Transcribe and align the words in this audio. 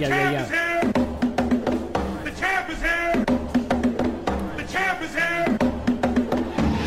Yo, 0.00 0.08
yo, 0.08 0.14
yo. 0.16 0.44
The 2.24 2.32
champ 2.40 2.70
is 2.70 2.80
here. 2.80 3.12
The 4.56 4.64
champ 4.72 5.02
is 5.02 5.12
here. 5.12 5.44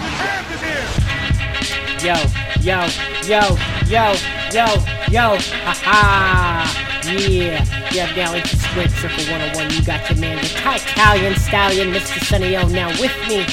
The 0.02 0.10
champ 0.18 0.50
is 0.50 0.62
here. 0.66 0.88
Yo, 2.02 2.16
yo, 2.60 2.80
yo, 3.28 3.42
yo, 3.86 4.16
yo, 4.52 4.66
yo, 5.12 5.38
ha 5.62 5.74
ha! 5.84 7.02
Yeah, 7.06 7.64
yeah, 7.92 8.16
now 8.16 8.34
it's 8.34 8.50
Square 8.50 8.90
Circle 8.90 9.26
101. 9.26 9.70
You 9.70 9.86
got 9.86 10.10
your 10.10 10.18
man, 10.18 10.38
the 10.38 10.46
Italian 10.46 11.36
Stallion, 11.36 11.92
Mr. 11.92 12.20
Sunny 12.26 12.58
O. 12.58 12.68
Now 12.68 12.90
with 13.00 13.16
me, 13.28 13.46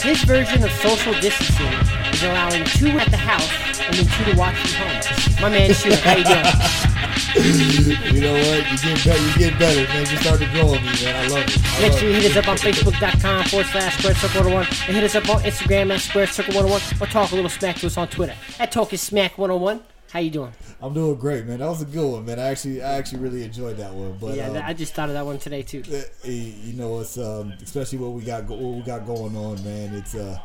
his 0.00 0.22
version 0.22 0.62
of 0.62 0.70
social 0.70 1.12
distancing 1.14 1.74
is 2.12 2.22
allowing 2.22 2.62
two 2.66 2.90
at 3.00 3.10
the 3.10 3.16
house 3.16 3.50
and 3.80 3.96
then 3.96 4.06
two 4.06 4.30
to 4.30 4.38
watch 4.38 4.54
from 4.54 4.86
home. 4.86 5.42
My 5.42 5.48
man, 5.48 5.70
Shoota, 5.70 5.98
how 5.98 6.16
you 6.16 6.22
doing? 6.22 6.90
You 7.36 8.20
know 8.20 8.32
what? 8.34 8.70
You 8.70 8.78
get 8.78 9.04
better. 9.04 9.22
You 9.22 9.38
get 9.38 9.58
better, 9.58 9.88
man. 9.92 10.00
You 10.10 10.16
start 10.18 10.40
to 10.40 10.46
grow 10.50 10.72
me, 10.72 10.78
man. 10.80 11.16
I 11.16 11.26
love 11.28 11.48
it. 11.48 11.58
I 11.66 11.80
Make 11.82 11.90
love 11.90 12.00
sure 12.00 12.08
you 12.10 12.16
it. 12.16 12.22
hit 12.22 12.30
us 12.30 12.36
up 12.36 12.48
on 12.48 12.56
Facebook.com 12.56 13.44
forward 13.46 13.66
slash 13.66 13.98
Square 13.98 14.14
Circle 14.14 14.40
101 14.52 14.66
and 14.88 14.96
hit 14.96 15.04
us 15.04 15.14
up 15.16 15.28
on 15.28 15.42
Instagram 15.42 15.92
at 15.92 16.00
Square 16.00 16.26
Circle 16.28 16.54
101 16.54 17.00
or 17.02 17.06
talk 17.12 17.32
a 17.32 17.34
little 17.34 17.50
smack 17.50 17.76
to 17.76 17.86
us 17.86 17.96
on 17.96 18.08
Twitter 18.08 18.34
at 18.60 18.70
Talking 18.70 18.98
Smack 18.98 19.36
101. 19.36 19.82
How 20.12 20.20
you 20.20 20.30
doing? 20.30 20.52
I'm 20.80 20.94
doing 20.94 21.16
great, 21.16 21.44
man. 21.44 21.58
That 21.58 21.66
was 21.68 21.82
a 21.82 21.86
good 21.86 22.08
one, 22.08 22.24
man. 22.24 22.38
I 22.38 22.44
actually, 22.48 22.80
I 22.82 22.92
actually 22.94 23.18
really 23.18 23.42
enjoyed 23.42 23.78
that 23.78 23.92
one. 23.92 24.16
But 24.20 24.36
Yeah, 24.36 24.50
um, 24.50 24.56
I 24.64 24.72
just 24.72 24.94
thought 24.94 25.08
of 25.08 25.14
that 25.14 25.26
one 25.26 25.38
today 25.38 25.62
too. 25.62 25.82
eh, 25.90 26.02
eh, 26.24 26.28
you 26.30 26.74
know, 26.74 27.00
it's 27.00 27.18
um, 27.18 27.52
especially 27.62 27.98
what 27.98 28.12
we 28.12 28.22
got, 28.22 28.44
what 28.44 28.60
we 28.60 28.82
got 28.82 29.04
going 29.06 29.34
on, 29.36 29.62
man. 29.64 29.92
It's 29.94 30.14
uh, 30.14 30.38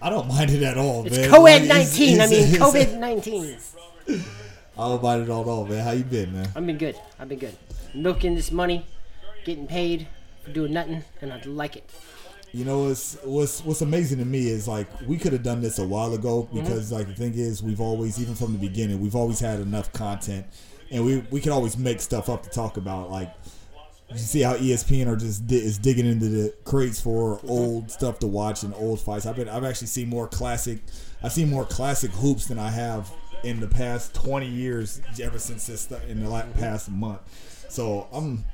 I 0.00 0.08
don't 0.08 0.26
mind 0.26 0.50
it 0.50 0.62
at 0.62 0.78
all, 0.78 1.06
It's 1.06 1.18
man. 1.18 1.30
COVID 1.30 1.42
Like, 1.60 1.68
nineteen. 1.68 2.20
I 2.22 2.26
mean 2.28 2.46
COVID 2.54 2.98
nineteen. 2.98 3.58
I 4.78 4.88
don't 4.88 5.02
mind 5.02 5.22
it 5.22 5.30
all, 5.30 5.66
man. 5.66 5.84
How 5.84 5.90
you 5.92 6.04
been, 6.04 6.32
man? 6.32 6.48
I've 6.56 6.66
been 6.66 6.78
good. 6.78 6.96
I've 7.18 7.28
been 7.28 7.38
good. 7.38 7.56
Milking 7.94 8.34
this 8.34 8.50
money, 8.50 8.86
getting 9.44 9.66
paid 9.66 10.06
for 10.44 10.50
doing 10.52 10.72
nothing, 10.72 11.04
and 11.20 11.32
I 11.32 11.40
like 11.44 11.76
it. 11.76 11.88
You 12.52 12.64
know, 12.64 12.84
what's 12.84 13.16
what's 13.24 13.64
what's 13.64 13.80
amazing 13.80 14.18
to 14.18 14.24
me 14.24 14.48
is 14.48 14.68
like 14.68 14.86
we 15.06 15.16
could 15.18 15.32
have 15.32 15.42
done 15.42 15.60
this 15.62 15.78
a 15.78 15.84
while 15.86 16.12
ago 16.14 16.44
Mm-hmm. 16.44 16.60
because 16.60 16.92
like 16.92 17.06
the 17.06 17.14
thing 17.14 17.34
is 17.34 17.62
we've 17.62 17.80
always 17.80 18.20
even 18.20 18.34
from 18.34 18.52
the 18.52 18.58
beginning 18.58 19.00
we've 19.00 19.16
always 19.16 19.40
had 19.40 19.58
enough 19.60 19.90
content 19.94 20.44
and 20.90 21.02
we 21.02 21.18
we 21.30 21.40
can 21.40 21.50
always 21.52 21.78
make 21.78 21.98
stuff 22.02 22.28
up 22.28 22.42
to 22.42 22.50
talk 22.50 22.76
about 22.76 23.10
like 23.10 23.32
you 24.10 24.18
see 24.18 24.42
how 24.42 24.54
ESPN 24.54 25.06
are 25.06 25.16
just 25.16 25.46
di- 25.46 25.56
is 25.64 25.78
digging 25.78 26.04
into 26.04 26.28
the 26.28 26.54
crates 26.64 27.00
for 27.00 27.36
Mm-hmm. 27.38 27.48
old 27.50 27.90
stuff 27.90 28.18
to 28.18 28.26
watch 28.26 28.62
and 28.64 28.74
old 28.74 29.00
fights. 29.00 29.24
I've 29.24 29.36
been 29.36 29.48
I've 29.48 29.64
actually 29.64 29.86
seen 29.86 30.10
more 30.10 30.28
classic 30.28 30.80
I've 31.22 31.32
seen 31.32 31.48
more 31.48 31.64
classic 31.64 32.10
hoops 32.10 32.46
than 32.46 32.58
I 32.58 32.70
have 32.70 33.10
in 33.42 33.60
the 33.60 33.68
past 33.68 34.14
20 34.14 34.46
years 34.46 35.00
ever 35.20 35.38
since 35.38 35.66
this 35.66 35.90
in 36.08 36.24
the 36.24 36.46
past 36.58 36.90
month. 36.90 37.20
So 37.68 38.08
I'm 38.12 38.44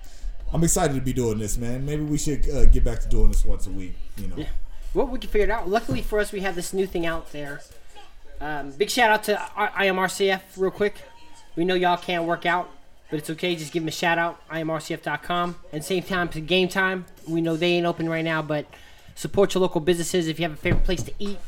I'm 0.52 0.64
excited 0.64 0.94
to 0.94 1.00
be 1.00 1.12
doing 1.12 1.38
this, 1.38 1.58
man. 1.58 1.84
Maybe 1.84 2.02
we 2.02 2.16
should 2.16 2.48
uh, 2.48 2.64
get 2.66 2.82
back 2.82 3.00
to 3.00 3.08
doing 3.08 3.28
this 3.28 3.44
once 3.44 3.66
a 3.66 3.70
week. 3.70 3.94
You 4.16 4.28
know. 4.28 4.46
Well, 4.94 5.06
we 5.06 5.18
can 5.18 5.28
figure 5.28 5.46
it 5.46 5.50
out. 5.50 5.68
Luckily 5.68 6.00
for 6.00 6.18
us, 6.18 6.32
we 6.32 6.40
have 6.40 6.54
this 6.54 6.72
new 6.72 6.86
thing 6.86 7.04
out 7.04 7.30
there. 7.32 7.60
Um, 8.40 8.70
big 8.70 8.88
shout 8.88 9.10
out 9.10 9.24
to 9.24 9.34
IMRCF 9.56 10.40
real 10.56 10.70
quick. 10.70 10.94
We 11.56 11.64
know 11.64 11.74
y'all 11.74 11.96
can't 11.98 12.24
work 12.24 12.46
out, 12.46 12.70
but 13.10 13.18
it's 13.18 13.28
okay. 13.30 13.54
Just 13.56 13.72
give 13.72 13.82
them 13.82 13.88
a 13.88 13.92
shout 13.92 14.16
out. 14.16 14.40
IMRCF.com. 14.48 15.56
And 15.72 15.84
same 15.84 16.04
time 16.04 16.28
to 16.30 16.40
game 16.40 16.68
time. 16.68 17.04
We 17.28 17.40
know 17.40 17.56
they 17.56 17.72
ain't 17.72 17.86
open 17.86 18.08
right 18.08 18.24
now, 18.24 18.40
but 18.40 18.66
support 19.14 19.54
your 19.54 19.60
local 19.60 19.80
businesses. 19.80 20.28
If 20.28 20.38
you 20.38 20.44
have 20.44 20.52
a 20.52 20.56
favorite 20.56 20.84
place 20.84 21.02
to 21.02 21.12
eat 21.18 21.38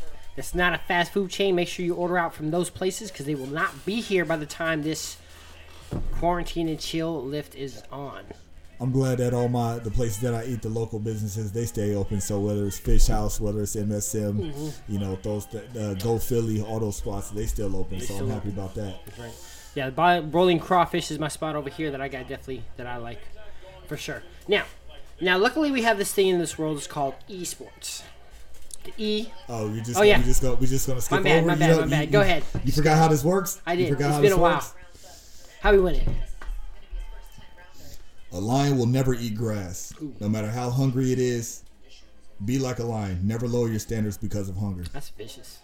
that's 0.41 0.55
not 0.55 0.73
a 0.73 0.79
fast 0.79 1.13
food 1.13 1.29
chain, 1.29 1.55
make 1.55 1.69
sure 1.69 1.85
you 1.85 1.95
order 1.95 2.17
out 2.17 2.33
from 2.33 2.51
those 2.51 2.71
places 2.71 3.11
because 3.11 3.27
they 3.27 3.35
will 3.35 3.47
not 3.47 3.85
be 3.85 4.01
here 4.01 4.25
by 4.25 4.37
the 4.37 4.47
time 4.47 4.83
this 4.83 5.19
quarantine 6.13 6.67
and 6.67 6.81
chill 6.81 7.23
lift 7.23 7.55
is 7.55 7.83
on. 7.93 8.23
I'm 8.81 8.91
glad 8.91 9.19
that 9.19 9.35
all 9.35 9.51
my 9.51 9.79
the 9.81 9.91
places 9.91 10.21
that 10.21 10.33
I 10.35 10.45
eat, 10.45 10.63
the 10.63 10.71
local 10.71 10.99
businesses, 10.99 11.53
they 11.53 11.67
stay 11.67 11.95
open. 11.95 12.23
So 12.23 12.41
whether 12.41 12.65
it's 12.65 12.79
Fish 12.79 13.09
House, 13.09 13.39
whether 13.39 13.61
it's 13.61 13.77
MSM, 13.77 14.33
Mm-hmm. 14.33 14.91
you 14.91 14.99
know, 14.99 15.19
those 15.23 15.47
uh, 15.55 15.95
Go 16.03 16.19
Philly, 16.19 16.63
all 16.63 16.81
those 16.81 16.97
spots, 16.97 17.29
they 17.29 17.45
still 17.45 17.77
open. 17.77 18.01
so 18.01 18.15
I'm 18.15 18.21
still 18.21 18.29
happy 18.29 18.49
about 18.49 18.75
that. 18.77 18.95
Right. 19.19 19.35
Yeah, 19.75 19.91
the 19.91 20.27
Rolling 20.31 20.59
Crawfish 20.59 21.11
is 21.11 21.19
my 21.19 21.29
spot 21.29 21.55
over 21.55 21.69
here 21.69 21.91
that 21.91 22.01
I 22.01 22.09
got 22.09 22.29
definitely 22.29 22.63
that 22.79 22.87
I 22.87 22.97
like 22.97 23.21
for 23.87 23.99
sure. 23.99 24.23
Now, 24.49 24.65
now 25.21 25.37
luckily 25.37 25.71
we 25.71 25.83
have 25.83 25.99
this 25.99 26.15
thing 26.15 26.29
in 26.29 26.39
this 26.39 26.57
world. 26.57 26.79
It's 26.79 26.87
called 26.87 27.13
esports. 27.29 28.05
The 28.85 28.93
E. 28.97 29.29
Oh, 29.49 29.73
you 29.73 29.81
just 29.83 29.99
Oh, 29.99 30.03
yeah. 30.03 30.19
we 30.19 30.25
just 30.25 30.41
go 30.43 30.55
we 30.55 30.67
just 30.67 30.87
gonna 30.87 31.01
skip 31.01 31.19
My 31.19 31.23
bad, 31.23 31.39
over. 31.39 31.47
my 31.49 31.53
You 31.55 31.59
bad, 31.59 31.71
know, 31.71 31.77
my 31.79 31.85
you- 31.85 31.91
bad. 31.91 32.05
you- 32.07 32.11
Go 32.13 32.21
ahead. 32.23 32.45
You 32.65 32.73
forgot 32.73 32.97
how 32.99 33.09
this 33.09 33.23
works. 33.25 33.61
I 33.67 33.73
You 33.75 33.85
did. 33.87 33.93
forgot 33.93 34.07
It's 34.07 34.15
how 34.17 34.23
been 34.23 34.33
a 34.33 34.37
while. 34.39 34.55
works? 34.55 34.75
How 35.61 35.73
we 35.73 35.81
win 35.81 35.95
it? 35.97 36.09
A 38.33 38.41
lion 38.41 38.79
will 38.79 38.87
never 38.87 39.13
eat 39.15 39.35
grass, 39.35 39.93
no 40.21 40.29
matter 40.29 40.51
how 40.51 40.71
hungry 40.71 41.13
it 41.13 41.19
is. 41.19 41.63
Be 42.45 42.59
like 42.59 42.79
a 42.79 42.85
lion. 42.85 43.21
Never 43.27 43.47
lower 43.49 43.69
your 43.69 43.81
standards 43.81 44.17
because 44.17 44.49
of 44.49 44.57
hunger. 44.57 44.85
That's 44.93 45.11
vicious. 45.11 45.59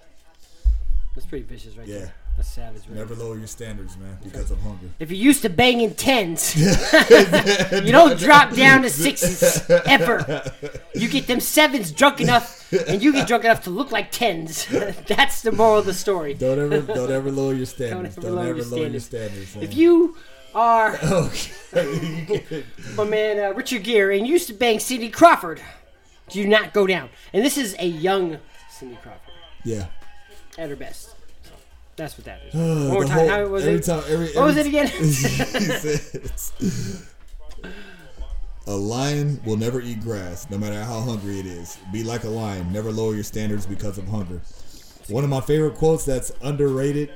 That's 1.15 1.27
pretty 1.27 1.45
vicious 1.47 1.77
right 1.77 1.87
Yeah. 1.87 1.99
there. 1.99 2.15
That's 2.37 2.51
savage. 2.51 2.83
Right? 2.87 2.99
Never 2.99 3.15
lower 3.15 3.39
your 3.39 3.47
standards, 3.47 3.97
man, 3.97 4.19
because 4.23 4.51
of 4.51 4.61
hunger. 4.61 4.89
If 4.99 5.11
you're 5.11 5.19
used 5.19 5.43
to 5.43 5.49
banging 5.49 5.95
tens, 5.95 6.55
you 6.57 7.93
don't 7.93 8.19
drop 8.19 8.55
down 8.55 8.83
to 8.83 8.91
sixes 8.91 9.69
ever. 9.71 10.53
You 10.95 11.09
get 11.09 11.27
them 11.27 11.41
sevens 11.41 11.93
drunk 11.93 12.21
enough, 12.21 12.71
and 12.89 13.03
you 13.03 13.13
get 13.13 13.27
drunk 13.27 13.45
enough 13.45 13.65
to 13.65 13.71
look 13.71 13.91
like 13.91 14.11
tens. 14.11 14.67
That's 15.07 15.41
the 15.41 15.53
moral 15.53 15.79
of 15.79 15.87
the 15.87 15.95
story. 15.95 16.35
Don't 16.35 16.59
ever, 16.59 16.83
don't 16.83 17.11
ever 17.11 17.31
lower 17.31 17.55
your 17.55 17.65
standards. 17.65 18.19
ever 18.19 18.27
Don't, 18.27 18.37
lower 18.37 18.49
ever 18.49 18.59
your 18.59 18.67
lower 18.67 18.87
your 18.89 19.01
standards. 19.01 19.49
standards. 19.49 19.55
man. 19.55 19.65
If 19.65 19.75
you 19.75 20.17
are 20.55 20.99
okay. 21.03 22.65
my 22.97 23.05
man 23.05 23.39
uh, 23.39 23.55
Richard 23.55 23.83
Gere 23.83 24.19
and 24.19 24.27
used 24.27 24.47
to 24.49 24.53
bang 24.55 24.79
Cindy 24.79 25.09
Crawford, 25.09 25.63
do 26.29 26.47
not 26.47 26.75
go 26.75 26.87
down. 26.87 27.09
And 27.33 27.43
this 27.43 27.57
is 27.57 27.75
a 27.79 27.87
young 27.87 28.39
Cindy 28.71 28.99
Crawford 29.03 29.33
yeah. 29.65 29.87
at 30.59 30.69
her 30.69 30.77
best. 30.77 31.16
That's 31.97 32.17
what 32.19 32.25
that 32.27 32.41
is. 32.47 32.55
One 32.55 32.89
more 32.89 33.05
time. 33.05 33.19
whole- 33.19 33.29
How 33.29 33.47
was 33.47 33.65
every 33.65 33.79
it? 33.81 33.85
time, 33.85 34.03
every, 34.09 34.27
What 34.35 34.45
was 34.47 34.57
it 34.57 34.67
again? 34.67 34.87
Says, 35.03 36.53
a 38.67 38.75
lion 38.75 39.41
will 39.45 39.57
never 39.57 39.81
eat 39.81 40.01
grass, 40.01 40.49
no 40.51 40.59
matter 40.59 40.83
how 40.83 41.01
hungry 41.01 41.39
it 41.39 41.47
is. 41.47 41.79
Be 41.93 42.03
like 42.03 42.25
a 42.25 42.29
lion. 42.29 42.73
Never 42.73 42.91
lower 42.91 43.15
your 43.15 43.23
standards 43.25 43.65
because 43.65 43.97
of 43.97 44.09
hunger. 44.09 44.41
One 45.09 45.23
of 45.23 45.31
my 45.31 45.41
favorite 45.41 45.77
quotes 45.77 46.05
that's 46.05 46.33
underrated. 46.43 47.13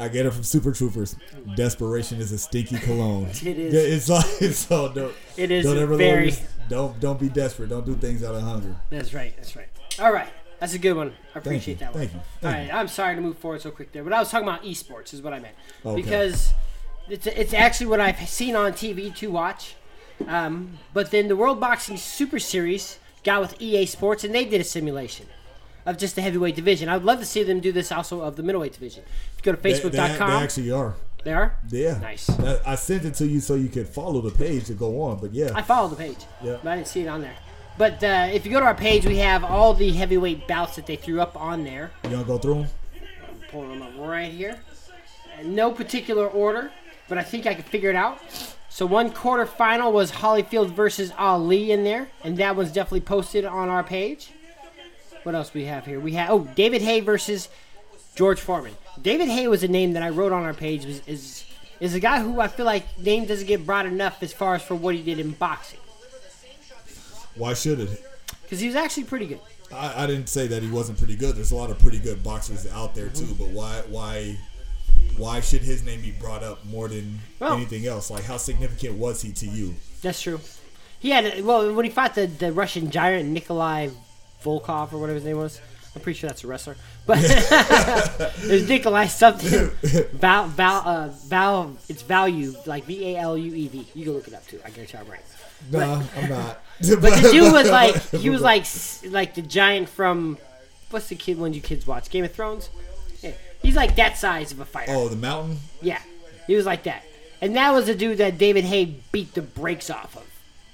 I 0.00 0.08
get 0.08 0.26
it 0.26 0.32
from 0.32 0.42
Super 0.42 0.72
Troopers. 0.72 1.14
Desperation 1.56 2.20
is 2.20 2.32
a 2.32 2.38
stinky 2.38 2.78
cologne. 2.78 3.26
It 3.44 3.58
is. 3.58 3.74
Yeah, 3.74 3.80
It's 3.80 4.08
like 4.08 4.24
it's 4.40 4.58
so 4.58 4.90
don't. 4.92 5.14
It 5.36 5.50
is 5.50 5.64
Don't 5.64 5.78
ever 5.78 5.94
very- 5.96 6.30
lower 6.30 6.38
your, 6.38 6.48
don't 6.68 6.98
don't 7.00 7.20
be 7.20 7.28
desperate. 7.28 7.68
Don't 7.68 7.84
do 7.86 7.94
things 7.94 8.24
out 8.24 8.34
of 8.34 8.42
hunger. 8.42 8.74
That's 8.90 9.12
right. 9.12 9.34
That's 9.36 9.54
right. 9.54 9.68
All 10.00 10.12
right. 10.12 10.30
That's 10.60 10.74
a 10.74 10.78
good 10.78 10.94
one. 10.94 11.12
I 11.34 11.38
appreciate 11.38 11.78
that 11.80 11.92
one. 11.94 12.00
Thank 12.00 12.12
you. 12.12 12.18
All 12.18 12.24
Thank 12.40 12.54
right. 12.54 12.66
you. 12.66 12.72
I'm 12.80 12.88
sorry 12.88 13.14
to 13.16 13.20
move 13.20 13.38
forward 13.38 13.60
so 13.60 13.70
quick 13.70 13.92
there, 13.92 14.02
but 14.04 14.12
I 14.12 14.18
was 14.20 14.30
talking 14.30 14.48
about 14.48 14.62
esports, 14.64 15.12
is 15.12 15.20
what 15.22 15.32
I 15.32 15.40
meant. 15.40 15.54
Okay. 15.84 16.00
Because 16.00 16.52
it's, 17.08 17.26
it's 17.26 17.52
actually 17.52 17.86
what 17.86 18.00
I've 18.00 18.28
seen 18.28 18.56
on 18.56 18.72
TV 18.72 19.14
to 19.16 19.30
watch. 19.30 19.74
Um, 20.28 20.78
but 20.94 21.10
then 21.10 21.28
the 21.28 21.36
World 21.36 21.60
Boxing 21.60 21.96
Super 21.96 22.38
Series 22.38 22.98
got 23.24 23.40
with 23.40 23.60
EA 23.60 23.84
Sports, 23.86 24.22
and 24.24 24.34
they 24.34 24.44
did 24.44 24.60
a 24.60 24.64
simulation 24.64 25.26
of 25.84 25.98
just 25.98 26.14
the 26.14 26.22
heavyweight 26.22 26.54
division. 26.56 26.88
I 26.88 26.96
would 26.96 27.04
love 27.04 27.18
to 27.18 27.26
see 27.26 27.42
them 27.42 27.60
do 27.60 27.72
this 27.72 27.90
also 27.92 28.22
of 28.22 28.36
the 28.36 28.42
middleweight 28.42 28.72
division. 28.72 29.02
If 29.36 29.44
you 29.44 29.52
go 29.52 29.56
to 29.56 29.62
They, 29.62 29.72
they, 29.72 29.80
Facebook.com, 29.80 30.30
they 30.30 30.36
actually 30.36 30.70
are. 30.70 30.94
they 31.24 31.32
are. 31.34 31.56
Yeah. 31.68 31.98
Nice. 31.98 32.30
I 32.30 32.74
sent 32.76 33.04
it 33.04 33.14
to 33.16 33.26
you 33.26 33.40
so 33.40 33.54
you 33.54 33.68
could 33.68 33.88
follow 33.88 34.20
the 34.22 34.30
page 34.30 34.66
to 34.66 34.74
go 34.74 35.02
on. 35.02 35.18
But 35.20 35.34
yeah. 35.34 35.50
I 35.54 35.60
followed 35.62 35.88
the 35.88 35.96
page, 35.96 36.24
Yeah. 36.42 36.58
but 36.62 36.70
I 36.70 36.76
didn't 36.76 36.88
see 36.88 37.02
it 37.02 37.08
on 37.08 37.20
there. 37.20 37.34
But 37.76 38.02
uh, 38.04 38.28
if 38.32 38.46
you 38.46 38.52
go 38.52 38.60
to 38.60 38.66
our 38.66 38.74
page, 38.74 39.04
we 39.04 39.16
have 39.18 39.42
all 39.42 39.74
the 39.74 39.90
heavyweight 39.90 40.46
bouts 40.46 40.76
that 40.76 40.86
they 40.86 40.96
threw 40.96 41.20
up 41.20 41.36
on 41.36 41.64
there. 41.64 41.90
You 42.04 42.10
gonna 42.10 42.24
go 42.24 42.38
through 42.38 42.54
them? 42.54 42.66
I'm 43.28 43.40
pulling 43.50 43.80
them 43.80 43.82
up 43.82 43.92
right 43.98 44.30
here. 44.30 44.60
In 45.40 45.56
no 45.56 45.72
particular 45.72 46.28
order, 46.28 46.70
but 47.08 47.18
I 47.18 47.22
think 47.24 47.46
I 47.46 47.54
can 47.54 47.64
figure 47.64 47.90
it 47.90 47.96
out. 47.96 48.20
So 48.68 48.86
one 48.86 49.10
quarterfinal 49.10 49.92
was 49.92 50.12
Holyfield 50.12 50.70
versus 50.70 51.12
Ali 51.18 51.72
in 51.72 51.82
there, 51.82 52.08
and 52.22 52.36
that 52.38 52.54
one's 52.54 52.70
definitely 52.70 53.00
posted 53.00 53.44
on 53.44 53.68
our 53.68 53.82
page. 53.82 54.30
What 55.24 55.34
else 55.34 55.52
we 55.52 55.64
have 55.64 55.86
here? 55.86 55.98
We 55.98 56.12
have 56.12 56.30
oh 56.30 56.48
David 56.54 56.82
Haye 56.82 57.00
versus 57.00 57.48
George 58.14 58.40
Foreman. 58.40 58.74
David 59.00 59.28
Haye 59.28 59.48
was 59.48 59.64
a 59.64 59.68
name 59.68 59.94
that 59.94 60.02
I 60.02 60.10
wrote 60.10 60.32
on 60.32 60.44
our 60.44 60.54
page. 60.54 60.84
Was, 60.84 61.02
is 61.08 61.44
is 61.80 61.94
a 61.94 62.00
guy 62.00 62.20
who 62.20 62.40
I 62.40 62.46
feel 62.46 62.66
like 62.66 62.98
name 63.00 63.24
doesn't 63.24 63.48
get 63.48 63.66
brought 63.66 63.86
enough 63.86 64.22
as 64.22 64.32
far 64.32 64.54
as 64.54 64.62
for 64.62 64.76
what 64.76 64.94
he 64.94 65.02
did 65.02 65.18
in 65.18 65.32
boxing 65.32 65.80
Why 67.36 67.54
should 67.54 67.80
it? 67.80 68.04
because 68.42 68.60
he 68.60 68.66
was 68.66 68.76
actually 68.76 69.04
pretty 69.04 69.26
good. 69.26 69.40
I, 69.74 70.04
I 70.04 70.06
didn't 70.06 70.28
say 70.28 70.46
that 70.48 70.62
he 70.62 70.70
wasn't 70.70 70.98
pretty 70.98 71.16
good. 71.16 71.34
There's 71.36 71.50
a 71.52 71.56
lot 71.56 71.70
of 71.70 71.78
pretty 71.78 71.98
good 71.98 72.22
boxers 72.22 72.66
out 72.72 72.94
there 72.94 73.08
too. 73.08 73.34
But 73.38 73.48
why 73.48 73.82
why 73.88 74.36
why 75.16 75.40
should 75.40 75.62
his 75.62 75.84
name 75.84 76.00
be 76.02 76.10
brought 76.12 76.42
up 76.42 76.64
more 76.64 76.88
than 76.88 77.18
Well- 77.40 77.54
anything 77.54 77.86
else? 77.86 78.10
Like 78.10 78.24
how 78.24 78.36
significant 78.36 78.98
was 78.98 79.22
he 79.22 79.32
to 79.32 79.46
you? 79.46 79.74
That's 80.02 80.20
true. 80.20 80.40
He 81.00 81.10
had 81.10 81.42
well 81.44 81.72
when 81.74 81.84
he 81.84 81.90
fought 81.90 82.14
the, 82.14 82.26
the 82.26 82.52
Russian 82.52 82.90
giant 82.90 83.28
Nikolai 83.30 83.88
Volkov 84.44 84.92
or 84.92 84.98
whatever 84.98 85.14
his 85.16 85.24
name 85.24 85.38
was. 85.38 85.60
I'm 85.96 86.00
pretty 86.02 86.18
sure 86.18 86.28
that's 86.28 86.42
a 86.42 86.48
wrestler. 86.48 86.76
But 87.06 87.20
there's 88.38 88.68
Nikolai 88.68 89.06
something. 89.06 89.70
Val, 90.14 90.48
Val, 90.48 90.82
uh, 90.84 91.08
Val, 91.26 91.76
it's 91.88 92.02
value, 92.02 92.54
like 92.66 92.84
V 92.84 93.14
A 93.14 93.18
L 93.20 93.38
U 93.38 93.54
E 93.54 93.68
V. 93.68 93.86
You 93.94 94.04
can 94.04 94.12
look 94.14 94.26
it 94.26 94.34
up 94.34 94.46
too. 94.46 94.60
I 94.64 94.70
guarantee 94.70 94.98
I'm 94.98 95.06
right. 95.06 95.20
Nah, 95.70 96.02
I'm 96.16 96.28
not. 96.28 96.60
But 96.80 97.00
the 97.22 97.30
dude 97.32 97.52
was 97.52 97.70
like, 97.70 97.94
he 98.10 98.28
was 98.30 98.42
like, 98.42 98.66
like 99.10 99.34
the 99.34 99.42
giant 99.42 99.88
from, 99.88 100.38
what's 100.90 101.08
the 101.08 101.14
kid 101.14 101.38
when 101.38 101.54
you 101.54 101.60
kids 101.60 101.86
watch 101.86 102.10
Game 102.10 102.24
of 102.24 102.32
Thrones? 102.32 102.68
Yeah. 103.22 103.30
He's 103.62 103.76
like 103.76 103.94
that 103.96 104.18
size 104.18 104.50
of 104.52 104.58
a 104.60 104.64
fighter. 104.64 104.92
oh, 104.92 105.08
the 105.08 105.16
mountain. 105.16 105.58
Yeah, 105.80 106.02
he 106.46 106.56
was 106.56 106.66
like 106.66 106.82
that, 106.82 107.04
and 107.40 107.54
that 107.56 107.72
was 107.72 107.86
the 107.86 107.94
dude 107.94 108.18
that 108.18 108.38
David 108.38 108.64
Haye 108.64 108.96
beat 109.12 109.34
the 109.34 109.40
brakes 109.40 109.88
off 109.88 110.16
of. 110.16 110.24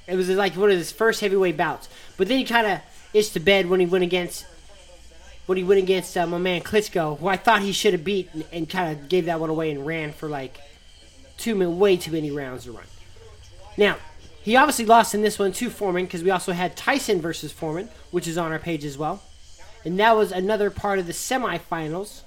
It 0.08 0.16
was 0.16 0.28
like 0.30 0.56
one 0.56 0.70
of 0.70 0.76
his 0.78 0.90
first 0.90 1.20
heavyweight 1.20 1.56
bouts, 1.56 1.88
but 2.16 2.26
then 2.28 2.38
he 2.38 2.44
kind 2.44 2.66
of 2.66 2.80
itched 3.12 3.34
to 3.34 3.40
bed 3.40 3.68
when 3.68 3.78
he 3.78 3.86
went 3.86 4.02
against 4.02 4.46
when 5.46 5.58
he 5.58 5.64
went 5.64 5.80
against 5.82 6.16
uh, 6.16 6.26
my 6.26 6.38
man 6.38 6.62
Klitschko, 6.62 7.18
who 7.18 7.28
I 7.28 7.36
thought 7.36 7.60
he 7.62 7.72
should 7.72 7.92
have 7.92 8.04
beat, 8.04 8.30
and, 8.32 8.44
and 8.52 8.68
kind 8.68 8.98
of 8.98 9.08
gave 9.08 9.26
that 9.26 9.38
one 9.38 9.50
away 9.50 9.70
and 9.70 9.84
ran 9.86 10.12
for 10.12 10.28
like 10.28 10.58
two 11.36 11.54
min- 11.54 11.78
way 11.78 11.96
too 11.96 12.10
many 12.12 12.30
rounds 12.30 12.64
to 12.64 12.72
run. 12.72 12.84
Now 13.76 13.96
he 14.42 14.56
obviously 14.56 14.84
lost 14.84 15.14
in 15.14 15.22
this 15.22 15.38
one 15.38 15.52
to 15.52 15.70
Foreman 15.70 16.04
because 16.04 16.22
we 16.22 16.30
also 16.30 16.52
had 16.52 16.76
Tyson 16.76 17.20
versus 17.20 17.52
Foreman, 17.52 17.88
which 18.10 18.26
is 18.26 18.38
on 18.38 18.52
our 18.52 18.58
page 18.58 18.84
as 18.84 18.96
well, 18.96 19.22
and 19.84 19.98
that 19.98 20.16
was 20.16 20.32
another 20.32 20.70
part 20.70 20.98
of 20.98 21.06
the 21.06 21.12
semifinals 21.12 22.22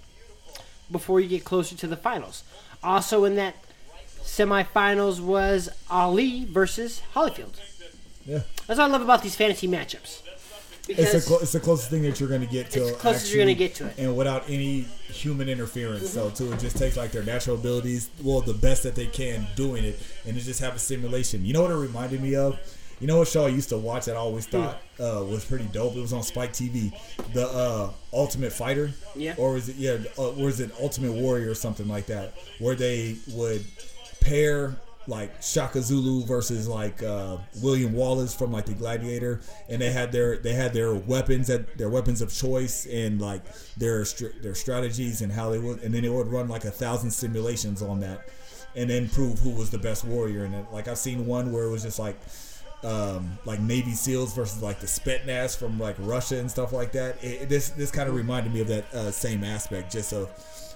before 0.91 1.19
you 1.19 1.27
get 1.27 1.43
closer 1.43 1.75
to 1.75 1.87
the 1.87 1.97
finals. 1.97 2.43
Also 2.83 3.23
in 3.23 3.35
that 3.35 3.55
semifinals 4.21 5.19
was 5.19 5.69
Ali 5.89 6.45
versus 6.45 7.01
Holyfield. 7.13 7.59
Yeah. 8.25 8.41
That's 8.67 8.79
what 8.79 8.81
I 8.81 8.87
love 8.87 9.01
about 9.01 9.21
these 9.21 9.35
fantasy 9.35 9.67
matchups. 9.67 10.22
Because 10.87 11.13
It's 11.13 11.27
the, 11.29 11.35
it's 11.39 11.51
the 11.53 11.59
closest 11.61 11.89
thing 11.89 12.01
that 12.03 12.19
you're 12.19 12.27
going 12.27 12.41
to 12.41 12.47
get 12.47 12.69
to 12.71 12.87
It's 12.87 12.97
closest 12.97 13.33
you're 13.33 13.41
gonna 13.43 13.53
get 13.53 13.73
to 13.75 13.87
it. 13.87 13.93
and 13.97 14.17
without 14.17 14.43
any 14.49 14.81
human 15.07 15.47
interference. 15.47 16.09
So 16.09 16.29
too, 16.29 16.51
it 16.51 16.59
just 16.59 16.77
takes 16.77 16.97
like 16.97 17.11
their 17.13 17.23
natural 17.23 17.55
abilities, 17.55 18.09
well, 18.21 18.41
the 18.41 18.53
best 18.53 18.83
that 18.83 18.93
they 18.95 19.05
can 19.07 19.47
doing 19.55 19.85
it, 19.85 19.97
and 20.25 20.35
it 20.35 20.41
just 20.41 20.59
have 20.59 20.75
a 20.75 20.79
simulation. 20.79 21.45
You 21.45 21.53
know 21.53 21.61
what 21.61 21.71
it 21.71 21.75
reminded 21.75 22.21
me 22.21 22.35
of? 22.35 22.59
You 22.99 23.07
know 23.07 23.17
what 23.19 23.27
show 23.27 23.45
I 23.45 23.49
used 23.49 23.69
to 23.69 23.77
watch 23.77 24.05
that 24.05 24.15
I 24.15 24.19
always 24.19 24.45
thought 24.45 24.77
uh, 24.99 25.23
was 25.27 25.43
pretty 25.45 25.65
dope? 25.65 25.95
It 25.95 25.99
was 26.01 26.13
on 26.13 26.21
Spike 26.23 26.53
TV, 26.53 26.91
the 27.33 27.47
uh, 27.47 27.91
Ultimate 28.13 28.51
Fighter, 28.53 28.91
Yeah. 29.15 29.35
or 29.37 29.55
is 29.57 29.69
it 29.69 29.75
yeah, 29.77 29.97
uh, 30.17 30.31
or 30.31 30.47
is 30.49 30.59
it 30.59 30.71
Ultimate 30.81 31.11
Warrior 31.13 31.49
or 31.51 31.55
something 31.55 31.87
like 31.87 32.05
that, 32.07 32.33
where 32.59 32.75
they 32.75 33.15
would 33.31 33.65
pair 34.21 34.75
like 35.07 35.41
Shaka 35.41 35.81
Zulu 35.81 36.25
versus 36.25 36.67
like 36.67 37.03
uh, 37.03 37.37
William 37.61 37.93
Wallace 37.93 38.33
from 38.33 38.51
like 38.51 38.65
the 38.65 38.73
Gladiator, 38.73 39.41
and 39.69 39.81
they 39.81 39.91
had 39.91 40.11
their 40.11 40.37
they 40.37 40.53
had 40.53 40.73
their 40.73 40.93
weapons 40.95 41.49
at 41.49 41.77
their 41.77 41.89
weapons 41.89 42.21
of 42.21 42.33
choice 42.33 42.85
and 42.85 43.19
like 43.21 43.41
their 43.77 44.05
their 44.41 44.55
strategies 44.55 45.21
and 45.21 45.31
how 45.31 45.49
they 45.49 45.59
would, 45.59 45.81
and 45.83 45.93
then 45.93 46.03
they 46.03 46.09
would 46.09 46.27
run 46.27 46.47
like 46.47 46.65
a 46.65 46.71
thousand 46.71 47.11
simulations 47.11 47.81
on 47.81 47.99
that, 47.99 48.29
and 48.75 48.89
then 48.89 49.09
prove 49.09 49.39
who 49.39 49.49
was 49.51 49.69
the 49.69 49.77
best 49.77 50.03
warrior. 50.05 50.45
And 50.45 50.55
it, 50.55 50.65
like 50.71 50.87
I've 50.87 50.97
seen 50.97 51.25
one 51.25 51.51
where 51.51 51.63
it 51.65 51.71
was 51.71 51.83
just 51.83 51.99
like. 51.99 52.17
Um, 52.85 53.37
like 53.45 53.61
Navy 53.61 53.93
SEALs 53.93 54.33
versus 54.35 54.61
like 54.61 54.81
the 54.81 54.87
Spetsnaz 54.87 55.55
from 55.57 55.79
like 55.79 55.95
Russia 55.99 56.35
and 56.39 56.51
stuff 56.51 56.73
like 56.73 56.91
that. 56.91 57.15
It, 57.23 57.43
it- 57.43 57.49
this 57.49 57.69
this 57.69 57.91
kind 57.91 58.09
of 58.09 58.15
reminded 58.15 58.53
me 58.53 58.59
of 58.59 58.67
that 58.67 58.93
uh, 58.93 59.09
same 59.09 59.41
aspect, 59.45 59.89
just 59.89 60.11
of 60.11 60.29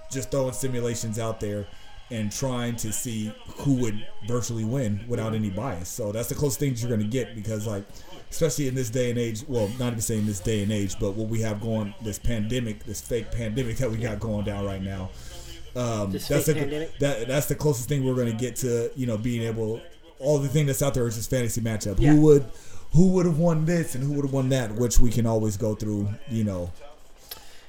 just 0.09 0.31
throwing 0.31 0.53
simulations 0.53 1.19
out 1.19 1.41
there 1.41 1.67
and 2.09 2.31
trying 2.31 2.75
to 2.77 2.93
see 2.93 3.33
who 3.57 3.73
would 3.73 4.07
virtually 4.27 4.63
win 4.63 5.03
without 5.07 5.33
any 5.33 5.49
bias. 5.49 5.89
So 5.89 6.11
that's 6.11 6.29
the 6.29 6.35
closest 6.35 6.59
things 6.59 6.81
you're 6.81 6.89
going 6.89 7.01
to 7.01 7.07
get 7.07 7.35
because, 7.35 7.67
like, 7.67 7.83
especially 8.31 8.67
in 8.67 8.75
this 8.75 8.89
day 8.89 9.09
and 9.09 9.19
age. 9.19 9.43
Well, 9.47 9.69
not 9.79 9.87
even 9.87 10.01
saying 10.01 10.25
this 10.25 10.39
day 10.39 10.63
and 10.63 10.71
age, 10.71 10.97
but 10.99 11.11
what 11.15 11.27
we 11.27 11.41
have 11.41 11.61
going, 11.61 11.93
this 12.01 12.19
pandemic, 12.19 12.83
this 12.83 13.01
fake 13.01 13.31
pandemic 13.31 13.77
that 13.77 13.91
we 13.91 13.97
got 13.97 14.19
going 14.19 14.45
down 14.45 14.65
right 14.65 14.81
now. 14.81 15.09
Um, 15.75 16.11
that's 16.11 16.27
the 16.27 16.53
pandemic? 16.55 16.97
that 16.99 17.27
that's 17.27 17.47
the 17.47 17.55
closest 17.55 17.87
thing 17.87 18.03
we're 18.03 18.15
going 18.15 18.31
to 18.31 18.37
get 18.37 18.55
to 18.57 18.91
you 18.95 19.05
know 19.05 19.17
being 19.17 19.43
able. 19.43 19.81
All 20.19 20.39
the 20.39 20.47
thing 20.47 20.65
that's 20.65 20.81
out 20.81 20.93
there 20.93 21.07
is 21.07 21.15
just 21.15 21.29
fantasy 21.29 21.61
matchup. 21.61 21.99
Yeah. 21.99 22.13
Who 22.13 22.21
would 22.21 22.45
who 22.93 23.09
would 23.09 23.25
have 23.25 23.37
won 23.37 23.65
this 23.65 23.95
and 23.95 24.03
who 24.03 24.13
would 24.13 24.25
have 24.25 24.33
won 24.33 24.49
that, 24.49 24.73
which 24.73 24.99
we 24.99 25.11
can 25.11 25.25
always 25.27 25.57
go 25.57 25.75
through. 25.75 26.09
You 26.29 26.45
know, 26.45 26.71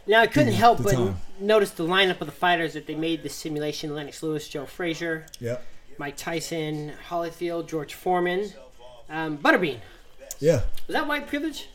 Now 0.08 0.20
I 0.20 0.26
couldn't 0.26 0.54
help 0.54 0.82
but 0.82 0.94
time. 0.94 1.16
notice 1.38 1.70
the 1.70 1.84
lineup 1.86 2.20
of 2.20 2.26
the 2.26 2.32
fighters 2.32 2.72
that 2.72 2.86
they 2.86 2.94
made 2.94 3.22
the 3.22 3.28
simulation: 3.28 3.94
Lennox 3.94 4.22
Lewis, 4.22 4.48
Joe 4.48 4.64
Frazier, 4.66 5.26
yeah, 5.38 5.58
Mike 5.98 6.16
Tyson, 6.16 6.92
Holyfield, 7.08 7.68
George 7.68 7.94
Foreman, 7.94 8.52
um, 9.10 9.38
Butterbean. 9.38 9.78
yeah. 10.40 10.62
Was 10.86 10.94
that 10.94 11.06
white 11.06 11.26
privilege? 11.26 11.68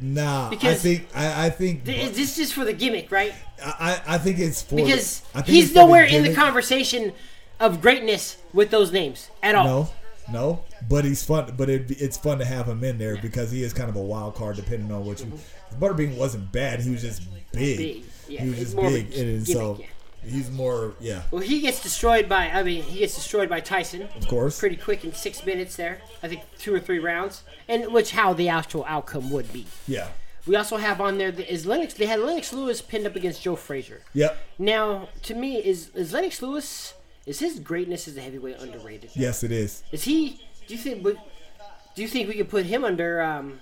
Nah, 0.00 0.50
because 0.50 0.72
I 0.72 0.78
think 0.78 1.08
I, 1.14 1.46
I 1.46 1.50
think 1.50 1.84
Th- 1.84 2.10
Is 2.10 2.16
this 2.16 2.36
just 2.36 2.54
for 2.54 2.64
the 2.64 2.72
gimmick, 2.72 3.12
right? 3.12 3.34
I, 3.64 4.00
I 4.06 4.18
think 4.18 4.38
it's 4.40 4.62
for 4.62 4.76
Because 4.76 5.22
he's 5.46 5.74
nowhere 5.74 6.04
in 6.04 6.24
the 6.24 6.34
conversation 6.34 7.12
of 7.60 7.80
greatness 7.80 8.38
with 8.52 8.70
those 8.70 8.90
names 8.90 9.28
at 9.42 9.54
all. 9.54 9.64
No, 9.64 9.88
no, 10.32 10.64
but 10.88 11.04
he's 11.04 11.22
fun. 11.22 11.54
But 11.56 11.70
it, 11.70 11.90
it's 12.02 12.16
fun 12.16 12.38
to 12.38 12.44
have 12.44 12.66
him 12.66 12.82
in 12.82 12.98
there 12.98 13.16
because 13.16 13.52
he 13.52 13.62
is 13.62 13.72
kind 13.72 13.88
of 13.88 13.94
a 13.94 14.02
wild 14.02 14.34
card 14.34 14.56
depending 14.56 14.90
on 14.90 15.04
what 15.04 15.20
you. 15.20 15.32
Butterbean 15.78 16.16
wasn't 16.16 16.50
bad. 16.52 16.80
He 16.80 16.90
was 16.90 17.02
just 17.02 17.22
big. 17.52 17.78
Big, 17.78 18.04
yeah, 18.28 18.42
he 18.42 18.50
was 18.50 18.58
just 18.58 18.74
more 18.76 18.86
of 18.86 18.94
a 18.94 19.02
big, 19.02 19.18
and 19.18 19.46
so 19.46 19.74
gimmick, 19.74 19.90
he's 20.24 20.50
more. 20.50 20.94
Yeah, 21.00 21.22
Well, 21.30 21.42
he 21.42 21.60
gets 21.60 21.82
destroyed 21.82 22.28
by. 22.28 22.48
I 22.50 22.62
mean, 22.62 22.82
he 22.82 23.00
gets 23.00 23.14
destroyed 23.14 23.48
by 23.48 23.60
Tyson. 23.60 24.02
of 24.02 24.28
course. 24.28 24.58
pretty 24.58 24.76
quick 24.76 25.04
in 25.04 25.12
six 25.12 25.44
minutes 25.44 25.76
there. 25.76 26.00
I 26.22 26.28
think 26.28 26.42
two 26.58 26.74
or 26.74 26.80
three 26.80 26.98
rounds, 26.98 27.42
and 27.68 27.92
which 27.92 28.12
how 28.12 28.32
the 28.32 28.48
actual 28.48 28.84
outcome 28.86 29.30
would 29.30 29.52
be. 29.52 29.66
Yeah. 29.86 30.08
We 30.46 30.56
also 30.56 30.76
have 30.76 31.00
on 31.00 31.18
there 31.18 31.30
the, 31.30 31.50
is 31.50 31.66
Lennox. 31.66 31.94
They 31.94 32.06
had 32.06 32.18
Lennox 32.18 32.52
Lewis 32.52 32.82
pinned 32.82 33.06
up 33.06 33.14
against 33.14 33.42
Joe 33.42 33.54
Frazier. 33.54 34.00
Yep. 34.12 34.36
Now, 34.58 35.08
to 35.22 35.34
me, 35.34 35.56
is 35.58 35.90
is 35.94 36.12
Lennox 36.12 36.42
Lewis 36.42 36.94
is 37.26 37.38
his 37.38 37.60
greatness 37.60 38.08
as 38.08 38.16
a 38.16 38.20
heavyweight 38.20 38.58
underrated? 38.58 39.10
Yes, 39.14 39.44
it 39.44 39.52
is. 39.52 39.84
Is 39.92 40.04
he? 40.04 40.40
Do 40.66 40.74
you 40.74 40.80
think? 40.80 41.02
Do 41.02 42.02
you 42.02 42.08
think 42.08 42.28
we 42.28 42.34
could 42.34 42.48
put 42.48 42.66
him 42.66 42.84
under? 42.84 43.22
Um, 43.22 43.60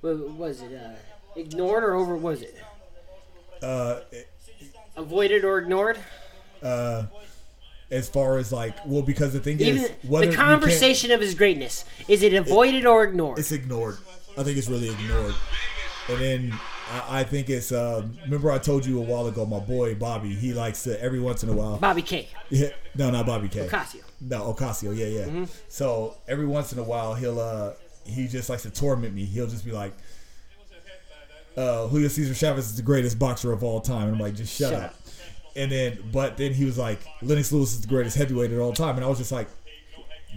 what 0.00 0.30
was 0.30 0.62
it? 0.62 0.72
Uh, 0.74 0.94
ignored 1.38 1.84
or 1.84 1.94
over? 1.94 2.16
Was 2.16 2.42
it 2.42 2.56
Uh, 3.62 4.00
avoided 4.96 5.44
or 5.44 5.58
ignored? 5.58 5.98
uh, 6.62 7.04
as 7.90 8.08
far 8.08 8.38
as 8.38 8.52
like, 8.52 8.74
well, 8.86 9.02
because 9.02 9.32
the 9.32 9.40
thing 9.40 9.60
Even 9.60 9.82
is, 9.84 9.90
the 10.02 10.32
conversation 10.34 11.10
of 11.10 11.20
his 11.20 11.34
greatness 11.34 11.84
is 12.08 12.22
it 12.22 12.34
avoided 12.34 12.86
or 12.86 13.04
ignored? 13.04 13.38
it's 13.38 13.52
ignored. 13.52 13.98
I 14.38 14.42
think 14.44 14.56
it's 14.56 14.68
really 14.68 14.90
ignored. 14.90 15.34
And 16.08 16.20
then 16.20 16.52
I, 16.90 17.20
I 17.20 17.24
think 17.24 17.50
it's. 17.50 17.72
Uh, 17.72 18.06
remember, 18.24 18.50
I 18.50 18.58
told 18.58 18.86
you 18.86 18.98
a 18.98 19.02
while 19.02 19.26
ago, 19.26 19.44
my 19.44 19.58
boy 19.60 19.94
Bobby. 19.94 20.34
He 20.34 20.52
likes 20.52 20.84
to 20.84 21.00
every 21.02 21.20
once 21.20 21.42
in 21.42 21.48
a 21.48 21.52
while. 21.52 21.78
Bobby 21.78 22.02
K. 22.02 22.28
Yeah, 22.48 22.68
no, 22.96 23.10
not 23.10 23.26
Bobby 23.26 23.48
K. 23.48 23.66
Ocasio. 23.66 24.02
No, 24.20 24.52
Ocasio. 24.52 24.96
Yeah, 24.96 25.06
yeah. 25.06 25.24
Mm-hmm. 25.26 25.44
So 25.68 26.16
every 26.26 26.46
once 26.46 26.72
in 26.72 26.78
a 26.78 26.82
while, 26.82 27.14
he'll 27.14 27.38
uh, 27.40 27.72
he 28.10 28.26
just 28.28 28.48
likes 28.50 28.62
to 28.62 28.70
torment 28.70 29.14
me. 29.14 29.24
He'll 29.24 29.46
just 29.46 29.64
be 29.64 29.72
like, 29.72 29.92
uh, 31.56 31.86
Julio 31.88 32.08
Cesar 32.08 32.34
Chavez 32.34 32.66
is 32.66 32.76
the 32.76 32.82
greatest 32.82 33.18
boxer 33.18 33.52
of 33.52 33.62
all 33.62 33.80
time. 33.80 34.04
And 34.08 34.14
I'm 34.16 34.20
like, 34.20 34.34
just 34.34 34.56
shut, 34.56 34.72
Shut 34.72 34.82
up. 34.82 34.90
up. 34.90 34.96
And 35.56 35.70
then, 35.72 35.98
but 36.12 36.36
then 36.36 36.52
he 36.54 36.64
was 36.64 36.78
like, 36.78 37.00
Lennox 37.22 37.50
Lewis 37.52 37.72
is 37.72 37.80
the 37.80 37.88
greatest 37.88 38.16
heavyweight 38.16 38.52
of 38.52 38.60
all 38.60 38.72
time. 38.72 38.96
And 38.96 39.04
I 39.04 39.08
was 39.08 39.18
just 39.18 39.32
like, 39.32 39.48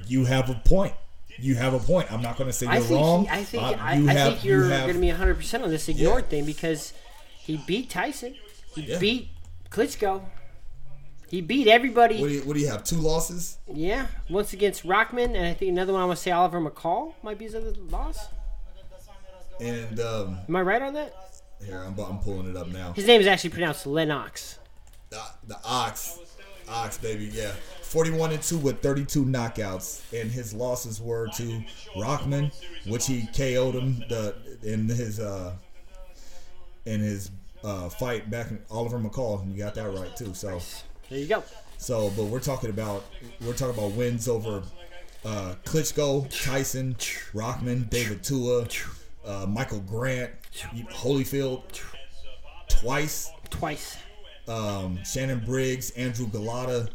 you 0.08 0.26
have 0.26 0.50
a 0.50 0.56
point. 0.66 0.94
You 1.38 1.56
have 1.56 1.74
a 1.74 1.80
point. 1.80 2.12
I'm 2.12 2.22
not 2.22 2.38
going 2.38 2.50
to 2.50 2.54
say 2.54 2.66
you're 2.66 2.76
I 2.76 2.80
think 2.80 3.00
wrong. 3.00 3.28
I 3.30 3.44
think 3.44 3.64
Uh, 3.64 3.76
I, 3.80 3.94
you 3.96 4.10
I 4.10 4.14
have- 4.14 4.34
think 4.34 4.44
you 4.44 4.52
you're 4.52 4.66
have- 4.70 4.82
going 4.84 4.96
to 4.96 5.02
be 5.02 5.08
100 5.10 5.36
percent 5.36 5.64
on 5.64 5.70
this 5.70 5.88
ignored 5.88 6.24
Yeah. 6.26 6.30
thing 6.30 6.46
because 6.46 6.94
he 7.38 7.58
beat 7.58 7.90
Tyson, 7.90 8.36
he 8.76 8.82
Yeah. 8.84 9.00
beat 9.00 9.30
Klitschko, 9.70 10.22
he 11.34 11.42
beat 11.42 11.68
everybody. 11.68 12.22
What 12.22 12.28
do, 12.28 12.34
you, 12.36 12.42
what 12.42 12.54
do 12.54 12.60
you 12.60 12.68
have? 12.68 12.84
Two 12.84 12.98
losses? 12.98 13.58
yeah, 13.74 14.06
once 14.30 14.54
against 14.54 14.86
Rahman, 14.86 15.36
and 15.36 15.48
I 15.48 15.56
think 15.56 15.72
another 15.72 15.92
one 15.92 16.04
I 16.04 16.06
want 16.06 16.18
to 16.18 16.22
say 16.22 16.30
Oliver 16.30 16.62
McCall 16.62 17.16
might 17.24 17.40
be 17.40 17.46
his 17.46 17.56
other 17.56 17.74
loss. 17.90 18.28
And 19.60 20.00
um, 20.00 20.38
Am 20.48 20.56
I 20.56 20.62
right 20.62 20.82
on 20.82 20.94
that? 20.94 21.16
here, 21.66 21.80
I'm, 21.80 21.98
I'm 21.98 22.20
pulling 22.20 22.52
it 22.52 22.56
up 22.56 22.68
now. 22.68 22.94
His 22.94 23.08
name 23.08 23.20
is 23.20 23.26
actually 23.26 23.50
pronounced 23.50 23.88
Lennox. 23.88 24.60
The, 25.10 25.22
the 25.48 25.58
Ox, 25.66 26.20
Ox 26.70 27.00
baby, 27.00 27.32
yeah. 27.34 27.54
41 27.82 28.34
and 28.34 28.44
2 28.44 28.60
with 28.60 28.84
32 28.84 29.26
knockouts, 29.26 30.02
and 30.14 30.30
his 30.30 30.54
losses 30.54 31.02
were 31.02 31.30
to 31.38 31.64
Rahman, 31.98 32.52
which 32.86 33.08
he 33.08 33.26
KO'd 33.34 33.74
him 33.74 34.04
the 34.08 34.36
in 34.62 34.88
his 34.88 35.20
uh 35.20 35.54
in 36.86 37.00
his 37.00 37.32
uh 37.64 37.90
fight 37.90 38.30
back 38.30 38.52
in 38.52 38.60
Oliver 38.70 39.00
McCall, 39.00 39.42
and 39.42 39.52
you 39.52 39.58
got 39.58 39.74
that 39.76 39.90
right 39.90 40.16
too. 40.16 40.34
So 40.36 40.60
There 41.10 41.20
you 41.20 41.28
go. 41.28 41.44
so, 41.78 42.12
but 42.16 42.26
we're 42.26 42.40
talking 42.40 42.70
about 42.70 43.06
we're 43.42 43.54
talking 43.54 43.78
about 43.78 43.92
wins 43.92 44.28
over 44.28 44.64
uh, 45.26 45.56
Klitschko, 45.66 46.28
Tyson, 46.44 46.96
Rahman, 47.34 47.88
David 47.90 48.24
Tua, 48.24 48.68
uh, 49.26 49.46
Michael 49.48 49.80
Grant, 49.82 50.32
Holyfield, 50.92 51.62
twice 52.70 53.32
Twice. 53.50 53.98
um, 54.48 55.00
Shannon 55.06 55.40
Briggs, 55.46 55.92
Andrew 55.92 56.28
Golota, 56.28 56.90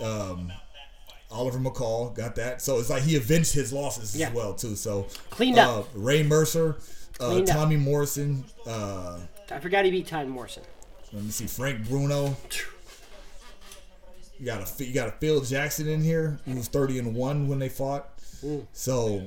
um, 0.00 0.52
Oliver 1.30 1.58
McCall 1.58 2.14
got 2.14 2.36
that. 2.36 2.62
So 2.62 2.78
it's 2.78 2.90
like 2.90 3.02
he 3.02 3.16
avenged 3.16 3.52
his 3.52 3.72
losses 3.72 4.16
Yeah. 4.16 4.28
as 4.28 4.34
well 4.34 4.54
too. 4.54 4.76
So 4.76 5.06
Cleaned 5.30 5.58
uh, 5.58 5.80
up. 5.80 5.88
Ray 5.94 6.22
Mercer, 6.22 6.76
Uh, 7.20 7.28
Cleaned 7.30 7.50
up. 7.50 7.56
Tommy 7.56 7.76
Morrison. 7.76 8.44
Uh, 8.66 9.18
I 9.50 9.58
forgot 9.60 9.84
he 9.84 9.90
beat 9.90 10.06
Tommy 10.06 10.28
Morrison. 10.28 10.62
let 11.12 11.22
me 11.22 11.30
see. 11.30 11.46
Frank 11.46 11.88
Bruno. 11.88 12.36
You 14.38 14.46
got 14.46 14.80
a 14.80 14.84
you 14.84 14.92
got 14.92 15.08
a 15.08 15.12
Phil 15.12 15.40
Jackson 15.40 15.88
in 15.88 16.02
here 16.02 16.38
who 16.44 16.56
was 16.56 16.68
thirty 16.68 16.98
and 16.98 17.14
one 17.14 17.48
when 17.48 17.58
they 17.58 17.68
fought. 17.68 18.18
Mm. 18.44 18.66
So, 18.72 19.26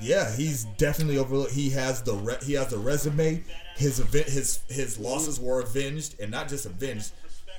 yeah, 0.00 0.34
he's 0.34 0.64
definitely 0.76 1.18
overlooked. 1.18 1.52
He 1.52 1.70
has 1.70 2.02
the 2.02 2.14
re- 2.14 2.38
he 2.42 2.54
has 2.54 2.68
the 2.68 2.78
resume. 2.78 3.42
His 3.76 4.00
event 4.00 4.26
his 4.26 4.60
his 4.68 4.98
losses 4.98 5.40
were 5.40 5.60
avenged, 5.60 6.20
and 6.20 6.30
not 6.30 6.48
just 6.48 6.66
avenged 6.66 7.12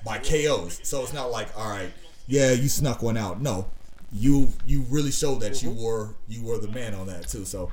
by 0.05 0.19
KOs. 0.19 0.79
So 0.83 1.01
it's 1.01 1.13
not 1.13 1.31
like 1.31 1.47
all 1.57 1.69
right, 1.69 1.91
yeah, 2.27 2.51
you 2.51 2.69
snuck 2.69 3.01
one 3.01 3.17
out. 3.17 3.41
No, 3.41 3.67
you 4.11 4.49
you 4.65 4.85
really 4.89 5.11
showed 5.11 5.41
that 5.41 5.63
you 5.63 5.71
mm-hmm. 5.71 5.83
were 5.83 6.15
you 6.27 6.43
were 6.43 6.57
the 6.57 6.67
man 6.69 6.93
on 6.93 7.07
that 7.07 7.27
too. 7.27 7.45
So 7.45 7.71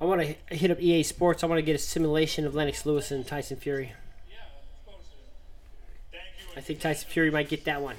I 0.00 0.04
want 0.04 0.20
to 0.20 0.54
hit 0.54 0.70
up 0.70 0.80
EA 0.80 1.02
Sports. 1.02 1.42
I 1.42 1.46
want 1.46 1.58
to 1.58 1.62
get 1.62 1.74
a 1.74 1.78
simulation 1.78 2.46
of 2.46 2.54
Lennox 2.54 2.84
Lewis 2.84 3.10
and 3.10 3.26
Tyson 3.26 3.56
Fury. 3.56 3.92
I 6.58 6.60
think 6.60 6.80
Tyson 6.80 7.08
Fury 7.08 7.30
might 7.30 7.48
get 7.48 7.64
that 7.66 7.80
one. 7.80 7.94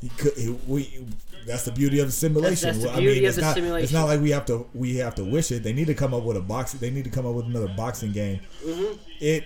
He 0.00 0.08
could. 0.10 0.34
He, 0.34 0.50
we. 0.66 1.06
That's 1.46 1.64
the 1.64 1.72
beauty 1.72 1.98
of 2.00 2.06
the 2.06 2.12
simulation. 2.12 2.68
That's- 2.68 2.82
that's 2.82 2.94
the 2.96 3.00
beauty 3.00 3.24
of 3.24 3.38
it's 3.38 3.56
the 3.56 3.62
not, 3.62 3.80
It's 3.80 3.92
not 3.92 4.04
like 4.04 4.20
we 4.20 4.30
have 4.30 4.44
to. 4.46 4.66
We 4.74 4.96
have 4.96 5.14
to 5.14 5.24
wish 5.24 5.50
it. 5.50 5.62
They 5.62 5.72
need 5.72 5.86
to 5.86 5.94
come 5.94 6.12
up 6.12 6.24
with 6.24 6.36
a 6.36 6.42
box. 6.42 6.72
They 6.72 6.90
need 6.90 7.04
to 7.04 7.10
come 7.10 7.24
up 7.26 7.34
with 7.34 7.46
another 7.46 7.68
boxing 7.68 8.12
game. 8.12 8.40
Mm-hmm. 8.64 8.96
It. 9.20 9.44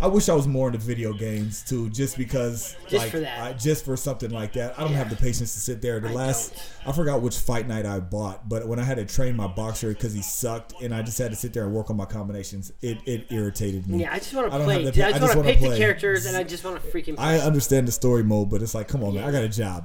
I 0.00 0.06
wish 0.06 0.28
I 0.28 0.34
was 0.34 0.46
more 0.46 0.68
into 0.68 0.78
video 0.78 1.12
games 1.12 1.62
too, 1.62 1.88
just 1.90 2.18
because. 2.18 2.76
Just 2.88 3.04
like, 3.04 3.10
for 3.10 3.20
that. 3.20 3.40
I, 3.40 3.52
just 3.54 3.84
for 3.84 3.96
something 3.96 4.30
like 4.30 4.52
that. 4.54 4.78
I 4.78 4.82
don't 4.82 4.92
have 4.92 5.10
the 5.10 5.16
patience 5.16 5.54
to 5.54 5.60
sit 5.60 5.80
there. 5.80 5.98
The 5.98 6.08
I 6.08 6.12
last. 6.12 6.54
I 6.86 6.92
forgot 6.92 7.22
which 7.22 7.36
fight 7.38 7.66
night 7.66 7.86
I 7.86 8.00
bought, 8.00 8.48
but 8.48 8.66
when 8.68 8.78
I 8.78 8.82
had 8.82 8.96
to 8.96 9.04
train 9.06 9.36
my 9.36 9.46
boxer 9.46 9.88
because 9.88 10.12
he 10.12 10.22
sucked, 10.22 10.74
and 10.82 10.94
I 10.94 11.02
just 11.02 11.18
had 11.18 11.30
to 11.30 11.36
sit 11.36 11.52
there 11.52 11.64
and 11.64 11.72
work 11.72 11.90
on 11.90 11.96
my 11.96 12.06
combinations, 12.06 12.72
it, 12.82 12.98
it 13.06 13.26
irritated 13.30 13.86
me. 13.86 14.02
Yeah, 14.02 14.12
I 14.12 14.18
just 14.18 14.34
want 14.34 14.50
to 14.52 14.58
play. 14.58 14.84
have 14.84 14.94
dude. 14.94 14.94
the- 14.94 15.06
I 15.06 15.08
I 15.08 15.18
just 15.18 15.36
want 15.36 15.48
to 15.48 15.54
pick 15.54 15.70
the 15.70 15.76
characters, 15.76 16.26
and 16.26 16.36
I 16.36 16.42
just 16.42 16.64
want 16.64 16.82
to 16.82 16.88
freaking. 16.88 17.18
I 17.18 17.38
understand 17.38 17.88
the 17.88 17.92
story 17.92 18.22
mode, 18.22 18.50
but 18.50 18.62
it's 18.62 18.74
like, 18.74 18.88
come 18.88 19.02
on, 19.02 19.14
man, 19.14 19.24
I 19.24 19.32
got 19.32 19.42
a 19.42 19.48
job. 19.48 19.79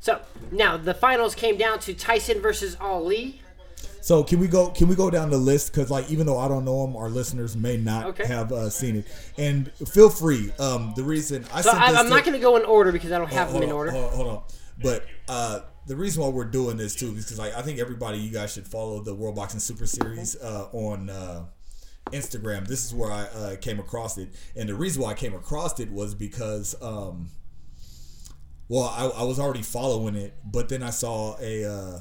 So 0.00 0.20
now 0.50 0.76
the 0.76 0.94
finals 0.94 1.34
came 1.34 1.56
down 1.56 1.78
to 1.80 1.94
Tyson 1.94 2.40
versus 2.40 2.76
Ali. 2.80 3.40
So 4.02 4.24
can 4.24 4.40
we 4.40 4.48
go? 4.48 4.70
Can 4.70 4.88
we 4.88 4.94
go 4.94 5.10
down 5.10 5.28
the 5.28 5.36
list? 5.38 5.72
Because 5.72 5.90
like, 5.90 6.10
even 6.10 6.26
though 6.26 6.38
I 6.38 6.48
don't 6.48 6.64
know 6.64 6.86
them, 6.86 6.96
our 6.96 7.10
listeners 7.10 7.54
may 7.54 7.76
not 7.76 8.06
Okay. 8.06 8.26
have 8.26 8.50
uh, 8.50 8.70
seen 8.70 8.96
it. 8.96 9.04
And 9.36 9.70
feel 9.92 10.08
free. 10.08 10.50
Um, 10.58 10.94
the 10.96 11.02
reason 11.02 11.44
I 11.52 11.60
So 11.60 11.70
sent 11.70 11.82
I, 11.82 11.90
this 11.90 11.98
I'm 12.00 12.04
to- 12.06 12.10
not 12.10 12.24
going 12.24 12.32
to 12.32 12.40
go 12.40 12.56
in 12.56 12.64
order 12.64 12.92
because 12.92 13.12
I 13.12 13.18
don't 13.18 13.30
have 13.30 13.50
hold 13.50 13.62
them 13.62 13.68
in 13.68 13.72
on, 13.72 13.76
order. 13.76 13.90
Hold 13.92 14.04
on, 14.04 14.12
hold 14.16 14.28
on. 14.28 14.42
But 14.82 15.04
uh, 15.28 15.60
the 15.86 15.96
reason 15.96 16.22
why 16.22 16.30
we're 16.30 16.44
doing 16.46 16.78
this 16.78 16.94
too 16.94 17.08
is 17.14 17.24
because 17.26 17.38
like 17.38 17.54
I 17.54 17.60
think 17.60 17.78
everybody, 17.78 18.16
you 18.18 18.32
guys 18.32 18.54
should 18.54 18.66
follow 18.66 19.02
the 19.02 19.14
World 19.14 19.36
Boxing 19.36 19.60
Super 19.60 19.84
Series 19.86 20.34
uh, 20.40 20.68
on 20.72 21.10
uh, 21.10 21.44
Instagram. 22.10 22.66
This 22.66 22.86
is 22.86 22.94
where 22.94 23.12
I 23.12 23.24
uh, 23.24 23.56
came 23.56 23.78
across 23.78 24.16
it, 24.16 24.30
and 24.56 24.66
the 24.66 24.74
reason 24.74 25.02
why 25.02 25.10
I 25.10 25.14
came 25.14 25.34
across 25.34 25.78
it 25.78 25.90
was 25.92 26.14
because. 26.14 26.74
Um, 26.80 27.28
well, 28.70 28.84
I, 28.84 29.22
I 29.22 29.24
was 29.24 29.40
already 29.40 29.62
following 29.62 30.14
it, 30.14 30.32
but 30.44 30.68
then 30.68 30.80
I 30.80 30.90
saw 30.90 31.36
a 31.40 31.64
uh, 31.64 31.98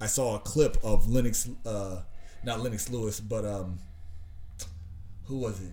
I 0.00 0.06
saw 0.06 0.34
a 0.34 0.40
clip 0.40 0.76
of 0.82 1.08
Lennox, 1.08 1.48
uh, 1.64 2.02
not 2.42 2.60
Lennox 2.60 2.90
Lewis, 2.90 3.20
but 3.20 3.44
um, 3.44 3.78
who 5.26 5.38
was 5.38 5.60
it? 5.60 5.70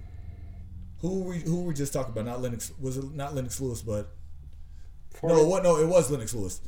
Who 1.00 1.22
were 1.22 1.30
we, 1.32 1.40
who 1.40 1.62
were 1.62 1.70
we 1.70 1.74
just 1.74 1.92
talking 1.92 2.12
about? 2.12 2.26
Not 2.26 2.40
Lennox. 2.40 2.72
Was 2.80 2.98
it 2.98 3.16
not 3.16 3.34
Lennox 3.34 3.60
Lewis? 3.60 3.82
But 3.82 4.12
no, 5.24 5.44
what? 5.48 5.64
No, 5.64 5.78
it 5.78 5.88
was 5.88 6.12
Lennox 6.12 6.36
Lewis. 6.36 6.62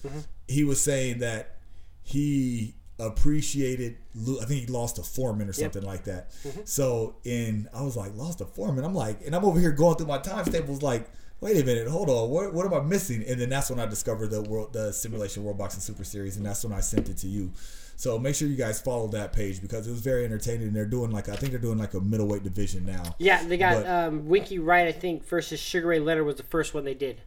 He 0.47 0.63
was 0.63 0.83
saying 0.83 1.19
that 1.19 1.57
he 2.01 2.73
appreciated. 2.97 3.97
I 4.15 4.45
think 4.45 4.61
he 4.61 4.65
lost 4.65 4.97
a 4.97 5.03
Foreman 5.03 5.47
or 5.47 5.53
something 5.53 5.83
like 5.83 6.05
that. 6.05 6.31
So, 6.65 7.17
in 7.23 7.69
I 7.71 7.83
was 7.83 7.95
like, 7.95 8.15
lost 8.15 8.41
a 8.41 8.45
Foreman. 8.45 8.83
I'm 8.83 8.95
like, 8.95 9.23
and 9.27 9.35
I'm 9.35 9.45
over 9.45 9.59
here 9.59 9.71
going 9.71 9.95
through 9.97 10.07
my 10.07 10.17
times 10.17 10.49
tables, 10.49 10.81
like, 10.81 11.07
wait 11.41 11.61
a 11.61 11.65
minute, 11.65 11.87
hold 11.87 12.09
on, 12.09 12.29
what, 12.29 12.53
what 12.53 12.65
am 12.65 12.73
I 12.73 12.81
missing? 12.81 13.23
And 13.27 13.39
then 13.39 13.49
that's 13.49 13.69
when 13.69 13.79
I 13.79 13.85
discovered 13.85 14.27
the 14.31 14.41
world, 14.41 14.73
the 14.73 14.91
simulation 14.91 15.43
World 15.43 15.57
Boxing 15.57 15.81
Super 15.81 16.03
Series, 16.03 16.37
and 16.37 16.45
that's 16.45 16.63
when 16.63 16.73
I 16.73 16.79
sent 16.79 17.09
it 17.09 17.17
to 17.17 17.27
you. 17.27 17.51
So 17.95 18.19
make 18.19 18.35
sure 18.35 18.47
you 18.47 18.55
guys 18.55 18.79
follow 18.79 19.07
that 19.07 19.33
page 19.33 19.59
because 19.59 19.87
it 19.87 19.91
was 19.91 20.01
very 20.01 20.23
entertaining. 20.23 20.67
And 20.67 20.75
they're 20.75 20.85
doing 20.85 21.09
like 21.09 21.29
I 21.29 21.35
think 21.35 21.51
they're 21.51 21.59
doing 21.59 21.79
like 21.79 21.95
a 21.95 21.99
middleweight 21.99 22.43
division 22.43 22.85
now. 22.85 23.15
Yeah, 23.17 23.43
they 23.43 23.57
got 23.57 23.83
But- 23.83 23.89
um, 23.89 24.27
Winky 24.27 24.59
Wright, 24.59 24.87
I 24.87 24.91
think, 24.91 25.25
versus 25.27 25.59
Sugar 25.59 25.87
Ray 25.87 25.99
Leonard 25.99 26.25
was 26.25 26.35
the 26.35 26.43
first 26.43 26.73
one 26.75 26.85
they 26.85 26.93
did. 26.93 27.21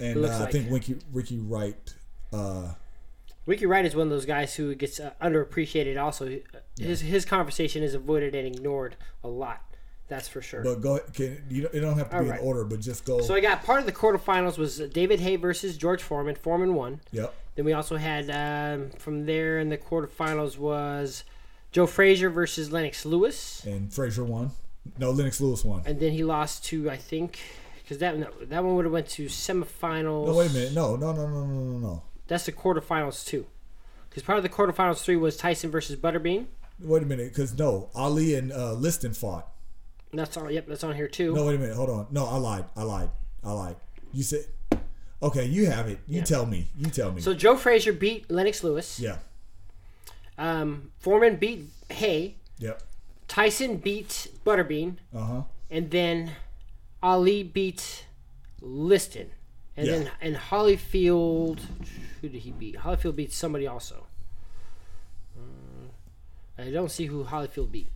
And 0.00 0.24
uh, 0.24 0.28
I 0.28 0.38
like. 0.40 0.52
think 0.52 0.70
Winky 0.70 0.96
Ricky 1.12 1.38
Wright. 1.38 1.94
Uh, 2.32 2.72
Ricky 3.46 3.66
Wright 3.66 3.84
is 3.84 3.94
one 3.94 4.08
of 4.08 4.10
those 4.10 4.26
guys 4.26 4.56
who 4.56 4.74
gets 4.74 4.98
uh, 4.98 5.12
underappreciated. 5.22 6.00
Also, 6.02 6.40
his 6.76 7.02
his 7.02 7.24
conversation 7.24 7.84
is 7.84 7.94
avoided 7.94 8.34
and 8.34 8.46
ignored 8.48 8.96
a 9.22 9.28
lot. 9.28 9.62
That's 10.08 10.28
for 10.28 10.40
sure. 10.40 10.62
but 10.62 10.80
go 10.80 11.00
can 11.12 11.42
you 11.50 11.62
don't, 11.62 11.74
you 11.74 11.80
don't 11.80 11.98
have 11.98 12.10
to 12.10 12.18
be 12.18 12.24
Alright. 12.26 12.40
in 12.40 12.46
order, 12.46 12.64
but 12.64 12.80
just 12.80 13.04
go. 13.04 13.20
so 13.20 13.34
I 13.34 13.40
got 13.40 13.64
part 13.64 13.80
of 13.80 13.86
the 13.86 13.92
quarterfinals 13.92 14.56
was 14.56 14.78
David 14.78 15.18
Haye 15.20 15.36
versus 15.36 15.76
George 15.76 16.02
Foreman. 16.02 16.34
Foreman 16.36 16.74
won. 16.74 17.00
yep. 17.10 17.34
Then 17.56 17.64
we 17.64 17.72
also 17.72 17.96
had 17.96 18.30
um, 18.30 18.90
from 18.98 19.26
there 19.26 19.58
in 19.58 19.68
the 19.70 19.78
quarterfinals 19.78 20.58
was 20.58 21.24
Joe 21.72 21.86
Frazier 21.86 22.30
versus 22.30 22.70
Lennox 22.70 23.04
Lewis, 23.06 23.64
And 23.66 23.92
Frazier 23.92 24.24
won. 24.24 24.50
No, 24.98 25.10
Lennox 25.10 25.40
Lewis 25.40 25.64
won. 25.64 25.82
and 25.86 25.98
then 25.98 26.12
he 26.12 26.22
lost 26.22 26.64
to 26.66 26.88
I 26.88 26.96
think 26.96 27.38
because 27.82 27.98
that 27.98 28.16
no, 28.18 28.28
that 28.42 28.62
one 28.62 28.76
would 28.76 28.84
have 28.84 28.92
went 28.92 29.08
to 29.10 29.26
semifinals. 29.26 30.26
No, 30.26 30.34
wait 30.34 30.50
a 30.50 30.54
minute. 30.54 30.72
No, 30.72 30.94
no, 30.96 31.12
no, 31.12 31.26
no, 31.26 31.44
no, 31.46 31.62
no, 31.64 31.78
no. 31.78 32.02
That's 32.28 32.46
the 32.46 32.52
quarterfinals 32.52 33.26
too. 33.26 33.46
Because 34.08 34.22
part 34.22 34.38
of 34.38 34.42
the 34.44 34.48
quarterfinals 34.50 35.02
three 35.02 35.16
was 35.16 35.36
Tyson 35.36 35.70
versus 35.70 35.96
Butterbean. 35.96 36.46
Wait 36.80 37.02
a 37.02 37.06
minute, 37.06 37.32
because 37.32 37.58
no, 37.58 37.88
Ali 37.94 38.34
and 38.34 38.52
uh, 38.52 38.72
Liston 38.74 39.12
fought. 39.14 39.48
That's 40.12 40.36
on. 40.36 40.52
Yep, 40.52 40.66
that's 40.68 40.84
on 40.84 40.94
here 40.94 41.08
too. 41.08 41.34
No, 41.34 41.46
wait 41.46 41.56
a 41.56 41.58
minute. 41.58 41.76
Hold 41.76 41.90
on. 41.90 42.06
No, 42.10 42.26
I 42.26 42.36
lied. 42.36 42.64
I 42.76 42.82
lied. 42.82 43.10
I 43.44 43.52
lied. 43.52 43.76
You 44.12 44.22
said. 44.22 44.46
Okay, 45.22 45.44
you 45.46 45.66
have 45.66 45.88
it. 45.88 45.98
You 46.06 46.20
tell 46.22 46.44
me. 46.46 46.68
You 46.78 46.86
tell 46.90 47.10
me. 47.10 47.20
So 47.22 47.32
Joe 47.34 47.56
Frazier 47.56 47.92
beat 47.92 48.30
Lennox 48.30 48.62
Lewis. 48.62 49.00
yeah. 49.00 49.18
Um, 50.38 50.92
Foreman 50.98 51.36
beat 51.36 51.64
Haye. 51.90 52.36
Yep. 52.58 52.82
Tyson 53.26 53.78
beat 53.78 54.28
Butterbean, 54.44 54.96
Uh 55.14 55.24
huh. 55.24 55.42
and 55.70 55.90
then 55.90 56.32
Ali 57.02 57.42
beat 57.42 58.04
Liston, 58.60 59.30
and 59.76 59.86
Yeah. 59.86 59.92
then 59.98 60.10
and 60.20 60.36
Holyfield. 60.36 61.60
Who 62.20 62.28
did 62.28 62.40
he 62.42 62.50
beat? 62.52 62.76
Holyfield 62.76 63.16
beat 63.16 63.32
somebody 63.32 63.66
also. 63.66 64.06
Uh, 65.36 66.62
I 66.62 66.70
don't 66.70 66.90
see 66.90 67.06
who 67.06 67.24
Holyfield 67.24 67.70
beat. 67.72 67.88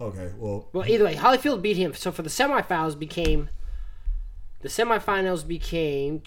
Okay. 0.00 0.30
Well. 0.36 0.68
Well, 0.72 0.88
either 0.88 1.04
way, 1.04 1.14
Holyfield 1.14 1.62
beat 1.62 1.76
him. 1.76 1.94
So 1.94 2.12
for 2.12 2.22
the 2.22 2.28
semifinals 2.28 2.98
became 2.98 3.48
the 4.60 4.68
semifinals 4.68 5.46
became 5.46 6.22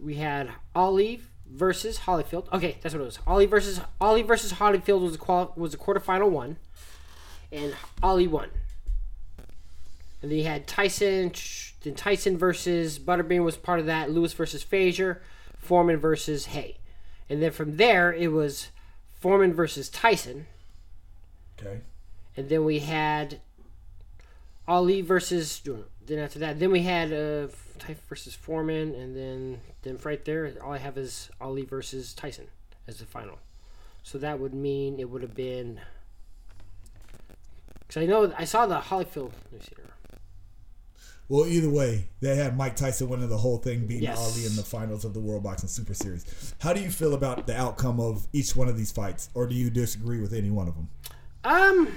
we 0.00 0.14
had 0.14 0.50
Ali 0.74 1.20
versus 1.46 2.00
Holyfield. 2.00 2.50
Okay, 2.52 2.78
that's 2.80 2.94
what 2.94 3.02
it 3.02 3.04
was. 3.04 3.18
Ali 3.26 3.46
versus 3.46 3.80
Ali 4.00 4.22
versus 4.22 4.54
Holyfield 4.54 5.02
was 5.02 5.14
a 5.16 5.18
qual 5.18 5.52
was 5.56 5.72
the 5.72 5.78
quarterfinal 5.78 6.30
one, 6.30 6.56
and 7.52 7.74
Ali 8.02 8.26
won. 8.26 8.50
And 10.22 10.30
then 10.30 10.38
you 10.38 10.44
had 10.44 10.66
Tyson. 10.66 11.32
Then 11.82 11.94
Tyson 11.94 12.38
versus 12.38 12.98
Butterbean 12.98 13.44
was 13.44 13.56
part 13.56 13.78
of 13.78 13.86
that. 13.86 14.10
Lewis 14.10 14.32
versus 14.32 14.62
Frazier, 14.62 15.22
Foreman 15.58 15.98
versus 15.98 16.46
Haye, 16.46 16.78
and 17.28 17.42
then 17.42 17.50
from 17.50 17.76
there 17.76 18.12
it 18.12 18.32
was 18.32 18.68
Foreman 19.20 19.52
versus 19.52 19.88
Tyson. 19.88 20.46
Okay. 21.60 21.80
And 22.38 22.48
then 22.48 22.64
we 22.64 22.78
had 22.78 23.40
Ali 24.68 25.00
versus. 25.00 25.60
Then 26.06 26.20
after 26.20 26.38
that, 26.38 26.60
then 26.60 26.70
we 26.70 26.84
had 26.84 27.12
uh, 27.12 27.48
Tyson 27.80 28.00
versus 28.08 28.34
Foreman, 28.36 28.94
and 28.94 29.16
then 29.16 29.60
then 29.82 29.98
right 30.04 30.24
there, 30.24 30.52
all 30.62 30.72
I 30.72 30.78
have 30.78 30.96
is 30.96 31.30
Ali 31.40 31.64
versus 31.64 32.14
Tyson 32.14 32.46
as 32.86 32.98
the 32.98 33.06
final. 33.06 33.40
So 34.04 34.18
that 34.18 34.38
would 34.38 34.54
mean 34.54 35.00
it 35.00 35.10
would 35.10 35.22
have 35.22 35.34
been. 35.34 35.80
Because 37.80 38.02
I 38.02 38.06
know 38.06 38.32
I 38.38 38.44
saw 38.44 38.66
the 38.66 38.78
Holyfield. 38.78 39.32
Let 39.50 39.52
me 39.52 39.58
see 39.60 39.74
here. 39.76 39.84
Well, 41.28 41.44
either 41.46 41.68
way, 41.68 42.08
they 42.20 42.36
had 42.36 42.56
Mike 42.56 42.76
Tyson 42.76 43.08
winning 43.08 43.28
the 43.28 43.36
whole 43.36 43.58
thing, 43.58 43.86
beating 43.86 44.04
Yes. 44.04 44.18
Ali 44.18 44.46
in 44.46 44.54
the 44.54 44.62
finals 44.62 45.04
of 45.04 45.12
the 45.12 45.20
World 45.20 45.42
Boxing 45.42 45.68
Super 45.68 45.92
Series. 45.92 46.54
How 46.60 46.72
do 46.72 46.80
you 46.80 46.90
feel 46.90 47.14
about 47.14 47.46
the 47.48 47.56
outcome 47.56 47.98
of 48.00 48.28
each 48.32 48.54
one 48.54 48.68
of 48.68 48.78
these 48.78 48.92
fights, 48.92 49.28
or 49.34 49.46
do 49.48 49.54
you 49.56 49.70
disagree 49.70 50.20
with 50.20 50.32
any 50.32 50.50
one 50.50 50.68
of 50.68 50.74
them? 50.76 50.88
Um, 51.44 51.88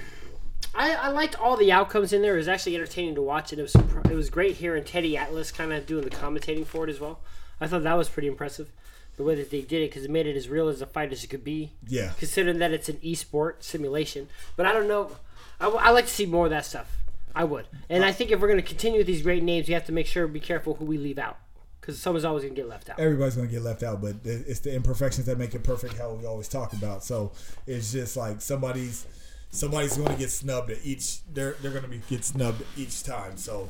I, 0.74 0.94
I 0.94 1.08
liked 1.08 1.38
all 1.38 1.56
the 1.56 1.70
outcomes 1.70 2.12
in 2.12 2.22
there. 2.22 2.34
It 2.34 2.38
was 2.38 2.48
actually 2.48 2.74
entertaining 2.76 3.14
to 3.16 3.22
watch, 3.22 3.52
and 3.52 3.58
it 3.58 3.62
was 3.62 3.74
it 4.10 4.14
was 4.14 4.30
great 4.30 4.56
hearing 4.56 4.84
Teddy 4.84 5.16
Atlas 5.16 5.50
kind 5.52 5.72
of 5.72 5.86
doing 5.86 6.04
the 6.04 6.10
commentating 6.10 6.64
for 6.66 6.84
it 6.84 6.90
as 6.90 7.00
well. 7.00 7.20
I 7.60 7.66
thought 7.66 7.82
that 7.82 7.94
was 7.94 8.08
pretty 8.08 8.28
impressive, 8.28 8.70
the 9.16 9.22
way 9.22 9.34
that 9.34 9.50
they 9.50 9.60
did 9.60 9.82
it, 9.82 9.90
because 9.90 10.04
it 10.04 10.10
made 10.10 10.26
it 10.26 10.36
as 10.36 10.48
real 10.48 10.68
as 10.68 10.80
a 10.80 10.86
fight 10.86 11.12
as 11.12 11.22
it 11.22 11.28
could 11.28 11.44
be. 11.44 11.72
Yeah. 11.86 12.12
Considering 12.18 12.58
that 12.58 12.72
it's 12.72 12.88
an 12.88 12.96
esport 13.04 13.62
simulation, 13.62 14.28
but 14.56 14.66
I 14.66 14.72
don't 14.72 14.88
know. 14.88 15.12
I, 15.60 15.64
w- 15.64 15.82
I 15.84 15.90
like 15.90 16.06
to 16.06 16.10
see 16.10 16.26
more 16.26 16.46
of 16.46 16.50
that 16.50 16.64
stuff. 16.64 16.96
I 17.34 17.44
would, 17.44 17.66
and 17.88 18.04
I 18.04 18.12
think 18.12 18.30
if 18.30 18.40
we're 18.40 18.48
going 18.48 18.60
to 18.60 18.66
continue 18.66 18.98
with 18.98 19.06
these 19.06 19.22
great 19.22 19.42
names, 19.42 19.66
we 19.68 19.74
have 19.74 19.86
to 19.86 19.92
make 19.92 20.06
sure 20.06 20.26
be 20.26 20.40
careful 20.40 20.74
who 20.74 20.84
we 20.84 20.98
leave 20.98 21.18
out. 21.18 21.38
because 21.80 21.98
someone's 21.98 22.24
always 22.26 22.42
gonna 22.44 22.54
get 22.54 22.68
left 22.68 22.90
out. 22.90 22.98
everybody's 23.00 23.36
gonna 23.36 23.48
get 23.48 23.62
left 23.62 23.82
out, 23.82 24.00
but 24.02 24.16
it's 24.24 24.60
the 24.60 24.74
imperfections 24.74 25.26
that 25.26 25.38
make 25.38 25.54
it 25.54 25.62
perfect. 25.64 25.96
How 25.98 26.12
we 26.12 26.26
always 26.26 26.48
talk 26.48 26.72
about. 26.74 27.02
So 27.04 27.32
it's 27.66 27.90
just 27.92 28.16
like 28.16 28.40
somebody's 28.42 29.06
somebody's 29.52 29.96
gonna 29.96 30.16
get 30.16 30.30
snubbed 30.30 30.70
at 30.70 30.84
each. 30.84 31.20
They're 31.32 31.52
they're 31.62 31.70
gonna 31.70 31.86
be 31.86 32.02
get 32.10 32.24
snubbed 32.24 32.64
each 32.76 33.04
time. 33.04 33.36
So 33.36 33.68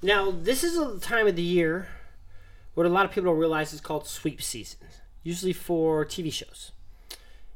Now, 0.00 0.30
this 0.30 0.64
is 0.64 0.78
a 0.78 0.98
time 0.98 1.26
of 1.26 1.36
the 1.36 1.42
year 1.42 1.88
what 2.78 2.86
a 2.86 2.90
lot 2.90 3.04
of 3.04 3.10
people 3.10 3.32
don't 3.32 3.40
realize 3.40 3.72
is 3.72 3.80
called 3.80 4.06
sweep 4.06 4.40
season, 4.40 4.78
usually 5.24 5.52
for 5.52 6.04
TV 6.04 6.32
shows. 6.32 6.70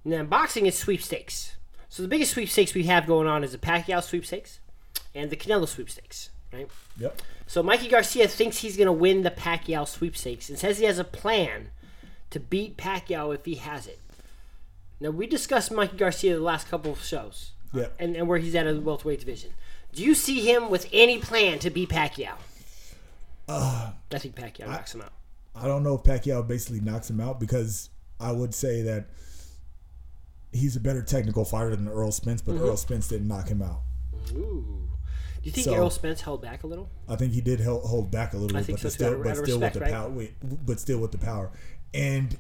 Now, 0.05 0.25
boxing 0.25 0.67
is 0.67 0.77
sweepstakes. 0.77 1.55
So 1.89 2.03
the 2.03 2.09
biggest 2.09 2.33
sweepstakes 2.33 2.75
we 2.75 2.83
have 2.85 3.07
going 3.07 3.29
on 3.29 3.45
is 3.45 3.53
the 3.53 3.59
Pacquiao 3.59 4.03
sweepstakes 4.03 4.59
and 5.15 5.31
the 5.31 5.37
Canelo 5.37 5.69
sweepstakes, 5.69 6.31
right? 6.53 6.69
yep. 6.99 7.23
So 7.47 7.63
Mikey 7.63 7.89
Garcia 7.89 8.27
thinks 8.27 8.59
he's 8.59 8.77
going 8.77 8.87
to 8.87 8.93
win 8.93 9.23
the 9.23 9.31
Pacquiao 9.31 9.87
sweepstakes 9.87 10.49
and 10.49 10.59
says 10.59 10.79
he 10.79 10.87
has 10.87 10.99
a 10.99 11.05
plan 11.05 11.69
to 12.31 12.41
beat 12.41 12.77
Pacquiao 12.77 13.33
if 13.33 13.45
he 13.45 13.55
has 13.55 13.87
it. 13.87 14.01
Now, 15.03 15.11
we 15.11 15.27
discussed 15.27 15.73
Mikey 15.73 15.97
Garcia 15.97 16.35
the 16.37 16.41
last 16.43 16.69
couple 16.69 16.93
of 16.93 17.03
shows 17.03 17.53
Yeah. 17.75 17.89
and, 17.99 18.15
and 18.17 18.29
where 18.29 18.39
he's 18.39 18.55
at 18.55 18.67
in 18.67 18.77
the 18.77 18.81
welterweight 18.83 19.19
division. 19.21 19.51
Do 19.93 20.03
you 20.03 20.15
see 20.15 20.49
him 20.51 20.71
with 20.71 20.89
any 20.93 21.19
plan 21.19 21.59
to 21.59 21.71
beat 21.71 21.89
Pacquiao? 21.91 22.35
I 23.49 23.93
think 24.13 24.35
Pacquiao 24.37 24.69
knocks 24.69 24.95
him 24.95 25.03
out. 25.03 25.13
I 25.55 25.67
don't 25.67 25.83
know 25.83 25.95
if 25.97 26.03
Pacquiao 26.03 26.47
basically 26.47 26.81
knocks 26.81 27.11
him 27.11 27.21
out 27.21 27.39
because 27.41 27.91
I 28.19 28.33
would 28.33 28.55
say 28.55 28.83
that 28.83 29.07
he's 30.53 30.77
a 30.77 30.81
better 30.81 31.03
technical 31.03 31.45
fighter 31.45 31.75
than 31.77 31.89
Errol 31.89 32.13
Spence, 32.13 32.41
but 32.41 32.55
Mm-hmm. 32.55 32.65
Errol 32.65 32.77
Spence 32.77 33.09
didn't 33.09 33.29
knock 33.29 33.49
him 33.49 33.61
out. 33.61 33.81
Ooh. 34.33 34.89
Do 35.43 35.49
you 35.49 35.51
think 35.51 35.65
So- 35.65 35.75
Errol 35.75 35.91
Spence 35.91 36.21
held 36.21 36.41
back 36.41 36.63
a 36.63 36.67
little? 36.67 36.89
I 37.09 37.17
think 37.17 37.33
he 37.33 37.41
did 37.41 37.61
hold, 37.61 37.83
hold 37.85 38.11
back 38.11 38.33
a 38.33 38.37
little 38.37 38.57
bit, 38.57 38.67
but 38.69 38.79
so, 38.81 38.89
still, 38.89 39.23
but 39.23 39.37
still 39.37 39.59
respect, 39.59 39.75
with 39.75 39.75
the 39.75 39.81
right? 39.81 39.93
power. 39.93 40.57
But 40.65 40.79
still 40.81 41.01
with 41.01 41.11
the 41.13 41.19
power. 41.19 41.51
And 41.93 42.39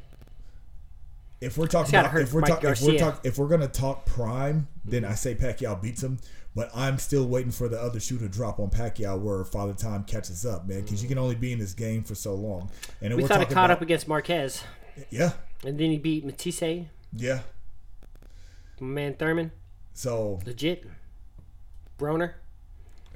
if 1.43 1.59
we're 1.59 1.67
talking 1.67 1.95
about 1.95 2.15
if 2.21 2.33
we're 2.33 2.41
talking 2.43 2.71
if 2.71 2.81
we're 2.83 2.99
talk, 2.99 3.21
if 3.25 3.37
we're 3.37 3.49
gonna 3.49 3.67
talk 3.67 4.07
prime, 4.07 4.69
then 4.85 5.05
I 5.05 5.15
say 5.15 5.35
Pacquiao 5.35 5.83
beats 5.83 6.03
him. 6.03 6.19
But 6.55 6.71
I'm 6.75 6.99
still 6.99 7.27
waiting 7.27 7.51
for 7.51 7.67
the 7.67 7.81
other 7.81 7.99
shoe 7.99 8.19
to 8.19 8.29
drop 8.29 8.61
on 8.61 8.69
Pacquiao, 8.69 9.19
where 9.19 9.43
Father 9.45 9.73
Time 9.73 10.05
catches 10.05 10.45
up, 10.45 10.69
man, 10.69 10.83
because 10.83 11.03
you 11.03 11.09
can 11.09 11.19
only 11.19 11.35
be 11.35 11.51
in 11.53 11.59
this 11.59 11.73
game 11.73 12.05
for 12.05 12.15
so 12.15 12.35
long. 12.35 12.71
And 13.01 13.15
We 13.15 13.25
thought 13.25 13.41
it 13.41 13.47
caught 13.47 13.71
about, 13.71 13.71
up 13.71 13.83
against 13.83 14.07
Marquez, 14.07 14.63
yeah, 15.11 15.33
and 15.65 15.79
then 15.79 15.91
he 15.91 15.99
beat 15.99 16.25
Matthysse, 16.25 16.87
yeah. 17.13 17.41
my 18.79 18.87
man 18.87 19.15
Thurman, 19.15 19.51
So 19.95 20.41
legit. 20.47 20.87
Broner, 21.99 22.35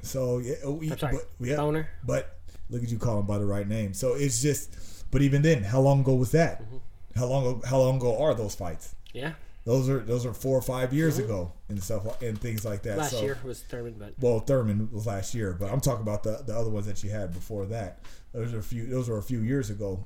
So 0.02 0.38
yeah, 0.38 0.54
oh, 0.64 0.80
I'm 0.82 0.98
sorry, 0.98 1.16
but, 1.16 1.46
yeah, 1.46 1.56
Boner. 1.56 1.88
but 2.04 2.38
look 2.70 2.82
at 2.82 2.88
you 2.88 2.98
calling 2.98 3.26
by 3.26 3.38
the 3.38 3.46
right 3.46 3.68
name. 3.68 3.94
So 3.94 4.14
it's 4.14 4.40
just, 4.42 5.10
but 5.10 5.22
even 5.22 5.42
then, 5.42 5.62
how 5.62 5.80
long 5.80 6.00
ago 6.00 6.14
was 6.14 6.32
that? 6.32 6.62
Mm-hmm. 6.62 6.76
How 7.16 7.26
long? 7.26 7.62
How 7.62 7.78
long 7.78 7.96
ago 7.96 8.22
are 8.22 8.34
those 8.34 8.54
fights? 8.54 8.94
Yeah, 9.12 9.32
Those 9.64 9.88
are 9.88 10.00
those 10.00 10.26
are 10.26 10.34
four 10.34 10.58
or 10.58 10.62
five 10.62 10.92
years 10.92 11.18
ago 11.18 11.52
and 11.68 11.82
stuff 11.82 12.22
and 12.22 12.38
things 12.38 12.64
like 12.64 12.82
that. 12.82 12.90
Mm-hmm. 12.90 12.98
last 13.00 13.10
so, 13.12 13.22
year 13.22 13.38
was 13.42 13.62
Thurman, 13.62 13.96
but 13.98 14.14
Well, 14.20 14.40
Thurman 14.40 14.90
was 14.92 15.06
last 15.06 15.34
year, 15.34 15.56
but 15.58 15.72
I'm 15.72 15.80
talking 15.80 16.02
about 16.02 16.22
the 16.22 16.42
the 16.46 16.54
other 16.54 16.70
ones 16.70 16.86
that 16.86 17.02
you 17.02 17.10
had 17.10 17.32
before 17.32 17.66
that. 17.66 18.00
Those 18.32 18.52
are 18.52 18.58
a 18.58 18.62
few. 18.62 18.86
Those 18.86 19.08
were 19.08 19.18
a 19.18 19.22
few 19.22 19.40
years 19.40 19.70
ago. 19.70 20.04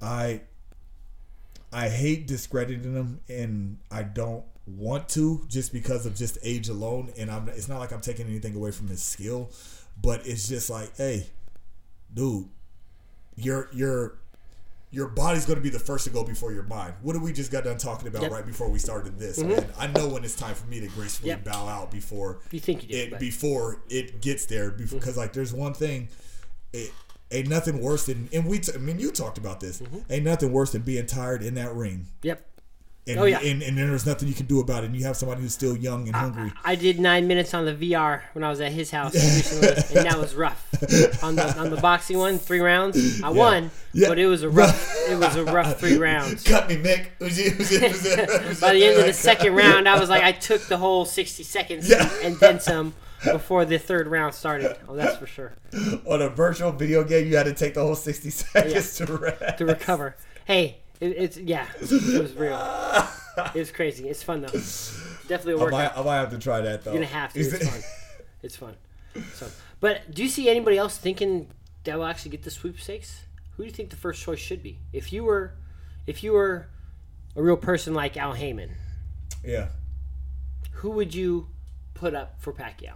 I 0.00 0.42
I 1.72 1.88
hate 1.88 2.26
discrediting 2.26 2.94
them, 2.94 3.20
and 3.28 3.78
I 3.90 4.02
don't 4.02 4.44
want 4.66 5.08
to 5.10 5.44
just 5.48 5.72
because 5.72 6.06
of 6.06 6.14
just 6.14 6.38
age 6.42 6.68
alone. 6.68 7.12
And 7.18 7.30
I'm. 7.30 7.48
It's 7.48 7.68
not 7.68 7.80
like 7.80 7.92
I'm 7.92 8.00
taking 8.00 8.26
anything 8.26 8.54
away 8.54 8.70
from 8.70 8.88
his 8.88 9.02
skill, 9.02 9.50
but 10.00 10.26
it's 10.26 10.48
just 10.48 10.70
like, 10.70 10.96
hey, 10.96 11.26
dude, 12.14 12.48
your 13.34 13.68
your 13.72 14.18
your 14.96 15.08
body's 15.08 15.44
going 15.44 15.58
to 15.58 15.62
be 15.62 15.68
the 15.68 15.78
first 15.78 16.04
to 16.04 16.10
go 16.10 16.24
before 16.24 16.52
your 16.54 16.62
mind. 16.62 16.94
What 17.02 17.12
did 17.12 17.20
we 17.20 17.30
just 17.30 17.52
got 17.52 17.64
done 17.64 17.76
talking 17.76 18.08
about 18.08 18.22
Yep. 18.22 18.30
Mm-hmm. 18.30 18.36
right 18.38 18.46
before 18.46 18.70
we 18.70 18.78
started 18.78 19.18
this? 19.18 19.36
Man, 19.38 19.66
I 19.78 19.88
know 19.88 20.08
when 20.08 20.24
it's 20.24 20.34
time 20.34 20.54
for 20.54 20.66
me 20.66 20.80
to 20.80 20.86
gracefully 20.88 21.28
Yep. 21.30 21.44
bow 21.44 21.68
out 21.68 21.90
before 21.90 22.40
you 22.50 22.60
think 22.60 22.88
you 22.88 22.98
it 22.98 23.10
but 23.10 23.20
before 23.20 23.82
it 23.90 24.22
gets 24.22 24.46
there 24.46 24.70
because 24.70 25.18
like 25.18 25.34
there's 25.34 25.52
one 25.52 25.74
thing 25.74 26.08
it 26.72 26.90
ain't 27.30 27.48
nothing 27.48 27.80
worse 27.82 28.06
than 28.06 28.28
and 28.32 28.46
we 28.46 28.58
t- 28.58 28.72
I 28.74 28.78
mean 28.78 28.98
you 28.98 29.10
talked 29.10 29.36
about 29.36 29.60
this 29.60 29.82
ain't 30.08 30.24
nothing 30.24 30.50
worse 30.52 30.72
than 30.72 30.80
being 30.82 31.04
tired 31.06 31.42
in 31.42 31.54
that 31.56 31.74
ring 31.74 32.06
yep. 32.22 32.46
And, 33.08 33.18
Oh, 33.20 33.24
yeah. 33.24 33.38
and 33.40 33.62
and 33.62 33.78
there's 33.78 34.04
nothing 34.06 34.26
you 34.28 34.34
can 34.34 34.46
do 34.46 34.60
about 34.60 34.82
it 34.82 34.86
and 34.88 34.96
you 34.96 35.04
have 35.04 35.16
somebody 35.16 35.40
who's 35.42 35.52
still 35.54 35.76
young 35.76 36.06
and 36.06 36.16
hungry 36.16 36.52
I 36.64 36.74
did 36.74 36.98
nine 36.98 37.28
minutes 37.28 37.54
on 37.54 37.64
the 37.64 37.72
VR 37.74 38.22
when 38.32 38.42
I 38.44 38.50
was 38.50 38.60
at 38.60 38.72
his 38.72 38.90
house 38.90 39.14
recently, 39.14 39.68
and 39.98 40.06
that 40.10 40.18
was 40.18 40.34
rough. 40.34 40.62
On 41.22 41.36
the 41.36 41.56
on 41.58 41.70
the 41.70 41.76
boxing 41.76 42.18
one, 42.18 42.38
three 42.38 42.60
rounds, 42.60 43.22
I 43.22 43.28
won, 43.30 43.70
Yeah. 43.92 44.08
but 44.08 44.18
it 44.18 44.26
was 44.26 44.42
a 44.42 44.48
rough 44.50 44.92
it 45.08 45.18
was 45.18 45.36
a 45.36 45.44
rough 45.44 45.78
three 45.78 45.96
rounds. 45.98 46.42
cut 46.42 46.68
me 46.68 46.76
Mick 46.76 47.08
Was 47.20 47.38
it- 47.38 47.56
was 47.58 47.70
it- 47.72 47.82
was 47.92 48.04
it- 48.06 48.60
By 48.60 48.72
the 48.74 48.84
end 48.84 48.98
of 48.98 49.04
the 49.04 49.10
uh, 49.10 49.12
second 49.12 49.54
round, 49.54 49.88
I 49.88 49.98
was 50.00 50.08
like, 50.08 50.22
I 50.24 50.32
took 50.32 50.62
the 50.66 50.76
whole 50.78 51.04
sixty 51.04 51.42
seconds 51.44 51.88
Yeah. 51.88 52.10
and 52.22 52.36
then 52.40 52.60
some 52.60 52.94
before 53.24 53.64
the 53.64 53.78
third 53.78 54.06
round 54.08 54.34
started. 54.34 54.76
Oh, 54.88 54.94
that's 54.94 55.16
for 55.16 55.26
sure. 55.26 55.54
on 56.06 56.22
a 56.22 56.28
virtual 56.28 56.70
video 56.72 57.02
game 57.02 57.26
you 57.28 57.36
had 57.36 57.46
to 57.46 57.54
take 57.54 57.74
the 57.74 57.82
whole 57.82 57.94
60 57.96 58.30
seconds 58.30 58.96
to 58.98 59.06
rest 59.06 59.58
To 59.58 59.64
recover. 59.66 60.16
Hey, 60.44 60.78
it, 61.00 61.08
it's 61.16 61.36
yeah, 61.36 61.66
it 61.80 61.90
was 62.22 62.34
real. 62.34 62.58
It 63.54 63.58
was 63.58 63.70
crazy. 63.70 64.08
It's 64.08 64.22
fun 64.22 64.40
though. 64.40 64.48
Definitely 65.28 65.54
a 65.54 65.56
I 65.58 65.60
workout. 65.60 65.70
might, 65.70 66.00
I 66.00 66.04
might 66.04 66.16
have 66.16 66.30
to 66.30 66.38
try 66.38 66.60
that 66.62 66.84
though 66.84 66.92
You're 66.92 67.02
gonna 67.02 67.12
have 67.12 67.32
to. 67.34 67.40
It's 67.40 67.68
fun. 67.68 67.82
It's 68.42 68.56
fun. 68.56 68.74
So, 69.34 69.48
but 69.80 70.14
do 70.14 70.22
you 70.22 70.28
see 70.28 70.48
anybody 70.48 70.78
else 70.78 70.96
thinking 70.96 71.48
that 71.84 71.98
will 71.98 72.06
actually 72.06 72.30
get 72.30 72.42
the 72.42 72.50
sweepstakes? 72.50 73.22
Who 73.56 73.62
do 73.62 73.66
you 73.66 73.74
think 73.74 73.90
the 73.90 73.96
first 73.96 74.22
choice 74.22 74.38
should 74.38 74.62
be? 74.62 74.78
If 74.92 75.12
you 75.12 75.24
were, 75.24 75.54
if 76.06 76.22
you 76.22 76.32
were 76.32 76.68
a 77.34 77.42
real 77.42 77.56
person 77.56 77.94
like 77.94 78.16
Al 78.16 78.32
Haymon, 78.32 78.70
yeah 79.44 79.68
who 80.76 80.90
would 80.90 81.14
you 81.14 81.48
put 81.94 82.14
up 82.14 82.40
for 82.40 82.52
Pacquiao? 82.52 82.94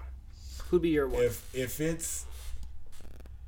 Who'd 0.68 0.82
be 0.82 0.90
your 0.90 1.08
one? 1.08 1.24
if 1.24 1.54
if 1.54 1.80
it's 1.80 2.26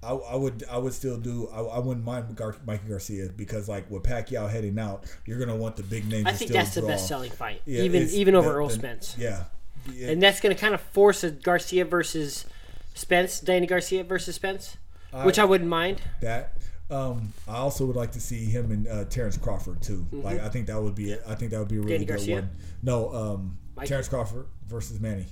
I, 0.02 0.10
I 0.12 0.34
would 0.36 0.64
I 0.70 0.78
would 0.78 0.92
still 0.94 1.16
do 1.16 1.48
I, 1.52 1.60
I 1.60 1.78
wouldn't 1.78 2.04
mind 2.04 2.34
Gar- 2.34 2.56
Mikey 2.66 2.88
Garcia 2.88 3.28
because 3.36 3.68
like 3.68 3.88
with 3.90 4.02
Pacquiao 4.02 4.50
heading 4.50 4.78
out 4.78 5.04
you're 5.26 5.38
gonna 5.38 5.54
want 5.56 5.76
the 5.76 5.82
big 5.84 6.08
names 6.08 6.26
I 6.26 6.32
to 6.32 6.36
think 6.36 6.50
still 6.50 6.60
that's 6.62 6.74
the 6.74 6.80
draw. 6.80 6.90
best 6.90 7.06
selling 7.08 7.30
fight, 7.30 7.62
Yeah, 7.66 7.82
even 7.82 8.08
even 8.10 8.34
over 8.34 8.48
the- 8.48 8.54
Errol 8.54 8.68
the- 8.68 8.74
Spence. 8.74 9.16
yeah 9.18 9.44
Yeah, 9.92 10.10
And 10.10 10.22
that's 10.22 10.40
going 10.40 10.54
to 10.54 10.60
kind 10.60 10.74
of 10.74 10.80
force 10.80 11.22
a 11.24 11.30
Garcia 11.30 11.84
versus 11.84 12.46
Spence, 12.94 13.40
Danny 13.40 13.66
Garcia 13.66 14.04
versus 14.04 14.34
Spence, 14.36 14.76
which 15.24 15.38
I 15.38 15.44
wouldn't 15.44 15.70
mind. 15.70 16.02
that 16.20 16.56
um 16.90 17.32
I 17.48 17.56
also 17.56 17.86
would 17.86 17.96
like 17.96 18.12
to 18.12 18.20
see 18.20 18.44
him 18.44 18.70
and 18.70 18.86
uh, 18.88 19.04
Terrence 19.06 19.36
Crawford 19.38 19.80
too 19.82 20.04
like 20.12 20.40
I 20.40 20.48
think 20.48 20.66
that 20.66 20.82
would 20.82 20.94
be 20.94 21.14
I 21.26 21.34
think 21.36 21.52
that 21.52 21.58
would 21.60 21.68
be 21.68 21.76
a 21.76 21.80
really 21.80 21.92
Danny 21.92 22.04
good 22.04 22.12
Garcia? 22.16 22.34
one 22.36 22.50
no 22.82 23.12
um 23.14 23.58
Mikey? 23.76 23.88
Terrence 23.88 24.08
Crawford 24.08 24.46
versus 24.66 25.00
Manny 25.00 25.26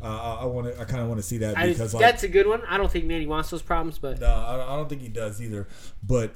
uh, 0.00 0.04
I, 0.04 0.34
I 0.42 0.44
want 0.46 0.72
to 0.72 0.80
I 0.80 0.84
kind 0.84 1.02
of 1.02 1.08
want 1.08 1.18
to 1.18 1.26
see 1.26 1.38
that 1.38 1.56
I, 1.56 1.68
because 1.68 1.94
like 1.94 2.00
that's 2.00 2.22
a 2.22 2.28
good 2.28 2.46
one. 2.46 2.62
I 2.68 2.76
don't 2.76 2.90
think 2.90 3.04
Manny 3.04 3.26
wants 3.26 3.50
those 3.50 3.62
problems, 3.62 3.98
but 3.98 4.20
No, 4.20 4.26
I 4.26 4.74
I 4.74 4.76
don't 4.76 4.88
think 4.88 5.02
he 5.02 5.08
does 5.08 5.40
either. 5.40 5.68
But 6.02 6.34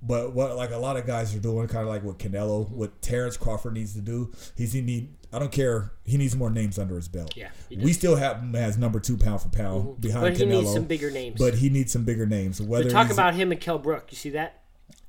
but 0.00 0.32
what 0.32 0.56
like 0.56 0.70
a 0.70 0.76
lot 0.76 0.96
of 0.96 1.06
guys 1.06 1.34
are 1.34 1.40
doing, 1.40 1.66
kind 1.68 1.82
of 1.82 1.88
like 1.88 2.04
what 2.04 2.18
Canelo, 2.18 2.68
what 2.70 3.02
Terrence 3.02 3.36
Crawford 3.36 3.74
needs 3.74 3.94
to 3.94 4.00
do, 4.00 4.32
he's 4.56 4.72
he 4.72 4.80
need. 4.80 5.14
I 5.32 5.38
don't 5.38 5.52
care. 5.52 5.92
He 6.04 6.16
needs 6.16 6.34
more 6.34 6.48
names 6.48 6.78
under 6.78 6.96
his 6.96 7.08
belt. 7.08 7.36
Yeah, 7.36 7.50
we 7.70 7.92
still 7.92 8.16
have 8.16 8.38
him 8.40 8.54
as 8.54 8.78
number 8.78 8.98
two 9.00 9.16
pound 9.16 9.42
for 9.42 9.48
pound 9.48 10.00
behind 10.00 10.22
but 10.22 10.36
he 10.36 10.44
Canelo. 10.44 10.60
needs 10.60 10.72
some 10.72 10.84
bigger 10.84 11.10
names. 11.10 11.38
But 11.38 11.54
he 11.54 11.68
needs 11.68 11.92
some 11.92 12.04
bigger 12.04 12.26
names. 12.26 12.62
Whether 12.62 12.94
We're 12.94 13.10
about 13.10 13.34
him 13.34 13.52
and 13.52 13.60
Kell 13.60 13.78
Brook. 13.78 14.06
You 14.10 14.16
see 14.16 14.30
that? 14.30 14.57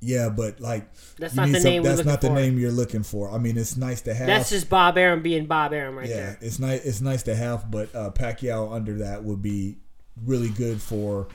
Yeah, 0.00 0.28
but 0.28 0.60
like 0.60 0.88
That's 1.18 1.34
not 1.34 1.50
the 1.50 1.60
name 1.60 1.82
That's 1.82 2.04
not 2.04 2.20
the 2.20 2.28
for. 2.28 2.34
name 2.34 2.58
you're 2.58 2.70
looking 2.72 3.02
for. 3.02 3.30
I 3.30 3.38
mean, 3.38 3.56
it's 3.58 3.76
nice 3.76 4.00
to 4.02 4.14
have. 4.14 4.26
That's 4.26 4.50
just 4.50 4.68
Bob 4.68 4.96
Arum 4.96 5.22
being 5.22 5.46
Bob 5.46 5.72
Arum 5.72 5.96
right 5.96 6.08
yeah, 6.08 6.16
there. 6.16 6.38
Yeah, 6.40 6.46
it's 6.46 6.58
nice. 6.58 6.84
It's 6.84 7.00
nice 7.00 7.22
to 7.24 7.34
have, 7.34 7.70
but 7.70 7.94
uh, 7.94 8.10
Pacquiao 8.10 8.72
under 8.72 8.98
that 8.98 9.24
would 9.24 9.42
be 9.42 9.76
really 10.24 10.48
good 10.50 10.80
for 10.80 11.28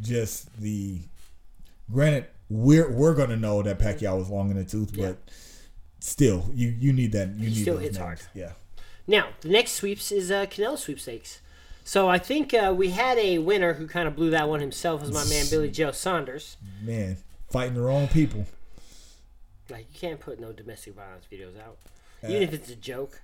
just 0.00 0.54
the. 0.60 1.00
Granted, 1.90 2.26
we're 2.48 2.90
we're 2.90 3.14
gonna 3.14 3.36
know 3.36 3.62
that 3.62 3.78
Pacquiao 3.78 4.18
was 4.18 4.28
long 4.28 4.50
in 4.50 4.56
the 4.56 4.64
tooth, 4.64 4.94
Yeah. 4.94 5.08
but 5.08 5.18
still, 5.98 6.50
you 6.54 6.68
you 6.68 6.92
need 6.92 7.12
that. 7.12 7.30
You 7.30 7.48
need 7.50 7.62
still 7.62 7.78
hits 7.78 7.96
names. 7.96 8.04
hard. 8.04 8.20
Yeah, 8.34 8.52
Now 9.06 9.28
the 9.40 9.48
next 9.48 9.72
sweeps 9.72 10.12
is 10.12 10.30
uh, 10.30 10.46
Canelo 10.46 10.78
sweepstakes. 10.78 11.40
So 11.82 12.08
I 12.08 12.18
think 12.18 12.54
uh, 12.54 12.72
we 12.76 12.90
had 12.90 13.18
a 13.18 13.38
winner 13.38 13.72
who 13.74 13.88
kind 13.88 14.06
of 14.06 14.14
blew 14.14 14.30
that 14.30 14.48
one 14.48 14.60
himself. 14.60 15.00
Was 15.00 15.10
my 15.12 15.24
man 15.24 15.46
Billy 15.50 15.70
Joe 15.70 15.90
Saunders. 15.90 16.56
man, 16.82 17.16
fighting 17.50 17.74
the 17.74 17.82
wrong 17.82 18.08
people. 18.08 18.46
Like 19.68 19.86
you 19.92 19.98
can't 19.98 20.18
put 20.20 20.40
no 20.40 20.52
domestic 20.52 20.94
violence 20.94 21.24
videos 21.30 21.58
out, 21.64 21.76
even 22.24 22.42
if 22.42 22.52
it's 22.52 22.70
a 22.70 22.76
joke. 22.76 23.20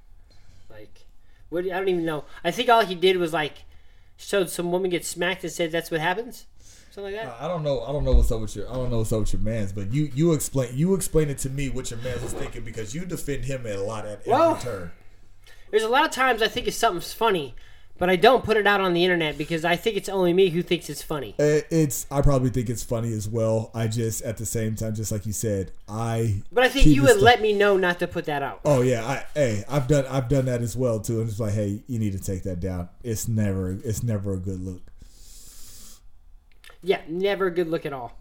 Like, 0.70 1.04
what? 1.48 1.64
I 1.64 1.68
don't 1.70 1.88
even 1.88 2.04
know. 2.04 2.24
I 2.44 2.50
think 2.50 2.68
all 2.68 2.84
he 2.84 2.94
did 2.94 3.16
was 3.16 3.32
like 3.32 3.64
showed 4.16 4.48
some 4.50 4.70
woman 4.70 4.90
get 4.90 5.04
smacked 5.04 5.42
and 5.44 5.52
said 5.52 5.72
that's 5.72 5.90
what 5.90 6.00
happens, 6.00 6.46
something 6.90 7.14
like 7.14 7.22
that. 7.24 7.32
Uh, 7.40 7.44
I 7.44 7.48
don't 7.48 7.62
know. 7.64 7.82
I 7.82 7.92
don't 7.92 8.04
know 8.04 8.12
what's 8.12 8.30
up 8.30 8.40
with 8.40 8.54
your. 8.54 8.68
I 8.70 8.74
don't 8.74 8.90
know 8.90 8.98
what's 8.98 9.12
up 9.12 9.20
with 9.20 9.32
your 9.32 9.42
man's, 9.42 9.72
but 9.72 9.92
you 9.92 10.10
you 10.14 10.32
explain 10.32 10.70
you 10.76 10.94
explain 10.94 11.30
it 11.30 11.38
to 11.38 11.50
me 11.50 11.68
what 11.68 11.90
your 11.90 11.98
man's 12.00 12.22
was 12.22 12.32
thinking 12.32 12.62
because 12.64 12.94
you 12.94 13.04
defend 13.06 13.44
him 13.44 13.66
a 13.66 13.76
lot 13.78 14.06
at 14.06 14.20
every 14.20 14.32
Well, 14.32 14.56
turn. 14.56 14.92
There's 15.72 15.82
a 15.82 15.88
lot 15.88 16.04
of 16.04 16.12
times 16.12 16.42
I 16.42 16.48
think 16.48 16.68
if 16.68 16.74
something's 16.74 17.12
funny, 17.12 17.56
but 17.98 18.10
I 18.10 18.16
don't 18.16 18.44
put 18.44 18.56
it 18.56 18.66
out 18.66 18.80
on 18.80 18.92
the 18.92 19.04
internet 19.04 19.38
because 19.38 19.64
I 19.64 19.76
think 19.76 19.96
it's 19.96 20.08
only 20.08 20.32
me 20.32 20.48
who 20.50 20.62
thinks 20.62 20.90
it's 20.90 21.02
funny. 21.02 21.34
Uh, 21.38 21.60
It's 21.70 22.06
I 22.10 22.20
probably 22.22 22.50
think 22.50 22.68
it's 22.68 22.82
funny 22.84 23.12
as 23.12 23.28
well. 23.28 23.70
I 23.74 23.88
just 23.88 24.22
at 24.22 24.36
the 24.36 24.46
same 24.46 24.74
time, 24.76 24.94
just 24.94 25.10
like 25.12 25.24
you 25.26 25.32
said, 25.32 25.72
I. 25.88 26.42
But 26.52 26.64
I 26.64 26.68
think 26.68 26.86
you 26.86 27.02
would 27.02 27.12
stuff- 27.12 27.22
let 27.22 27.40
me 27.40 27.52
know 27.52 27.76
not 27.76 27.98
to 28.00 28.06
put 28.06 28.24
that 28.26 28.42
out. 28.42 28.60
Oh 28.64 28.82
yeah, 28.82 29.04
I 29.06 29.24
hey, 29.34 29.64
I've 29.68 29.86
done 29.88 30.04
I've 30.06 30.28
done 30.28 30.44
that 30.46 30.62
as 30.62 30.76
well 30.76 31.00
too. 31.00 31.20
I'm 31.20 31.26
just 31.28 31.40
like, 31.40 31.54
hey, 31.54 31.82
you 31.86 31.98
need 31.98 32.12
to 32.12 32.20
take 32.20 32.42
that 32.44 32.60
down. 32.60 32.88
It's 33.02 33.28
never 33.28 33.72
it's 33.84 34.02
never 34.02 34.34
a 34.34 34.38
good 34.38 34.60
look. 34.60 34.82
Yeah, 36.82 37.00
never 37.08 37.46
a 37.46 37.50
good 37.50 37.68
look 37.68 37.84
at 37.86 37.92
all. 37.92 38.16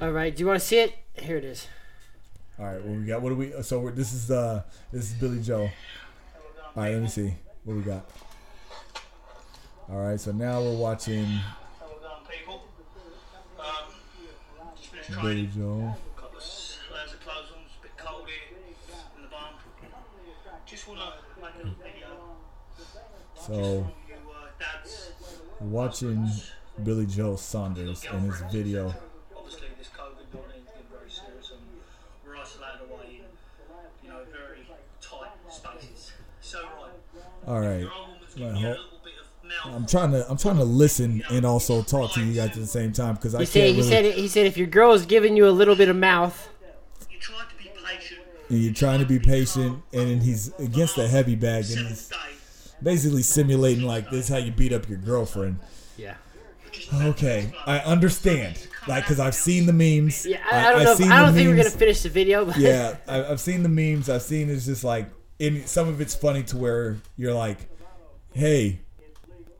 All 0.00 0.12
right, 0.12 0.34
do 0.34 0.40
you 0.40 0.46
want 0.46 0.60
to 0.60 0.64
see 0.66 0.78
it? 0.78 0.94
Here 1.14 1.36
it 1.36 1.44
is. 1.44 1.66
All 2.58 2.66
right, 2.66 2.80
what 2.82 2.98
we 2.98 3.04
got? 3.06 3.22
What 3.22 3.30
do 3.30 3.36
we? 3.36 3.52
So 3.62 3.80
we're, 3.80 3.90
this 3.90 4.12
is 4.12 4.30
uh 4.30 4.62
this 4.92 5.04
is 5.04 5.12
Billy 5.14 5.40
Joe. 5.40 5.62
All 6.76 6.82
right, 6.82 6.92
let 6.92 7.02
me 7.02 7.08
see 7.08 7.34
what 7.64 7.76
we 7.76 7.82
got. 7.82 8.08
All 9.90 9.98
right, 9.98 10.20
so 10.20 10.30
now 10.32 10.60
we're 10.62 10.76
watching 10.76 11.26
people? 12.28 12.62
Um, 13.58 13.66
just 14.76 14.88
finished 14.90 15.10
Billy 15.10 15.20
training. 15.22 15.50
Joe. 15.54 15.94
Got 16.16 16.32
the 16.32 16.38
s- 16.38 16.78
layers 16.94 17.12
of 17.12 17.20
clothes 17.20 17.50
on. 17.56 17.62
It's 17.66 17.74
a 17.78 17.82
bit 17.82 17.96
cold 17.96 18.26
here 18.28 18.58
in 19.16 19.22
the 19.22 19.28
barn. 19.28 19.54
Just 20.66 20.86
want 20.86 21.00
to 21.00 21.42
make 21.42 21.54
a 21.54 21.58
little 21.58 21.74
video. 21.82 22.06
So 23.34 23.90
watching 25.60 26.28
Billy 26.84 27.06
Joe 27.06 27.34
Saunders 27.36 28.04
and 28.10 28.30
his 28.30 28.40
video. 28.52 28.94
obviously 29.36 29.66
this 29.76 29.88
COVID-19 29.88 30.38
is 30.38 30.86
very 30.90 31.10
serious 31.10 31.50
and 31.50 31.60
we're 32.24 32.36
isolated 32.36 32.82
away 32.88 33.22
in, 33.22 34.04
you 34.04 34.10
know, 34.10 34.20
very 34.30 34.68
tight 35.00 35.32
spaces. 35.50 36.12
So, 36.40 36.60
right, 36.62 37.46
All 37.48 37.60
right, 37.60 37.86
I'm 39.64 39.86
trying 39.86 40.12
to 40.12 40.28
I'm 40.30 40.36
trying 40.36 40.56
to 40.56 40.64
listen 40.64 41.22
and 41.30 41.44
also 41.44 41.82
talk 41.82 42.12
to 42.14 42.24
you 42.24 42.34
guys 42.34 42.50
at 42.50 42.54
the 42.56 42.66
same 42.66 42.92
time 42.92 43.14
because 43.14 43.34
I 43.34 43.40
He 43.40 43.44
can't 43.44 43.52
said, 43.52 43.64
he 43.68 43.76
really. 43.76 43.88
said, 43.88 44.04
he 44.14 44.28
said, 44.28 44.46
if 44.46 44.56
your 44.56 44.66
girl 44.66 44.92
is 44.92 45.06
giving 45.06 45.36
you 45.36 45.48
a 45.48 45.50
little 45.50 45.76
bit 45.76 45.88
of 45.88 45.96
mouth, 45.96 46.48
You 47.10 47.18
try 47.18 47.38
to 47.48 47.54
be 47.62 47.70
patient. 47.84 48.20
and 48.48 48.58
you're 48.62 48.72
trying 48.74 49.00
to 49.00 49.06
be 49.06 49.18
patient, 49.18 49.82
and 49.92 50.22
he's 50.22 50.52
against 50.58 50.96
the 50.96 51.06
heavy 51.08 51.34
bag, 51.36 51.64
and 51.70 51.88
he's 51.88 52.10
basically 52.82 53.22
simulating 53.22 53.84
like 53.84 54.10
this 54.10 54.24
is 54.24 54.28
how 54.28 54.38
you 54.38 54.50
beat 54.52 54.72
up 54.72 54.88
your 54.88 54.98
girlfriend. 54.98 55.58
yeah, 55.96 56.14
Okay, 56.94 57.52
I 57.66 57.78
understand. 57.80 58.66
Like, 58.88 59.04
cause 59.04 59.20
I've 59.20 59.34
seen 59.34 59.66
the 59.66 59.72
memes. 59.74 60.24
yeah. 60.24 60.38
I, 60.50 60.68
I 60.68 60.72
don't 60.72 60.84
know. 60.84 60.92
If, 60.92 61.12
I 61.12 61.18
don't 61.22 61.34
think 61.34 61.48
we're 61.50 61.56
gonna 61.56 61.68
finish 61.70 62.02
the 62.02 62.08
video. 62.08 62.46
But 62.46 62.56
Yeah, 62.56 62.96
I, 63.06 63.24
I've 63.24 63.40
seen 63.40 63.62
the 63.62 63.68
memes. 63.68 64.08
I've 64.08 64.22
seen 64.22 64.48
it's 64.48 64.64
just 64.64 64.84
like, 64.84 65.06
and 65.38 65.68
some 65.68 65.88
of 65.88 66.00
it's 66.00 66.14
funny 66.14 66.42
to 66.44 66.56
where 66.56 66.96
you're 67.18 67.34
like, 67.34 67.58
hey, 68.32 68.80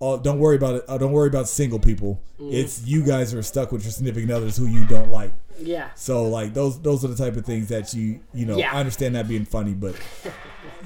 oh, 0.01 0.19
don't 0.19 0.39
worry 0.39 0.57
about 0.57 0.77
it. 0.77 0.85
Uh, 0.89 0.99
don't 0.99 1.13
worry 1.13 1.29
about 1.29 1.49
single 1.49 1.79
people. 1.79 2.23
Mm. 2.41 2.53
It's 2.53 2.87
you 2.87 3.05
guys 3.05 3.35
are 3.35 3.43
stuck 3.43 3.73
with 3.73 3.83
your 3.83 3.93
significant 3.93 4.33
others 4.33 4.57
who 4.57 4.67
you 4.67 4.85
don't 4.87 5.11
like. 5.11 5.33
Yeah. 5.61 5.91
So 5.95 6.25
like 6.29 6.55
those 6.55 6.81
those 6.81 7.05
are 7.05 7.09
the 7.09 7.17
type 7.17 7.37
of 7.37 7.45
things 7.47 7.69
that 7.69 7.93
you 7.95 8.21
you 8.35 8.47
know 8.47 8.57
Yeah. 8.57 8.75
I 8.75 8.81
understand 8.81 9.15
that 9.15 9.29
being 9.29 9.45
funny, 9.45 9.75
but 9.75 9.95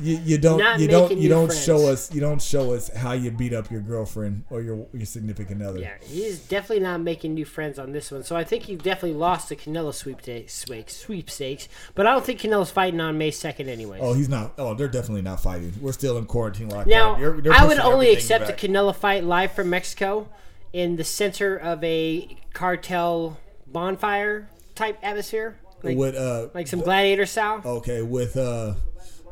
you, 0.00 0.18
you 0.24 0.38
don't 0.38 0.58
Not 0.58 0.80
you 0.80 0.88
don't 0.88 1.16
you 1.16 1.28
don't 1.28 1.46
friends. 1.46 1.64
show 1.64 1.86
us 1.86 2.12
you 2.12 2.20
don't 2.20 2.42
show 2.42 2.72
us 2.74 2.88
how 2.94 3.12
you 3.12 3.30
beat 3.30 3.52
up 3.52 3.70
your 3.70 3.80
girlfriend 3.80 4.44
or 4.50 4.60
your 4.60 4.86
your 4.92 5.06
significant 5.06 5.62
other. 5.62 5.78
Yeah, 5.78 5.94
he's 6.02 6.40
definitely 6.40 6.82
not 6.84 7.00
making 7.00 7.34
new 7.34 7.44
friends 7.44 7.78
on 7.78 7.92
this 7.92 8.10
one. 8.10 8.24
So 8.24 8.34
I 8.36 8.42
think 8.44 8.64
he 8.64 8.74
definitely 8.76 9.14
lost 9.18 9.48
the 9.50 9.56
Canelo 9.56 9.94
sweepstakes, 9.94 10.54
sweepstakes. 10.96 11.68
But 11.94 12.06
I 12.06 12.12
don't 12.12 12.24
think 12.24 12.40
Canelo's 12.40 12.70
fighting 12.70 13.00
on 13.00 13.16
May 13.18 13.30
second, 13.30 13.68
anyways. 13.68 14.00
Oh, 14.02 14.14
he's 14.14 14.28
not. 14.28 14.54
Oh, 14.58 14.74
they're 14.74 14.88
definitely 14.88 15.22
not 15.22 15.40
fighting. 15.40 15.72
We're 15.80 15.92
still 15.92 16.18
in 16.18 16.26
quarantine 16.26 16.70
lockdown. 16.70 16.86
now 16.88 17.16
You're- 17.18 17.40
they're 17.40 17.52
I 17.52 17.64
would 17.66 17.78
only 17.78 18.10
accept 18.12 18.48
back. 18.48 18.62
a 18.62 18.66
Canelo 18.66 18.94
fight 18.94 19.22
live 19.24 19.52
from 19.52 19.70
Mexico, 19.70 20.28
in 20.72 20.96
the 20.96 21.04
center 21.04 21.56
of 21.56 21.82
a 21.84 22.36
cartel 22.52 23.38
bonfire 23.66 24.48
type 24.74 24.98
atmosphere, 25.02 25.58
like, 25.82 25.96
with 25.96 26.14
uh 26.14 26.48
like 26.54 26.66
some 26.66 26.80
gladiator 26.80 27.26
style. 27.26 27.60
okay 27.64 28.02
with 28.02 28.36
uh 28.36 28.74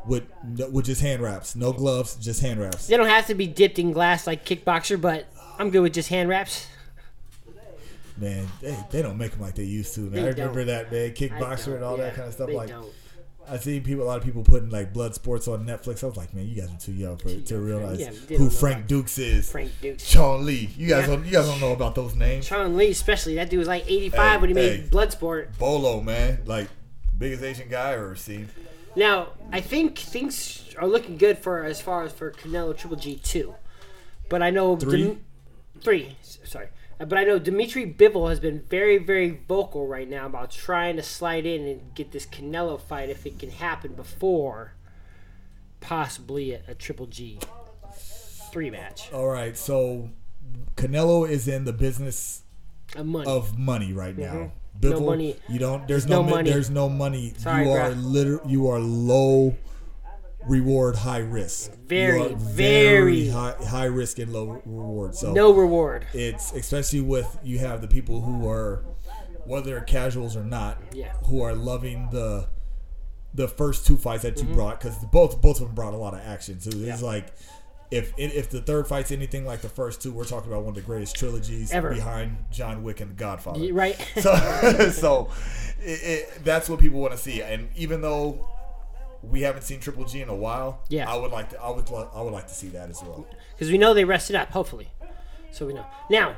with 0.05 0.23
with 0.71 0.85
just 0.85 1.01
hand 1.01 1.21
wraps, 1.21 1.55
no 1.55 1.71
gloves, 1.71 2.15
just 2.15 2.41
hand 2.41 2.59
wraps. 2.59 2.87
They 2.87 2.97
don't 2.97 3.07
have 3.07 3.27
to 3.27 3.35
be 3.35 3.47
dipped 3.47 3.79
in 3.79 3.91
glass 3.91 4.27
like 4.27 4.45
kickboxer, 4.45 4.99
but 4.99 5.27
I'm 5.57 5.69
good 5.69 5.81
with 5.81 5.93
just 5.93 6.09
hand 6.09 6.29
wraps. 6.29 6.67
Man, 8.17 8.47
they, 8.61 8.77
they 8.91 9.01
don't 9.01 9.17
make 9.17 9.31
them 9.31 9.41
like 9.41 9.55
they 9.55 9.63
used 9.63 9.95
to. 9.95 10.01
Man. 10.01 10.11
They 10.11 10.21
I 10.21 10.27
remember 10.27 10.65
don't. 10.65 10.67
that 10.67 10.91
man 10.91 11.11
kickboxer 11.11 11.75
and 11.75 11.83
all 11.83 11.97
yeah, 11.97 12.05
that 12.05 12.15
kind 12.15 12.27
of 12.27 12.33
stuff. 12.33 12.49
Like 12.51 12.69
don't. 12.69 12.93
I 13.49 13.57
see 13.57 13.79
people, 13.79 14.03
a 14.03 14.07
lot 14.07 14.17
of 14.17 14.23
people 14.23 14.43
putting 14.43 14.69
like 14.69 14.93
blood 14.93 15.13
sports 15.15 15.47
on 15.47 15.65
Netflix. 15.65 16.03
I 16.03 16.07
was 16.07 16.17
like, 16.17 16.33
man, 16.33 16.47
you 16.47 16.61
guys 16.61 16.71
are 16.73 16.77
too 16.79 16.93
young 16.93 17.17
for, 17.17 17.29
to 17.33 17.57
realize 17.57 17.99
Yeah, 17.99 18.11
who 18.37 18.49
Frank 18.49 18.87
Dux 18.87 19.17
is. 19.17 19.51
Frank 19.51 19.71
Dux. 19.81 20.03
Sean 20.05 20.45
Lee. 20.45 20.69
You 20.77 20.87
guys 20.87 21.01
Yeah. 21.07 21.15
don't 21.15 21.25
you 21.25 21.31
guys 21.31 21.45
don't 21.47 21.59
know 21.61 21.73
about 21.73 21.95
those 21.95 22.15
names. 22.15 22.45
Sean 22.45 22.75
Lee, 22.77 22.89
especially 22.91 23.35
that 23.35 23.49
dude 23.49 23.59
was 23.59 23.67
like 23.67 23.83
85 23.87 24.19
Hey, 24.31 24.37
when 24.37 24.49
he 24.49 24.53
made 24.53 24.79
hey. 24.81 24.87
Bloodsport. 24.89 25.57
Bolo, 25.57 26.01
man, 26.01 26.39
like 26.45 26.67
biggest 27.17 27.43
Asian 27.43 27.67
guy 27.69 27.89
I 27.89 27.93
ever 27.93 28.15
seen. 28.15 28.49
Now, 28.95 29.29
I 29.51 29.59
think 29.61 29.97
things 29.97 30.63
are 30.77 30.87
looking 30.87 31.17
good 31.17 31.37
for 31.37 31.63
as 31.63 31.81
far 31.81 32.03
as 32.03 32.11
for 32.13 32.31
Canelo 32.31 32.77
Triple 32.77 32.97
G 32.97 33.15
two, 33.23 33.55
but 34.29 34.41
I 34.41 34.49
know 34.51 34.75
Three? 34.77 35.17
Three. 35.81 36.15
Uh, 36.99 37.05
but 37.05 37.17
I 37.17 37.23
know 37.23 37.39
Dimitri 37.39 37.91
Bivol 37.91 38.29
has 38.29 38.39
been 38.39 38.61
very, 38.69 38.97
very 38.97 39.41
vocal 39.47 39.87
right 39.87 40.07
now 40.09 40.25
about 40.27 40.51
trying 40.51 40.95
to 40.97 41.03
slide 41.03 41.45
in 41.45 41.67
and 41.67 41.93
get 41.95 42.11
this 42.11 42.25
Canelo 42.25 42.79
fight 42.79 43.09
if 43.09 43.25
it 43.25 43.39
can 43.39 43.49
happen 43.51 43.93
before 43.93 44.73
possibly 45.79 46.53
a, 46.53 46.61
a 46.67 46.75
Triple 46.75 47.07
G 47.07 47.39
three 48.51 48.69
match. 48.69 49.11
All 49.11 49.27
right, 49.27 49.57
so 49.57 50.09
Canelo 50.75 51.27
is 51.27 51.47
in 51.47 51.65
the 51.65 51.73
business 51.73 52.43
A 52.95 53.03
money. 53.03 53.29
of 53.29 53.57
money 53.57 53.91
right 53.93 54.17
now. 54.17 54.33
Mm-hmm. 54.33 54.47
No 54.89 54.91
Bivol, 54.99 55.05
money. 55.05 55.35
You 55.49 55.59
don't. 55.59 55.87
There's 55.87 56.07
no 56.07 56.21
no, 56.21 56.23
mi- 56.23 56.31
money. 56.31 56.49
There's 56.51 56.69
no 56.69 56.89
money. 56.89 57.33
Sorry, 57.37 57.65
you 57.65 57.71
are 57.71 57.91
bruh. 57.91 58.03
liter- 58.03 58.41
You 58.45 58.67
are 58.69 58.79
low 58.79 59.55
reward, 60.47 60.95
high 60.95 61.19
risk. 61.19 61.71
Very, 61.87 62.21
You 62.29 62.35
very- 62.35 63.27
high, 63.29 63.55
high 63.67 63.85
risk 63.85 64.19
and 64.19 64.31
low 64.33 64.61
reward. 64.65 65.15
So 65.15 65.31
no 65.33 65.53
reward. 65.53 66.05
it's 66.13 66.51
especially 66.53 67.01
with 67.01 67.37
you 67.43 67.59
have 67.59 67.81
the 67.81 67.87
people 67.87 68.21
who 68.21 68.47
are 68.49 68.83
whether 69.45 69.65
they're 69.71 69.81
casuals 69.81 70.35
or 70.37 70.43
not 70.43 70.81
Yeah. 70.93 71.11
who 71.25 71.41
are 71.41 71.53
loving 71.53 72.09
the 72.11 72.47
the 73.33 73.47
first 73.47 73.85
two 73.87 73.97
fights 73.97 74.23
that 74.23 74.37
you 74.37 74.43
Mm-hmm. 74.45 74.53
brought 74.53 74.79
because 74.79 74.95
both 75.11 75.41
both 75.41 75.59
of 75.59 75.67
them 75.67 75.75
brought 75.75 75.93
a 75.93 75.97
lot 75.97 76.13
of 76.13 76.19
action 76.21 76.59
so 76.61 76.69
it's 76.69 77.01
Yeah. 77.01 77.05
like 77.07 77.33
if 77.91 78.13
if 78.17 78.49
the 78.49 78.61
third 78.61 78.87
fight's 78.87 79.11
anything 79.11 79.45
like 79.45 79.61
the 79.61 79.69
first 79.69 80.01
two 80.01 80.11
we're 80.11 80.23
talking 80.23 80.51
about 80.51 80.61
one 80.63 80.69
of 80.69 80.75
the 80.75 80.81
greatest 80.81 81.15
trilogies 81.15 81.71
Ever. 81.71 81.93
behind 81.93 82.37
John 82.51 82.83
Wick 82.83 83.01
and 83.01 83.11
The 83.11 83.15
Godfather 83.15 83.73
Right? 83.73 83.97
so 84.21 84.35
so 84.91 85.29
it, 85.81 86.03
it, 86.03 86.43
that's 86.45 86.69
what 86.69 86.79
people 86.79 86.99
want 87.01 87.11
to 87.13 87.17
see 87.19 87.41
and 87.41 87.69
even 87.75 88.01
though 88.01 88.47
we 89.23 89.41
haven't 89.41 89.61
seen 89.63 89.79
Triple 89.79 90.05
G 90.05 90.21
in 90.21 90.29
a 90.29 90.35
while 90.35 90.81
Yeah. 90.89 91.09
I 91.11 91.15
would 91.15 91.31
like 91.31 91.49
to 91.51 91.61
I 91.61 91.69
would 91.69 91.89
lo- 91.89 92.09
I 92.13 92.21
would 92.21 92.33
like 92.33 92.47
to 92.47 92.53
see 92.53 92.67
that 92.69 92.89
as 92.89 93.01
well 93.01 93.25
because 93.53 93.71
we 93.71 93.77
know 93.77 93.93
they 93.93 94.03
rested 94.05 94.35
up. 94.35 94.49
Hopefully, 94.51 94.89
so 95.51 95.65
we 95.65 95.73
know. 95.73 95.85
Now 96.09 96.35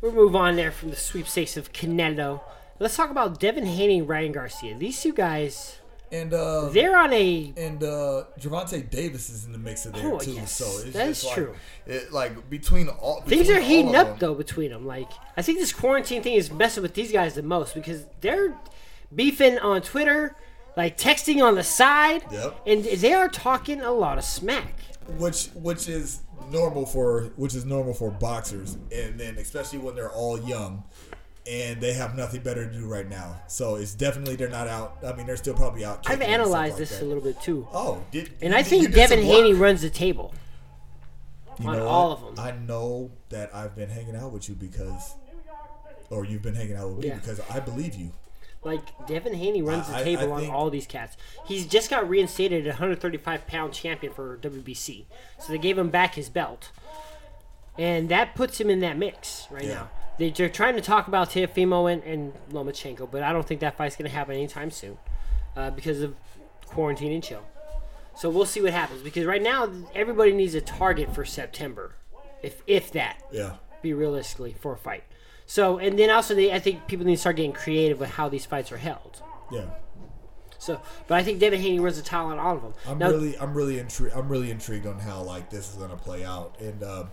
we'll 0.00 0.12
move 0.12 0.36
on 0.36 0.56
there 0.56 0.70
from 0.70 0.90
the 0.90 0.96
sweepstakes 0.96 1.56
of 1.56 1.72
Canelo. 1.72 2.40
Let's 2.78 2.96
talk 2.96 3.10
about 3.10 3.40
Devin 3.40 3.66
Haney 3.66 4.00
and 4.00 4.08
Ryan 4.08 4.32
Garcia. 4.32 4.76
These 4.76 5.00
two 5.00 5.12
guys, 5.12 5.78
and 6.12 6.34
uh 6.34 6.68
they're 6.70 6.96
on 6.96 7.12
a 7.12 7.52
and 7.56 7.82
uh 7.82 8.24
Gervonta 8.38 8.88
Davis 8.90 9.30
is 9.30 9.44
in 9.46 9.52
the 9.52 9.58
mix 9.58 9.86
of 9.86 9.94
there 9.94 10.12
Oh, 10.12 10.18
too. 10.18 10.32
yes. 10.32 10.52
So 10.52 10.66
it's 10.66 10.92
That 10.92 11.06
just 11.06 11.20
is 11.22 11.24
like, 11.26 11.34
true. 11.34 11.54
It, 11.86 12.12
like 12.12 12.50
between 12.50 12.88
all 12.88 13.20
things 13.22 13.42
between 13.46 13.56
are 13.56 13.60
heating 13.60 13.96
up 13.96 14.06
them- 14.08 14.16
though 14.18 14.34
between 14.34 14.70
them. 14.70 14.86
Like 14.86 15.10
I 15.36 15.42
think 15.42 15.58
this 15.60 15.72
quarantine 15.72 16.22
thing 16.22 16.34
is 16.34 16.50
messing 16.50 16.82
with 16.82 16.94
these 16.94 17.10
guys 17.12 17.34
the 17.34 17.42
most 17.42 17.74
because 17.74 18.04
they're 18.20 18.54
beefing 19.14 19.58
on 19.60 19.80
Twitter, 19.80 20.36
like 20.76 20.96
texting 20.98 21.42
on 21.42 21.54
the 21.54 21.64
side, 21.64 22.24
Yep. 22.32 22.60
and 22.66 22.84
they 22.84 23.12
are 23.12 23.28
talking 23.28 23.80
a 23.80 23.92
lot 23.92 24.18
of 24.18 24.24
smack. 24.24 24.74
which 25.18 25.46
which 25.54 25.88
is 25.88 26.20
normal 26.50 26.86
for 26.86 27.30
which 27.36 27.54
is 27.54 27.64
normal 27.64 27.92
for 27.94 28.10
boxers, 28.10 28.76
and 28.92 29.18
then 29.20 29.36
especially 29.38 29.78
when 29.78 29.94
they're 29.94 30.10
all 30.12 30.40
young. 30.40 30.84
And 31.46 31.78
they 31.78 31.92
have 31.92 32.16
nothing 32.16 32.40
better 32.40 32.64
to 32.66 32.72
do 32.72 32.86
right 32.86 33.06
now, 33.06 33.42
so 33.48 33.74
it's 33.74 33.92
definitely 33.94 34.34
they're 34.34 34.48
not 34.48 34.66
out. 34.66 34.96
I 35.06 35.12
mean, 35.12 35.26
they're 35.26 35.36
still 35.36 35.52
probably 35.52 35.84
out. 35.84 36.08
I've 36.08 36.22
analyzed 36.22 36.72
like 36.72 36.78
this 36.78 36.98
that. 36.98 37.02
a 37.02 37.06
little 37.06 37.22
bit 37.22 37.38
too, 37.42 37.68
Oh, 37.70 38.02
did 38.10 38.32
and 38.40 38.54
you 38.54 38.58
I 38.58 38.62
think 38.62 38.94
Devin 38.94 39.20
Haney 39.20 39.52
runs 39.52 39.82
the 39.82 39.90
table. 39.90 40.32
You 41.60 41.68
on 41.68 41.76
know 41.76 41.86
all 41.86 42.08
what? 42.16 42.30
of 42.30 42.36
them. 42.36 42.44
I 42.46 42.50
know 42.66 43.10
that 43.28 43.54
I've 43.54 43.76
been 43.76 43.90
hanging 43.90 44.16
out 44.16 44.32
with 44.32 44.48
you 44.48 44.54
because, 44.54 45.14
or 46.08 46.24
you've 46.24 46.40
been 46.40 46.54
hanging 46.54 46.76
out 46.76 46.88
with 46.88 46.98
me 47.00 47.08
Yeah. 47.08 47.16
because 47.16 47.40
I 47.50 47.60
believe 47.60 47.94
you. 47.94 48.12
Like 48.64 49.06
Devin 49.06 49.34
Haney 49.34 49.60
runs 49.62 49.88
the 49.88 49.96
I- 49.96 50.00
I- 50.00 50.04
table 50.04 50.32
I 50.32 50.44
on 50.46 50.50
all 50.50 50.70
these 50.70 50.86
cats. 50.86 51.16
He's 51.46 51.66
just 51.66 51.90
got 51.90 52.08
reinstated 52.08 52.66
at 52.66 52.74
135 52.74 53.46
pound 53.46 53.72
champion 53.74 54.12
for 54.12 54.38
WBC, 54.38 55.04
so 55.38 55.52
they 55.52 55.58
gave 55.58 55.76
him 55.76 55.90
back 55.90 56.14
his 56.14 56.28
belt, 56.30 56.70
and 57.78 58.08
that 58.08 58.34
puts 58.34 58.60
him 58.60 58.70
in 58.70 58.80
that 58.80 58.96
mix 58.96 59.46
right 59.50 59.64
Yeah. 59.64 59.74
now. 59.74 59.90
They, 60.16 60.30
they're 60.30 60.48
trying 60.48 60.76
to 60.76 60.80
talk 60.80 61.08
about 61.08 61.30
Teofimo 61.30 61.92
and, 61.92 62.02
and 62.04 62.32
Lomachenko, 62.52 63.10
but 63.10 63.22
I 63.24 63.32
don't 63.32 63.46
think 63.46 63.60
that 63.60 63.76
fight's 63.76 63.96
going 63.96 64.08
to 64.08 64.16
happen 64.16 64.34
anytime 64.36 64.70
soon 64.70 64.96
uh, 65.56 65.70
because 65.70 66.00
of 66.02 66.14
quarantine 66.66 67.12
and 67.12 67.22
chill. 67.22 67.42
So 68.16 68.30
we'll 68.30 68.46
see 68.46 68.62
what 68.62 68.72
happens 68.72 69.02
because 69.02 69.24
right 69.26 69.42
now 69.42 69.68
everybody 69.92 70.32
needs 70.32 70.54
a 70.54 70.60
target 70.60 71.12
for 71.12 71.24
September, 71.24 71.96
if 72.44 72.62
if 72.68 72.92
that 72.92 73.20
Yeah. 73.32 73.54
be 73.82 73.92
realistically 73.92 74.54
for 74.58 74.72
a 74.72 74.76
fight. 74.78 75.02
So 75.46 75.78
and 75.78 75.98
then 75.98 76.10
also 76.10 76.34
they, 76.34 76.52
I 76.52 76.58
think 76.58 76.86
people 76.86 77.04
need 77.06 77.14
to 77.16 77.20
start 77.20 77.36
getting 77.36 77.52
creative 77.52 78.00
with 78.00 78.10
how 78.10 78.28
these 78.28 78.46
fights 78.46 78.72
are 78.72 78.76
held. 78.78 79.22
Yeah. 79.52 79.66
So, 80.58 80.80
but 81.08 81.16
I 81.18 81.22
think 81.22 81.40
Devin 81.40 81.60
Haney 81.60 81.78
runs 81.78 81.96
the 81.98 82.02
towel 82.02 82.28
on 82.30 82.38
all 82.38 82.56
of 82.56 82.62
them. 82.62 82.72
I'm 82.88 82.98
Now, 82.98 83.10
really, 83.10 83.36
I'm 83.38 83.52
really 83.52 83.78
intrigued. 83.78 84.14
I'm 84.16 84.28
really 84.30 84.50
intrigued 84.50 84.86
on 84.86 84.98
how 84.98 85.22
like 85.22 85.50
this 85.50 85.68
is 85.70 85.76
gonna 85.76 85.96
play 85.96 86.24
out, 86.24 86.56
and 86.58 86.82
um, 86.82 87.10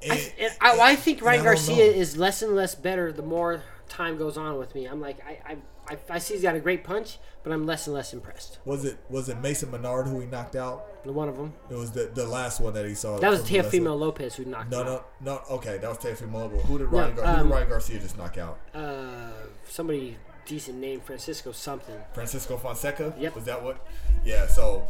it- 0.00 0.34
and 0.40 0.52
I, 0.62 0.92
I 0.92 0.96
think 0.96 1.20
Ryan 1.20 1.40
I 1.40 1.44
Garcia 1.44 1.76
know. 1.76 1.82
is 1.82 2.16
less 2.16 2.40
and 2.40 2.54
less 2.56 2.74
better 2.74 3.12
the 3.12 3.22
more 3.22 3.62
time 3.88 4.16
goes 4.16 4.38
on 4.38 4.56
with 4.58 4.74
me. 4.74 4.86
I'm 4.86 5.00
like, 5.00 5.18
I, 5.26 5.38
I, 5.52 5.56
I, 5.94 5.98
I 6.08 6.18
see 6.18 6.34
he's 6.34 6.42
got 6.42 6.54
a 6.56 6.60
great 6.60 6.84
punch, 6.84 7.18
but 7.42 7.52
I'm 7.52 7.66
less 7.66 7.86
and 7.86 7.92
less 7.94 8.14
impressed. 8.14 8.58
Was 8.64 8.86
it 8.86 8.96
was 9.10 9.28
it 9.28 9.40
Mason 9.40 9.70
Menard 9.70 10.06
who 10.06 10.20
he 10.20 10.26
knocked 10.26 10.56
out? 10.56 10.86
The 11.04 11.12
one 11.12 11.28
of 11.28 11.36
them. 11.36 11.52
It 11.70 11.74
was 11.74 11.90
the 11.92 12.10
the 12.14 12.26
last 12.26 12.60
one 12.60 12.72
that 12.74 12.86
he 12.86 12.94
saw. 12.94 13.18
That 13.18 13.30
was 13.30 13.42
Teofimo. 13.42 13.98
Lopez 13.98 14.34
who 14.36 14.44
knocked 14.46 14.70
No, 14.70 14.80
him 14.80 14.86
no, 14.86 15.04
no. 15.20 15.40
Okay, 15.56 15.76
that 15.78 15.88
was 15.88 15.98
Teofimo. 15.98 16.50
But 16.50 16.60
Who 16.62 16.78
did 16.78 16.86
Ryan? 16.86 17.14
Gar- 17.16 17.24
who 17.26 17.30
um, 17.40 17.48
did 17.48 17.54
Ryan 17.54 17.68
Garcia 17.68 17.98
just 17.98 18.16
knock 18.16 18.38
out? 18.38 18.58
Uh, 18.74 19.30
somebody 19.68 20.16
decent 20.46 20.78
name, 20.78 21.00
Francisco 21.00 21.52
something. 21.52 21.96
Francisco 22.14 22.56
Fonseca. 22.56 23.14
Yep. 23.18 23.34
Was 23.34 23.44
that 23.44 23.62
what? 23.62 23.86
Yeah. 24.24 24.46
So 24.46 24.86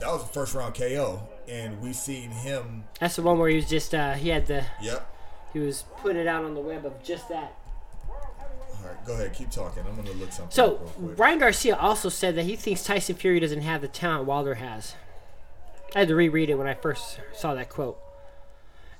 that 0.00 0.08
was 0.08 0.22
the 0.22 0.28
first 0.32 0.54
round 0.54 0.74
KO, 0.74 1.22
and 1.48 1.80
we 1.80 1.92
seen 1.94 2.30
him. 2.30 2.84
That's 3.00 3.16
the 3.16 3.22
one 3.22 3.38
where 3.38 3.48
he 3.48 3.56
was 3.56 3.68
just 3.68 3.94
uh, 3.94 4.12
he 4.14 4.28
had 4.28 4.46
the 4.46 4.64
Yep. 4.82 5.14
he 5.54 5.60
was 5.60 5.84
putting 6.02 6.20
it 6.20 6.26
out 6.26 6.44
on 6.44 6.52
the 6.54 6.60
web 6.60 6.84
of 6.84 7.02
just 7.02 7.28
that. 7.30 7.54
All 8.08 8.86
right, 8.94 9.04
go 9.06 9.14
ahead. 9.14 9.32
Keep 9.34 9.50
talking. 9.50 9.82
I'm 9.88 9.96
gonna 9.96 10.12
look 10.12 10.30
something. 10.32 10.50
So 10.52 10.74
up 10.74 10.80
real 10.98 11.08
quick. 11.08 11.18
Ryan 11.18 11.38
Garcia 11.38 11.76
also 11.76 12.10
said 12.10 12.34
that 12.36 12.44
he 12.44 12.54
thinks 12.54 12.84
Tyson 12.84 13.14
Fury 13.16 13.40
doesn't 13.40 13.62
have 13.62 13.80
the 13.80 13.88
talent 13.88 14.26
Wilder 14.26 14.54
has. 14.56 14.94
I 15.94 16.00
had 16.00 16.08
to 16.08 16.14
reread 16.14 16.50
it 16.50 16.56
when 16.56 16.66
I 16.66 16.74
first 16.74 17.20
saw 17.32 17.54
that 17.54 17.68
quote, 17.70 17.98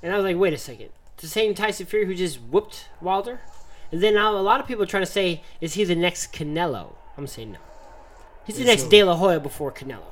and 0.02 0.12
I 0.12 0.16
was 0.16 0.24
like, 0.24 0.36
"Wait 0.36 0.52
a 0.52 0.58
second, 0.58 0.90
it's 1.14 1.22
the 1.22 1.28
same 1.28 1.54
Tyson 1.54 1.86
Fury 1.86 2.06
who 2.06 2.14
just 2.14 2.40
whooped 2.40 2.88
Wilder?" 3.00 3.40
And 3.92 4.02
then 4.02 4.14
now 4.14 4.36
a 4.36 4.38
lot 4.38 4.60
of 4.60 4.66
people 4.66 4.82
are 4.82 4.86
trying 4.86 5.02
to 5.04 5.10
say, 5.10 5.42
"Is 5.60 5.74
he 5.74 5.84
the 5.84 5.94
next 5.94 6.32
Canelo?" 6.32 6.94
I'm 7.16 7.26
saying 7.26 7.52
no. 7.52 7.58
He's 8.46 8.56
the 8.56 8.62
Yeah, 8.62 8.68
next 8.70 8.82
so- 8.84 8.90
De 8.90 9.02
La 9.04 9.16
Hoya 9.16 9.40
before 9.40 9.70
Canelo. 9.72 10.02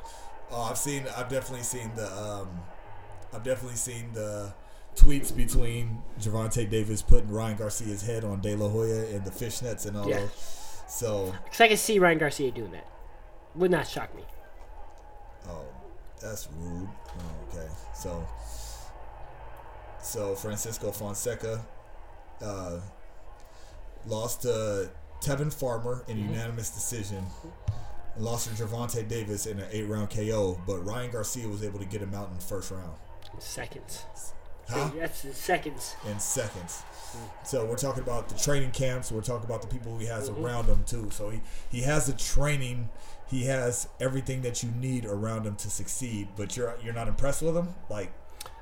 Oh, 0.50 0.62
I've 0.62 0.78
seen. 0.78 1.04
I've 1.16 1.28
definitely 1.28 1.64
seen 1.64 1.90
the. 1.96 2.06
Um, 2.12 2.48
I've 3.32 3.42
definitely 3.42 3.76
seen 3.76 4.12
the 4.12 4.52
tweets 4.94 5.34
between 5.34 6.02
Gervonta 6.20 6.68
Davis 6.68 7.02
putting 7.02 7.30
Ryan 7.30 7.56
Garcia's 7.56 8.02
head 8.06 8.24
on 8.24 8.40
De 8.40 8.54
La 8.54 8.68
Hoya 8.68 9.06
and 9.14 9.24
the 9.24 9.30
fishnets 9.30 9.86
and 9.86 9.96
all 9.96 10.08
Yeah. 10.08 10.20
those. 10.20 10.30
So, 10.88 11.34
Because 11.44 11.60
I 11.60 11.68
can 11.68 11.76
see 11.76 11.98
Ryan 11.98 12.18
Garcia 12.18 12.50
doing 12.52 12.70
that. 12.70 12.86
Would 13.56 13.70
not 13.72 13.88
shock 13.88 14.14
me. 14.14 14.22
That's 16.20 16.48
rude. 16.58 16.88
Oh, 17.08 17.56
okay, 17.56 17.68
so, 17.94 18.26
so 20.02 20.34
Francisco 20.34 20.90
Fonseca 20.90 21.64
uh, 22.42 22.80
lost 24.06 24.42
to 24.42 24.90
Tevin 25.20 25.52
Farmer 25.52 26.04
in 26.08 26.16
a 26.16 26.20
unanimous 26.20 26.70
decision. 26.70 27.24
And 28.14 28.24
lost 28.24 28.48
to 28.48 28.64
Gervonta 28.64 29.06
Davis 29.06 29.46
in 29.46 29.58
an 29.58 29.66
eight-round 29.70 30.08
KO, 30.10 30.58
but 30.66 30.78
Ryan 30.78 31.10
Garcia 31.10 31.46
was 31.48 31.62
able 31.62 31.78
to 31.78 31.84
get 31.84 32.00
him 32.00 32.14
out 32.14 32.28
in 32.30 32.36
the 32.36 32.42
first 32.42 32.70
round. 32.70 32.96
Seconds. 33.38 34.04
Huh? 34.68 34.90
That's 34.96 35.24
in 35.24 35.34
seconds. 35.34 35.94
in 36.10 36.18
seconds. 36.18 36.82
So 37.44 37.64
we're 37.64 37.76
talking 37.76 38.02
about 38.02 38.28
the 38.28 38.38
training 38.38 38.72
camps. 38.72 39.12
We're 39.12 39.20
talking 39.22 39.46
about 39.46 39.62
the 39.62 39.68
people 39.68 39.96
he 39.98 40.06
has 40.06 40.28
Mm-hmm. 40.30 40.44
around 40.44 40.66
him 40.66 40.82
too. 40.86 41.08
So 41.10 41.30
he 41.30 41.40
he 41.70 41.82
has 41.82 42.06
the 42.06 42.12
training. 42.12 42.88
He 43.28 43.44
has 43.44 43.88
everything 44.00 44.42
that 44.42 44.62
you 44.62 44.70
need 44.70 45.04
around 45.04 45.46
him 45.46 45.56
to 45.56 45.70
succeed. 45.70 46.28
But 46.36 46.56
you're 46.56 46.74
you're 46.84 46.94
not 46.94 47.08
impressed 47.08 47.42
with 47.42 47.56
him. 47.56 47.74
Like 47.88 48.12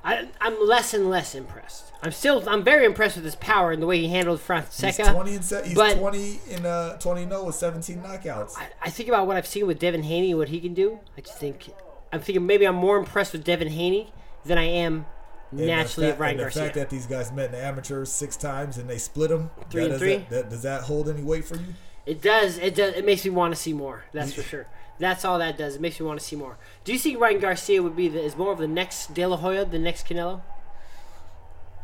I, 0.03 0.27
I'm 0.39 0.67
less 0.67 0.93
and 0.93 1.09
less 1.09 1.33
impressed. 1.33 1.91
I'm 2.03 2.11
still, 2.11 2.47
I'm 2.47 2.63
very 2.63 2.85
impressed 2.85 3.15
with 3.15 3.25
his 3.25 3.35
power 3.37 3.71
and 3.71 3.81
the 3.81 3.87
way 3.87 3.99
he 3.99 4.07
handled 4.09 4.37
he's 4.37 4.45
Fonseca. 4.45 5.11
twenty 5.11 5.33
and 5.35 5.43
se- 5.43 5.63
he's 5.65 5.73
twenty 5.73 6.39
in 6.49 6.63
uh 6.63 6.97
twenty 6.99 7.25
no 7.25 7.43
with 7.45 7.55
seventeen 7.55 8.01
knockouts. 8.03 8.55
I, 8.57 8.67
I 8.83 8.89
think 8.91 9.09
about 9.09 9.25
what 9.25 9.35
I've 9.35 9.47
seen 9.47 9.65
with 9.65 9.79
Devin 9.79 10.03
Haney, 10.03 10.35
what 10.35 10.49
he 10.49 10.59
can 10.59 10.75
do. 10.75 10.99
I 11.17 11.21
just 11.21 11.39
think, 11.39 11.69
I'm 12.13 12.19
thinking 12.19 12.45
maybe 12.45 12.65
I'm 12.67 12.75
more 12.75 12.97
impressed 12.97 13.33
with 13.33 13.43
Devin 13.43 13.69
Haney 13.69 14.11
than 14.43 14.59
I 14.59 14.65
am 14.65 15.07
And 15.51 15.59
the 15.59 15.65
naturally 15.67 16.07
fact- 16.07 16.19
Ryan 16.19 16.39
and 16.39 16.47
the 16.47 16.51
fact 16.59 16.75
that 16.75 16.89
these 16.89 17.05
guys 17.05 17.31
met 17.31 17.47
in 17.47 17.51
the 17.53 17.63
amateurs 17.63 18.11
six 18.11 18.35
times 18.35 18.77
and 18.77 18.89
they 18.89 18.97
split 18.97 19.29
them. 19.29 19.51
Three 19.69 19.83
that, 19.83 19.85
and 19.85 19.91
does 19.91 19.99
three? 19.99 20.15
That, 20.17 20.29
that, 20.29 20.49
does 20.49 20.61
that 20.63 20.81
hold 20.83 21.07
any 21.09 21.23
weight 21.23 21.45
for 21.45 21.55
you? 21.55 21.73
It 22.05 22.21
does. 22.21 22.57
It 22.57 22.75
does. 22.75 22.93
It 22.95 23.05
makes 23.05 23.23
me 23.25 23.31
want 23.31 23.53
to 23.53 23.59
see 23.59 23.73
more. 23.73 24.05
That's 24.13 24.33
for 24.33 24.43
sure. 24.43 24.67
That's 24.99 25.25
all 25.25 25.39
that 25.39 25.57
does. 25.57 25.75
It 25.75 25.81
makes 25.81 25.99
me 25.99 26.05
want 26.05 26.19
to 26.19 26.25
see 26.25 26.35
more. 26.35 26.57
Do 26.83 26.93
you 26.93 26.99
think 26.99 27.19
Ryan 27.19 27.39
Garcia 27.39 27.83
would 27.83 27.95
be 27.95 28.07
the, 28.07 28.23
is 28.23 28.37
more 28.37 28.51
of 28.53 28.59
the 28.59 28.67
next 28.67 29.13
De 29.13 29.25
La 29.25 29.37
Hoya, 29.37 29.65
the 29.65 29.79
next 29.79 30.07
Canelo, 30.07 30.41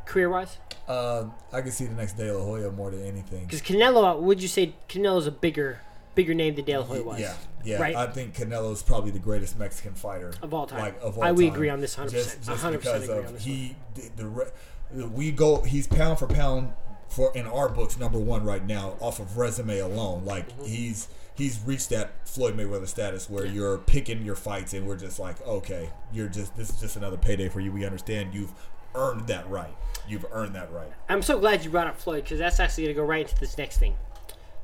career 0.06 0.30
wise? 0.30 0.58
Uh, 0.88 1.26
I 1.52 1.62
can 1.62 1.72
see 1.72 1.86
the 1.86 1.96
next 1.96 2.14
De 2.14 2.32
La 2.32 2.44
Hoya 2.44 2.72
more 2.72 2.90
than 2.92 3.04
anything. 3.04 3.46
Because 3.46 3.62
Canelo, 3.62 4.20
would 4.20 4.42
you 4.42 4.48
say 4.48 4.76
Canelo's 4.88 5.28
a 5.28 5.32
bigger, 5.32 5.82
bigger 6.16 6.34
name 6.34 6.56
than 6.56 6.66
De 6.66 6.78
La 6.78 6.84
Hoya 6.84 7.04
was? 7.04 7.20
Yeah, 7.20 7.34
yeah. 7.64 7.82
Right. 7.82 7.96
I 7.96 8.08
think 8.08 8.36
Canelo's 8.36 8.84
probably 8.84 9.12
the 9.12 9.20
greatest 9.20 9.58
Mexican 9.58 9.94
fighter 9.94 10.34
Of 10.42 10.54
all 10.54 10.66
time. 10.68 10.80
Like 10.80 11.02
of 11.02 11.18
all 11.18 11.24
I- 11.24 11.32
we 11.32 11.48
agree 11.48 11.70
on 11.70 11.82
this 11.82 11.96
100%. 11.96 12.12
Just, 12.12 12.44
just 12.44 12.50
100% 12.64 12.72
because 12.74 13.04
agree 13.10 13.26
on 13.26 13.34
this 13.34 13.44
he 13.44 13.76
the, 13.96 14.52
the 14.94 15.08
we 15.08 15.32
go 15.32 15.62
he's 15.62 15.88
pound 15.88 16.20
for 16.20 16.28
pound 16.28 16.74
for 17.10 17.32
in 17.36 17.46
our 17.48 17.68
books 17.70 17.98
number 18.00 18.20
one 18.20 18.44
right 18.44 18.66
now 18.66 18.96
off 19.00 19.20
of 19.20 19.38
resume 19.38 19.80
alone. 19.80 20.26
Like 20.26 20.50
Mm-hmm. 20.50 20.66
he's 20.66 21.08
he's 21.36 21.60
reached 21.66 21.90
that 21.90 22.28
Floyd 22.28 22.56
Mayweather 22.58 22.88
status 22.88 23.30
where 23.30 23.46
you're 23.46 23.78
picking 23.80 24.24
your 24.24 24.36
fights 24.36 24.74
and 24.74 24.86
we're 24.88 24.98
just 24.98 25.18
like 25.20 25.42
okay, 25.48 25.90
you're 26.14 26.28
just 26.30 26.56
this 26.58 26.70
is 26.70 26.80
just 26.80 26.96
another 26.98 27.18
payday 27.18 27.48
for 27.50 27.60
you. 27.60 27.72
We 27.72 27.86
understand 27.86 28.34
you've 28.34 28.54
earned 28.96 29.28
that 29.28 29.50
right. 29.50 29.74
You've 30.08 30.26
earned 30.34 30.56
that 30.56 30.72
right. 30.74 30.92
I'm 31.08 31.22
so 31.22 31.40
glad 31.40 31.64
you 31.64 31.70
brought 31.70 31.88
up 31.88 31.98
Floyd 31.98 32.24
because 32.24 32.40
that's 32.40 32.60
actually 32.60 32.84
going 32.86 32.96
to 32.96 33.02
go 33.02 33.06
right 33.08 33.22
into 33.26 33.40
this 33.40 33.58
next 33.58 33.78
thing. 33.78 33.96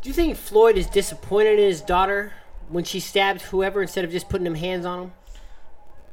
Do 0.08 0.12
you 0.12 0.16
think 0.16 0.38
Floyd 0.38 0.78
is 0.78 0.88
disappointed 0.88 1.60
in 1.60 1.66
his 1.66 1.82
daughter 1.82 2.32
when 2.70 2.86
she 2.86 3.02
stabbed 3.02 3.42
whoever 3.42 3.82
instead 3.82 4.06
of 4.06 4.12
just 4.12 4.30
putting 4.30 4.46
them 4.46 4.56
hands 4.56 4.86
on 4.86 5.02
him? 5.02 5.12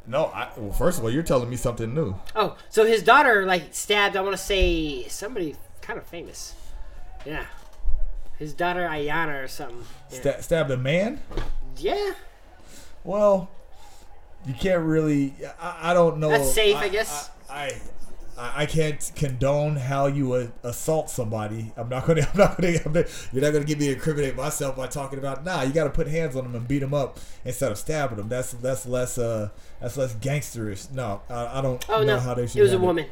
No, 0.04 0.24
I, 0.24 0.48
well, 0.56 0.72
first 0.72 0.98
of 0.98 1.04
all, 1.04 1.12
you're 1.12 1.22
telling 1.22 1.48
me 1.48 1.54
something 1.54 1.94
new. 1.94 2.16
Oh, 2.34 2.56
so 2.70 2.84
his 2.84 3.04
daughter 3.04 3.46
like 3.46 3.72
stabbed. 3.72 4.16
I 4.16 4.20
want 4.22 4.32
to 4.36 4.42
say 4.42 5.06
somebody 5.06 5.54
kind 5.80 5.96
of 5.96 6.04
famous. 6.08 6.56
Yeah, 7.24 7.46
his 8.36 8.52
daughter 8.52 8.80
Iyanna 8.80 9.44
or 9.44 9.46
something. 9.46 9.84
Yeah. 10.10 10.18
Sta- 10.18 10.40
stabbed 10.40 10.72
a 10.72 10.76
man. 10.76 11.20
yeah. 11.76 12.14
Well, 13.04 13.48
you 14.44 14.54
can't 14.54 14.82
really. 14.82 15.34
I, 15.60 15.92
I 15.92 15.94
don't 15.94 16.18
know. 16.18 16.30
That's 16.30 16.52
safe, 16.52 16.78
I 16.78 16.88
guess. 16.88 17.30
I, 17.48 17.80
I, 18.36 18.66
can't 18.66 19.12
condone 19.14 19.76
how 19.76 20.06
you 20.06 20.50
assault 20.62 21.08
somebody. 21.10 21.72
I'm 21.76 21.88
not 21.88 22.06
gonna. 22.06 22.22
I'm 22.32 22.38
not 22.38 22.60
gonna. 22.60 22.78
I'm 22.84 22.92
not, 22.92 23.28
you're 23.32 23.42
not 23.42 23.52
gonna 23.52 23.64
get 23.64 23.78
me 23.78 23.86
to 23.86 23.92
incriminate 23.94 24.34
myself 24.36 24.76
by 24.76 24.86
talking 24.88 25.18
about. 25.18 25.44
Nah, 25.44 25.62
you 25.62 25.72
got 25.72 25.84
to 25.84 25.90
put 25.90 26.06
hands 26.08 26.34
on 26.36 26.44
them 26.44 26.54
and 26.54 26.66
beat 26.66 26.80
them 26.80 26.94
up 26.94 27.18
instead 27.44 27.70
of 27.70 27.78
stabbing 27.78 28.16
them. 28.16 28.28
That's 28.28 28.52
that's 28.54 28.86
less. 28.86 29.18
Uh, 29.18 29.50
that's 29.80 29.96
less 29.96 30.14
gangsterish. 30.16 30.90
No, 30.92 31.20
I, 31.30 31.58
I 31.58 31.60
don't 31.60 31.84
Oh 31.88 32.00
know 32.00 32.14
no, 32.16 32.20
how 32.20 32.34
they 32.34 32.46
should. 32.46 32.56
it 32.58 32.62
was 32.62 32.72
a 32.72 32.78
woman. 32.78 33.06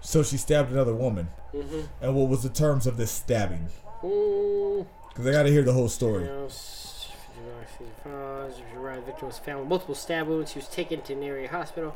So 0.00 0.22
she 0.22 0.36
stabbed 0.36 0.70
another 0.72 0.94
woman. 0.94 1.28
Mm-hmm. 1.54 1.80
And 2.00 2.14
what 2.14 2.28
was 2.28 2.42
the 2.42 2.48
terms 2.48 2.86
of 2.86 2.96
this 2.96 3.10
stabbing? 3.10 3.68
Mm, 4.02 4.86
Because 5.08 5.26
I 5.26 5.32
got 5.32 5.42
to 5.44 5.50
hear 5.50 5.62
the 5.62 5.72
whole 5.72 5.88
story. 5.88 6.28
The 8.04 9.02
victim 9.04 9.28
was 9.28 9.38
found 9.38 9.60
with 9.60 9.68
multiple 9.68 9.94
stab 9.94 10.26
wounds. 10.28 10.52
She 10.52 10.58
was 10.58 10.68
taken 10.68 11.00
to 11.02 11.12
an 11.12 11.22
area 11.22 11.48
hospital. 11.48 11.94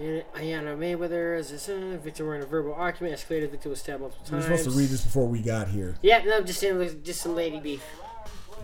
And 0.00 0.24
Iyanna 0.34 0.78
Mayweather, 0.78 1.38
is 1.38 1.60
son, 1.60 1.98
victim 1.98 2.24
were 2.26 2.34
in 2.34 2.42
a 2.42 2.46
verbal 2.46 2.72
argument, 2.72 3.14
escalated. 3.14 3.50
Victim 3.50 3.70
was 3.70 3.80
stabbed 3.80 4.00
multiple 4.00 4.24
We 4.30 4.36
were 4.36 4.42
times. 4.42 4.60
supposed 4.60 4.76
to 4.76 4.82
read 4.82 4.88
this 4.88 5.04
before 5.04 5.26
we 5.26 5.40
got 5.40 5.68
here. 5.68 5.94
Yeah, 6.00 6.22
no, 6.24 6.40
just 6.40 6.58
saying, 6.60 7.02
just 7.04 7.20
some 7.20 7.34
lady 7.34 7.60
beef. 7.60 7.84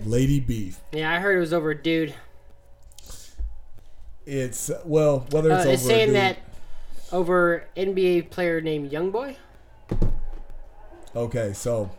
Lady 0.04 0.40
Beef. 0.40 0.78
Yeah, 0.92 1.10
I 1.12 1.20
heard 1.20 1.36
it 1.36 1.40
was 1.40 1.52
over 1.54 1.70
a 1.70 1.82
dude. 1.82 2.14
It's 4.26 4.70
well, 4.84 5.26
whether 5.30 5.52
Uh, 5.52 5.58
it's 5.58 5.66
it's 5.66 5.82
over. 5.84 5.90
saying 5.92 6.12
that 6.14 6.38
over 7.12 7.64
NBA 7.76 8.30
player 8.30 8.60
named 8.60 8.90
Youngboy. 8.90 9.36
Okay, 11.14 11.52
so 11.52 11.90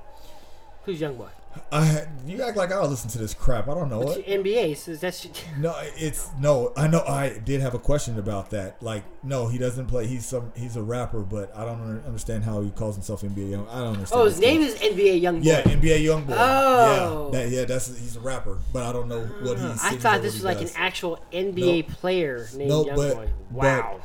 Who's 0.85 0.99
Youngboy? 0.99 1.29
I 1.71 2.05
you 2.25 2.41
act 2.41 2.57
like 2.57 2.71
I 2.71 2.75
don't 2.75 2.89
listen 2.89 3.09
to 3.11 3.17
this 3.17 3.33
crap. 3.33 3.67
I 3.67 3.73
don't 3.73 3.89
know 3.89 4.01
It's 4.01 4.17
it. 4.17 4.27
NBA. 4.43 4.77
So 4.77 4.95
that's 4.95 5.27
No, 5.59 5.75
it's 5.95 6.29
no. 6.39 6.73
I 6.75 6.87
know. 6.87 7.03
I 7.07 7.37
did 7.43 7.61
have 7.61 7.73
a 7.73 7.79
question 7.79 8.19
about 8.19 8.49
that. 8.51 8.81
Like, 8.81 9.03
no, 9.23 9.47
he 9.47 9.57
doesn't 9.57 9.87
play. 9.87 10.07
He's 10.07 10.25
some. 10.25 10.51
He's 10.55 10.75
a 10.75 10.81
rapper, 10.83 11.19
but 11.21 11.55
I 11.55 11.65
don't 11.65 12.03
understand 12.05 12.43
how 12.43 12.61
he 12.61 12.69
calls 12.71 12.95
himself 12.95 13.21
NBA 13.21 13.51
Young. 13.51 13.67
I 13.69 13.79
don't 13.79 13.93
understand. 13.95 14.21
oh, 14.21 14.25
his 14.25 14.39
name 14.39 14.67
stuff. 14.67 14.81
is 14.83 14.95
NBA 14.95 15.21
Youngboy. 15.21 15.43
Yeah, 15.43 15.61
NBA 15.63 16.03
Young 16.03 16.23
Boy. 16.25 16.35
Oh. 16.37 17.29
yeah, 17.33 17.39
that, 17.39 17.49
yeah. 17.49 17.65
That's 17.65 17.87
he's 17.87 18.15
a 18.15 18.19
rapper, 18.19 18.57
but 18.73 18.83
I 18.83 18.93
don't 18.93 19.07
know 19.07 19.21
what 19.25 19.57
he's. 19.59 19.83
I 19.83 19.95
thought 19.97 20.21
this 20.21 20.33
was 20.33 20.43
like 20.43 20.61
an 20.61 20.69
actual 20.75 21.19
NBA 21.31 21.87
player 21.89 22.47
named 22.55 22.69
No, 22.69 22.85
Youngboy. 22.85 23.15
but- 23.15 23.29
wow. 23.51 24.01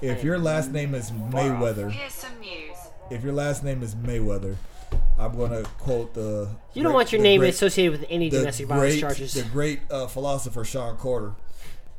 If 0.00 0.24
your 0.24 0.36
last 0.38 0.72
name 0.72 0.96
is 0.96 1.12
Mayweather, 1.12 1.88
Here's 1.92 2.12
some 2.12 2.38
news. 2.40 2.76
if 3.10 3.22
your 3.22 3.32
last 3.32 3.62
name 3.62 3.84
is 3.84 3.94
Mayweather, 3.94 4.56
I'm 5.18 5.36
gonna 5.36 5.62
quote 5.78 6.14
the. 6.14 6.48
you 6.74 6.82
don't 6.82 6.92
great- 6.92 6.94
want 6.94 7.12
your 7.12 7.20
name 7.20 7.40
great- 7.40 7.54
associated 7.54 7.92
with 8.00 8.06
any 8.10 8.28
domestic 8.30 8.66
violence 8.66 8.94
great, 8.94 9.00
charges. 9.00 9.34
The 9.34 9.42
great 9.44 9.80
uh, 9.90 10.06
philosopher 10.06 10.64
Shawn 10.64 10.96
Carter. 10.96 11.34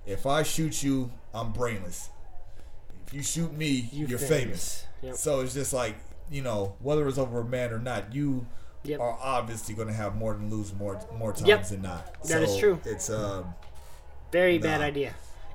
if 0.05 0.25
I 0.25 0.43
shoot 0.43 0.83
you, 0.83 1.11
I'm 1.33 1.51
brainless. 1.53 2.09
If 3.07 3.13
you 3.13 3.23
shoot 3.23 3.53
me, 3.53 3.89
You 3.91 4.07
you're 4.07 4.17
famous. 4.19 4.29
famous. 4.39 4.85
Yep. 5.01 5.15
So 5.15 5.39
it's 5.41 5.53
just 5.53 5.73
like 5.73 5.95
you 6.31 6.41
know, 6.41 6.75
whether 6.79 7.07
it's 7.07 7.17
over 7.17 7.41
a 7.41 7.45
man 7.45 7.71
or 7.71 7.79
not, 7.79 8.13
you 8.15 8.45
Yep. 8.85 8.99
are 8.99 9.17
obviously 9.21 9.75
going 9.75 9.87
to 9.87 9.93
have 9.93 10.15
more 10.15 10.33
than 10.33 10.49
lose 10.49 10.73
more 10.73 10.99
more 11.17 11.31
times 11.31 11.47
Yep. 11.47 11.67
than 11.67 11.81
not. 11.83 12.23
That 12.23 12.43
is 12.43 12.51
So 12.53 12.59
true. 12.59 12.79
It's 12.85 13.09
um 13.09 13.53
Very 14.31 14.57
bad 14.57 14.81
idea. 14.81 15.13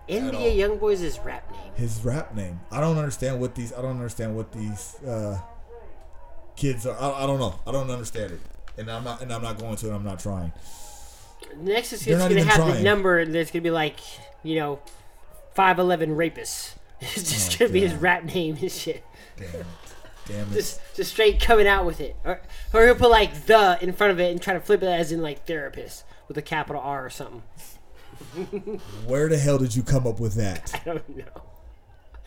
NBA 0.09 0.57
YoungBoy's 0.57 1.01
his 1.01 1.19
rap 1.19 1.51
name. 1.51 1.73
his 1.75 2.03
rap 2.05 2.35
name. 2.35 2.61
I 2.71 2.81
don't 2.81 2.97
understand 2.97 3.41
what 3.41 3.55
these. 3.55 3.73
I 3.75 3.83
don't 3.83 3.97
understand 3.97 4.35
what 4.37 4.53
these 4.53 4.95
uh, 5.07 5.39
kids 6.59 6.87
are. 6.87 6.99
I, 6.99 7.25
I 7.25 7.27
don't 7.27 7.39
know. 7.39 7.59
I 7.67 7.73
don't 7.73 7.91
understand 7.91 8.33
it, 8.33 8.41
and 8.77 8.91
I'm 8.91 9.05
not. 9.05 9.23
And 9.23 9.33
I'm 9.33 9.43
not 9.43 9.59
going 9.59 9.77
to. 9.77 9.87
And 9.87 9.95
I'm 9.95 10.05
not 10.05 10.19
trying. 10.19 10.53
Next 11.57 11.93
is 11.93 12.07
it's 12.07 12.19
gonna 12.21 12.43
have 12.45 12.75
the 12.77 12.83
number 12.83 13.19
and 13.19 13.35
there's 13.35 13.51
gonna 13.51 13.63
be 13.63 13.71
like, 13.71 13.99
you 14.43 14.57
know, 14.57 14.81
five 15.55 15.79
eleven 15.79 16.11
rapists. 16.11 16.75
It's 17.01 17.15
just 17.31 17.55
Oh, 17.55 17.59
gonna 17.61 17.73
be 17.73 17.81
his 17.81 17.95
rap 17.95 18.25
name 18.25 18.57
and 18.61 18.71
shit. 18.73 19.05
Damn 19.37 19.47
it. 19.61 19.67
Damn 20.27 20.49
it. 20.51 20.55
Just 20.55 20.81
just 20.97 21.13
straight 21.13 21.41
coming 21.41 21.67
out 21.69 21.87
with 21.87 22.01
it. 22.01 22.17
Or 22.25 22.41
or 22.75 22.85
he'll 22.85 22.97
put 22.97 23.11
like 23.11 23.47
the 23.47 23.79
in 23.81 23.93
front 23.93 24.11
of 24.13 24.19
it 24.21 24.33
and 24.33 24.43
try 24.43 24.53
to 24.55 24.61
flip 24.61 24.83
it 24.83 24.89
as 24.89 25.13
in 25.13 25.23
like 25.23 25.47
therapist 25.47 26.05
with 26.27 26.37
a 26.37 26.43
capital 26.43 26.83
R 26.83 27.07
or 27.07 27.11
something. 27.11 27.43
Where 29.07 29.29
the 29.29 29.39
hell 29.39 29.59
did 29.59 29.77
you 29.77 29.83
come 29.85 30.07
up 30.09 30.19
with 30.21 30.35
that? 30.35 30.73
I 30.75 30.81
don't 30.85 31.17
know. 31.17 31.43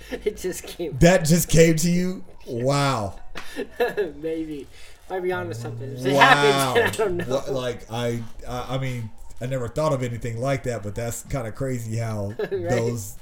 It 0.26 0.38
just 0.38 0.64
came 0.64 0.98
That 1.00 1.26
just 1.26 1.50
came 1.50 1.76
to 1.78 1.90
you. 1.90 2.24
Wow. 2.48 3.20
maybe. 4.22 4.68
Might 5.10 5.22
be 5.24 5.32
onto 5.32 5.54
something. 5.54 5.92
If 5.92 6.06
it 6.06 6.14
wow. 6.14 6.20
happens, 6.20 7.00
I 7.00 7.04
don't 7.04 7.18
know. 7.18 7.44
Like 7.52 7.92
I, 7.92 8.24
I, 8.48 8.78
mean, 8.78 9.10
I 9.42 9.46
never 9.46 9.68
thought 9.68 9.94
of 9.94 10.04
anything 10.04 10.40
like 10.40 10.64
that, 10.64 10.84
but 10.84 10.96
that's 10.96 11.24
kind 11.24 11.48
of 11.48 11.56
crazy 11.56 11.98
how 11.98 12.34
those 12.52 13.18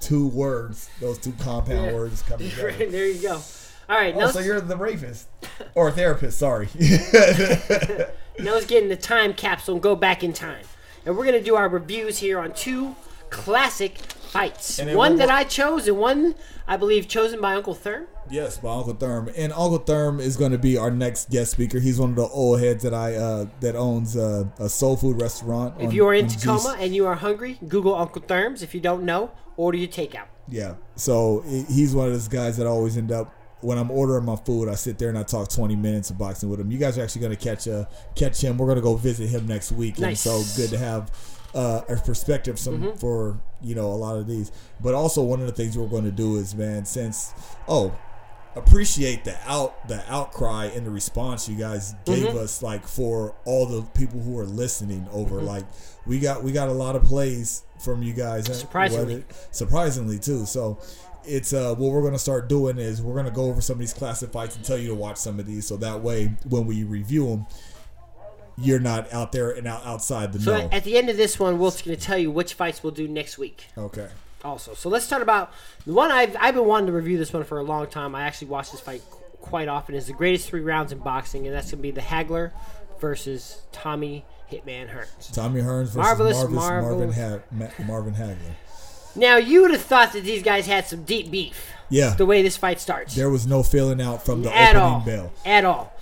two 0.00 0.28
words, 0.28 0.88
those 1.00 1.18
two 1.18 1.32
compound 1.40 1.86
Yeah. 1.86 1.94
words, 1.94 2.22
come 2.22 2.38
together. 2.38 2.72
there 2.90 3.06
you 3.06 3.20
go. 3.20 3.40
All 3.88 3.96
right, 3.96 4.14
Oh, 4.16 4.30
so 4.30 4.40
you're 4.40 4.60
the 4.60 4.76
rapist 4.76 5.28
or 5.74 5.92
therapist? 5.92 6.38
Sorry. 6.38 6.68
now 8.38 8.52
let's 8.52 8.66
get 8.66 8.82
in 8.82 8.88
the 8.88 8.96
time 8.96 9.32
capsule 9.32 9.74
and 9.74 9.82
go 9.82 9.94
back 9.94 10.24
in 10.24 10.32
time. 10.32 10.64
And 11.04 11.16
we're 11.16 11.24
gonna 11.24 11.40
do 11.40 11.54
our 11.54 11.68
reviews 11.68 12.18
here 12.18 12.40
on 12.40 12.52
two 12.52 12.96
classic 13.30 13.98
fights. 14.36 14.80
One 14.82 15.16
that 15.16 15.30
I 15.30 15.44
chose 15.44 15.88
and 15.88 15.98
one 15.98 16.34
I 16.66 16.76
believe 16.76 17.08
chosen 17.08 17.40
by 17.40 17.54
Uncle 17.54 17.74
Thurm. 17.74 18.06
yes, 18.30 18.58
by 18.58 18.74
Uncle 18.74 18.94
Therm, 18.94 19.32
and 19.36 19.52
Uncle 19.52 19.80
Therm 19.80 20.20
is 20.20 20.36
going 20.36 20.52
to 20.52 20.58
be 20.58 20.76
our 20.76 20.90
next 20.90 21.30
guest 21.30 21.52
speaker. 21.52 21.78
He's 21.78 21.98
one 21.98 22.10
of 22.10 22.16
the 22.16 22.26
old 22.28 22.60
heads 22.60 22.82
that 22.82 22.94
I 22.94 23.14
uh, 23.14 23.46
that 23.60 23.76
owns 23.76 24.16
uh, 24.16 24.44
a 24.58 24.68
soul 24.68 24.96
food 24.96 25.20
restaurant. 25.20 25.74
If 25.80 25.88
on- 25.88 25.94
you 25.94 26.06
are 26.06 26.14
in 26.14 26.28
Tacoma 26.28 26.76
and 26.78 26.94
you 26.94 27.06
are 27.06 27.14
hungry, 27.14 27.58
Google 27.68 27.94
Uncle 27.94 28.22
Therms. 28.22 28.62
If 28.62 28.74
you 28.74 28.80
don't 28.80 29.04
know, 29.04 29.30
order 29.56 29.78
your 29.78 29.88
takeout. 29.88 30.26
Yeah. 30.48 30.74
So 30.96 31.42
he's 31.46 31.94
one 31.94 32.06
of 32.06 32.12
those 32.12 32.28
guys 32.28 32.56
that 32.58 32.66
always 32.66 32.96
end 32.96 33.10
up 33.12 33.32
when 33.62 33.78
I'm 33.78 33.90
ordering 33.90 34.24
my 34.24 34.36
food, 34.36 34.68
I 34.68 34.74
sit 34.74 34.98
there 34.98 35.08
and 35.08 35.18
I 35.18 35.22
talk 35.22 35.48
20 35.48 35.74
minutes 35.76 36.10
of 36.10 36.18
boxing 36.18 36.48
with 36.50 36.60
him. 36.60 36.70
You 36.70 36.78
guys 36.78 36.98
are 36.98 37.02
actually 37.02 37.22
going 37.22 37.36
to 37.36 37.42
catch 37.42 37.66
uh, 37.66 37.86
catch 38.14 38.40
him. 38.42 38.58
We're 38.58 38.66
going 38.66 38.76
to 38.76 38.82
go 38.82 38.94
visit 38.96 39.28
him 39.28 39.46
next 39.46 39.72
week, 39.72 39.98
Nice. 39.98 40.24
and 40.26 40.44
so 40.44 40.60
good 40.62 40.70
to 40.70 40.78
have 40.78 41.10
uh, 41.56 41.80
a 41.88 41.96
perspective 41.96 42.58
some 42.58 42.96
for 42.98 43.40
you 43.62 43.74
know 43.74 43.86
a 43.86 43.96
lot 43.96 44.16
of 44.16 44.26
these. 44.28 44.52
But 44.80 44.94
also 44.94 45.22
one 45.22 45.40
of 45.40 45.46
the 45.46 45.52
things 45.52 45.76
we're 45.76 45.88
going 45.88 46.04
to 46.04 46.12
do 46.12 46.36
is 46.36 46.54
man, 46.54 46.84
since 46.84 47.32
oh 47.66 47.96
appreciate 48.54 49.22
the 49.24 49.36
out 49.46 49.86
the 49.86 50.02
outcry 50.10 50.64
and 50.74 50.86
the 50.86 50.90
response 50.90 51.46
you 51.46 51.54
guys 51.56 51.94
gave 52.06 52.24
us 52.34 52.62
like 52.62 52.86
for 52.88 53.34
all 53.44 53.66
the 53.66 53.82
people 53.98 54.18
who 54.18 54.38
are 54.38 54.46
listening 54.46 55.06
over 55.12 55.42
like 55.42 55.64
we 56.06 56.18
got 56.18 56.42
we 56.42 56.52
got 56.52 56.68
a 56.68 56.72
lot 56.72 56.96
of 56.96 57.02
plays 57.04 57.64
from 57.84 58.02
you 58.02 58.14
guys 58.14 58.46
Surprisingly. 58.58 59.16
whether- 59.16 59.24
surprisingly 59.50 60.18
too. 60.18 60.46
So 60.46 60.78
it's 61.26 61.52
uh 61.52 61.74
what 61.74 61.92
we're 61.92 62.02
gonna 62.02 62.18
start 62.18 62.48
doing 62.48 62.78
is 62.78 63.02
we're 63.02 63.14
gonna 63.16 63.30
go 63.30 63.44
over 63.44 63.60
some 63.60 63.74
of 63.74 63.80
these 63.80 63.92
classic 63.92 64.32
fights 64.32 64.56
and 64.56 64.64
tell 64.64 64.78
you 64.78 64.88
to 64.88 64.94
watch 64.94 65.18
some 65.18 65.38
of 65.38 65.44
these. 65.44 65.66
So 65.66 65.76
that 65.78 66.00
way 66.00 66.32
when 66.48 66.64
we 66.66 66.84
review 66.84 67.26
them 67.28 67.46
you're 68.58 68.80
not 68.80 69.12
out 69.12 69.32
there 69.32 69.50
and 69.50 69.66
out 69.66 69.84
outside 69.84 70.32
the 70.32 70.40
So 70.40 70.56
know 70.56 70.68
at 70.72 70.84
the 70.84 70.96
end 70.96 71.08
of 71.10 71.16
this 71.16 71.38
one, 71.38 71.58
Wilt's 71.58 71.82
going 71.82 71.96
to 71.96 72.02
tell 72.02 72.18
you 72.18 72.30
which 72.30 72.54
fights 72.54 72.82
we'll 72.82 72.92
do 72.92 73.06
next 73.08 73.36
week. 73.38 73.66
okay 73.76 74.08
Also, 74.44 74.74
so 74.74 74.88
let's 74.88 75.08
talk 75.08 75.22
about 75.22 75.52
the 75.86 75.92
one 75.92 76.10
I've 76.10 76.36
I've 76.40 76.54
been 76.54 76.64
wanting 76.66 76.86
to 76.86 76.92
review 76.92 77.18
this 77.18 77.32
one 77.32 77.44
for 77.44 77.58
a 77.58 77.62
long 77.62 77.86
time. 77.86 78.14
I 78.14 78.22
actually 78.22 78.48
watch 78.48 78.70
this 78.70 78.80
fight 78.80 79.02
quite 79.40 79.68
often. 79.68 79.94
Is 79.94 80.06
the 80.06 80.12
greatest 80.12 80.48
three 80.48 80.60
rounds 80.62 80.90
in 80.92 80.98
boxing, 80.98 81.46
and 81.46 81.54
that's 81.54 81.66
going 81.70 81.78
to 81.78 81.82
be 81.82 81.90
the 81.90 82.00
Hagler 82.00 82.52
versus 83.00 83.62
Tommy 83.72 84.24
Hitman 84.50 84.88
Hearns. 84.88 85.32
Tommy 85.32 85.60
Hearns 85.60 85.86
versus 85.88 85.96
Marvelous, 85.96 86.36
Marvis, 86.36 86.54
Marvin, 86.54 87.10
marvelous. 87.10 87.16
ha- 87.16 87.38
Ma- 87.50 87.84
Marvin 87.86 88.14
Hagler 88.14 88.54
Now 89.16 89.36
you 89.36 89.62
would 89.62 89.70
have 89.72 89.82
thought 89.82 90.12
that 90.12 90.24
these 90.24 90.42
guys 90.42 90.66
had 90.66 90.86
some 90.86 91.02
deep 91.04 91.30
beef. 91.30 91.72
yeah 91.90 92.14
The 92.14 92.24
way 92.26 92.42
this 92.42 92.56
fight 92.56 92.80
starts, 92.80 93.14
there 93.14 93.28
was 93.30 93.46
no 93.46 93.62
filling 93.62 94.00
out 94.00 94.24
from 94.24 94.42
the 94.42 94.54
at 94.56 94.76
opening 94.76 94.82
all, 94.82 95.00
bell 95.00 95.32
at 95.44 95.64
all. 95.64 95.92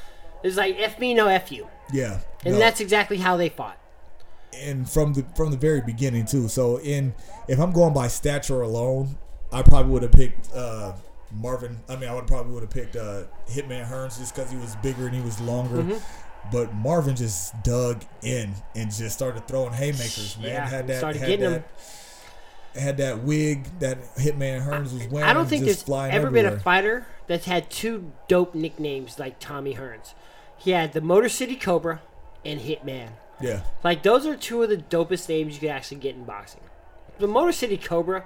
It's 0.42 0.56
like 0.56 0.76
f 0.78 0.98
me, 1.00 1.14
no 1.14 1.26
f 1.28 1.50
you, 1.50 1.66
yeah 1.92 2.20
and 2.44 2.54
no. 2.54 2.58
that's 2.58 2.80
exactly 2.80 3.18
how 3.18 3.36
they 3.36 3.48
fought. 3.48 3.78
and 4.62 4.88
from 4.88 5.14
the 5.14 5.24
from 5.34 5.50
the 5.50 5.56
very 5.56 5.80
beginning 5.80 6.26
too. 6.26 6.48
So 6.48 6.78
in 6.78 7.14
if 7.48 7.58
I'm 7.58 7.72
going 7.72 7.92
by 7.94 8.08
stature 8.08 8.62
alone, 8.62 9.16
I 9.52 9.62
probably 9.62 9.92
would 9.92 10.02
have 10.02 10.12
picked 10.12 10.52
uh, 10.54 10.92
Marvin. 11.32 11.80
I 11.88 11.96
mean, 11.96 12.08
I 12.08 12.14
would 12.14 12.26
probably 12.26 12.52
would 12.52 12.62
have 12.62 12.70
picked 12.70 12.96
uh, 12.96 13.24
Hitman 13.48 13.88
Hearns 13.88 14.18
just 14.18 14.34
because 14.34 14.50
he 14.50 14.56
was 14.56 14.76
bigger 14.76 15.06
and 15.06 15.14
he 15.14 15.22
was 15.22 15.40
longer. 15.40 15.78
Mm-hmm. 15.78 15.98
But 16.52 16.74
Marvin 16.74 17.16
just 17.16 17.54
dug 17.62 18.04
in 18.22 18.54
and 18.74 18.92
just 18.92 19.16
started 19.16 19.48
throwing 19.48 19.72
haymakers. 19.72 20.36
Man, 20.38 20.48
Yeah, 20.48 20.68
had 20.68 20.86
that 20.88 20.98
started 20.98 21.18
had 21.20 21.28
getting 21.28 21.50
that, 21.50 21.68
had 22.74 22.96
that 22.98 23.22
wig 23.22 23.66
that 23.78 24.14
Hitman 24.16 24.66
Hearns 24.66 24.92
was 24.92 25.06
wearing. 25.08 25.28
I 25.28 25.32
don't 25.32 25.46
think 25.46 25.64
there's 25.64 25.88
ever 25.88 26.30
been 26.30 26.46
a 26.46 26.58
fighter 26.58 27.06
that's 27.26 27.46
had 27.46 27.70
two 27.70 28.12
dope 28.28 28.54
nicknames 28.54 29.18
like 29.18 29.38
Tommy 29.40 29.74
Hearns. 29.74 30.12
He 30.64 30.70
had 30.70 30.92
the 30.94 31.00
Motor 31.02 31.28
City 31.28 31.56
Cobra 31.56 32.00
and 32.44 32.58
Hitman. 32.60 33.10
Yeah, 33.40 33.60
Like 33.82 34.02
those 34.02 34.24
are 34.26 34.36
two 34.36 34.62
of 34.62 34.70
the 34.70 34.76
dopest 34.78 35.28
names 35.28 35.54
you 35.54 35.60
could 35.60 35.68
actually 35.68 35.98
get 35.98 36.14
in 36.14 36.24
boxing. 36.24 36.62
The 37.18 37.26
Motor 37.26 37.52
City 37.52 37.76
Cobra, 37.76 38.24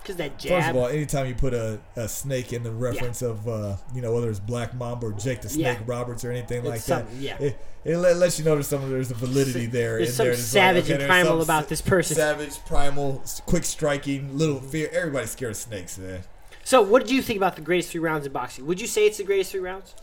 because 0.00 0.16
that 0.16 0.38
jab. 0.38 0.60
First 0.60 0.70
of 0.70 0.76
all, 0.76 0.86
anytime 0.88 1.26
you 1.26 1.34
put 1.34 1.54
a, 1.54 1.80
a 1.96 2.06
snake 2.06 2.52
in 2.52 2.62
the 2.62 2.70
reference 2.70 3.22
of, 3.22 3.48
uh, 3.48 3.76
you 3.94 4.02
know, 4.02 4.12
whether 4.12 4.28
it's 4.30 4.38
Black 4.38 4.74
Mamba 4.74 5.06
or 5.06 5.12
Jake 5.12 5.40
the 5.40 5.48
Snake 5.48 5.78
Yeah. 5.78 5.84
Roberts 5.86 6.24
or 6.24 6.30
anything 6.30 6.64
like 6.64 6.84
that, 6.84 7.06
yeah. 7.18 7.36
it, 7.38 7.56
it 7.84 7.96
lets 7.96 8.38
you 8.38 8.44
know 8.44 8.54
there's 8.54 8.68
some 8.68 8.88
there's 8.90 9.10
a 9.10 9.14
validity 9.14 9.66
there. 9.66 9.96
there's 9.96 10.10
in 10.10 10.14
some 10.14 10.24
there. 10.26 10.32
It's 10.34 10.42
savage 10.42 10.90
and 10.90 11.02
primal 11.04 11.40
about 11.42 11.68
this 11.68 11.80
person. 11.80 12.14
Savage, 12.14 12.58
primal, 12.66 13.24
quick 13.46 13.64
striking, 13.64 14.36
little 14.38 14.60
fear. 14.60 14.88
Everybody's 14.92 15.30
scared 15.30 15.52
of 15.52 15.56
snakes, 15.56 15.98
man. 15.98 16.20
so, 16.62 16.82
what 16.82 17.02
did 17.02 17.10
you 17.10 17.22
think 17.22 17.38
about 17.38 17.56
the 17.56 17.62
greatest 17.62 17.90
three 17.90 18.00
rounds 18.00 18.26
in 18.26 18.32
boxing? 18.32 18.66
Would 18.66 18.80
you 18.80 18.86
say 18.86 19.06
it's 19.06 19.16
the 19.18 19.24
greatest 19.24 19.50
three 19.52 19.60
rounds? 19.60 19.94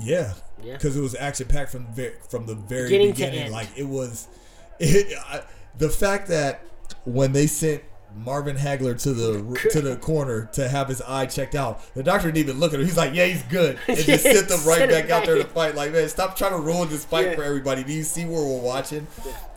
Yeah, 0.00 0.34
Yeah. 0.62 0.74
because 0.74 0.96
it 0.96 1.00
was 1.00 1.14
action 1.14 1.46
packed 1.46 1.72
from 1.72 1.86
ve- 1.94 2.12
from 2.28 2.46
the 2.46 2.54
very 2.54 2.84
Beginning 2.88 3.10
beginning. 3.12 3.52
Like 3.52 3.68
it 3.76 3.86
was, 3.86 4.28
it, 4.78 5.16
I, 5.28 5.42
the 5.78 5.88
fact 5.88 6.28
that 6.28 6.62
when 7.04 7.32
they 7.32 7.46
sent 7.46 7.82
Marvin 8.16 8.56
Hagler 8.56 9.00
to 9.02 9.12
the 9.12 9.68
to 9.72 9.80
the 9.80 9.96
corner 9.96 10.48
to 10.54 10.68
have 10.68 10.88
his 10.88 11.00
eye 11.02 11.26
checked 11.26 11.54
out, 11.54 11.80
the 11.94 12.02
doctor 12.02 12.28
didn't 12.32 12.48
even 12.48 12.60
look 12.60 12.72
at 12.74 12.80
him. 12.80 12.86
He's 12.86 12.96
like, 12.96 13.14
"Yeah, 13.14 13.26
he's 13.26 13.42
good," 13.44 13.78
and 13.88 13.96
just 13.98 14.22
sent 14.24 14.48
them 14.48 14.64
right 14.66 14.88
back 14.88 15.10
out 15.10 15.24
there 15.26 15.36
to 15.36 15.44
fight. 15.44 15.74
Like, 15.76 15.92
man, 15.92 16.08
stop 16.08 16.36
trying 16.36 16.52
to 16.52 16.58
ruin 16.60 16.88
this 16.88 17.04
fight 17.04 17.26
Yeah. 17.26 17.36
for 17.36 17.44
everybody. 17.44 17.84
Do 17.84 17.92
you 17.92 18.02
see 18.02 18.24
where 18.24 18.42
we're 18.44 18.60
watching? 18.60 19.06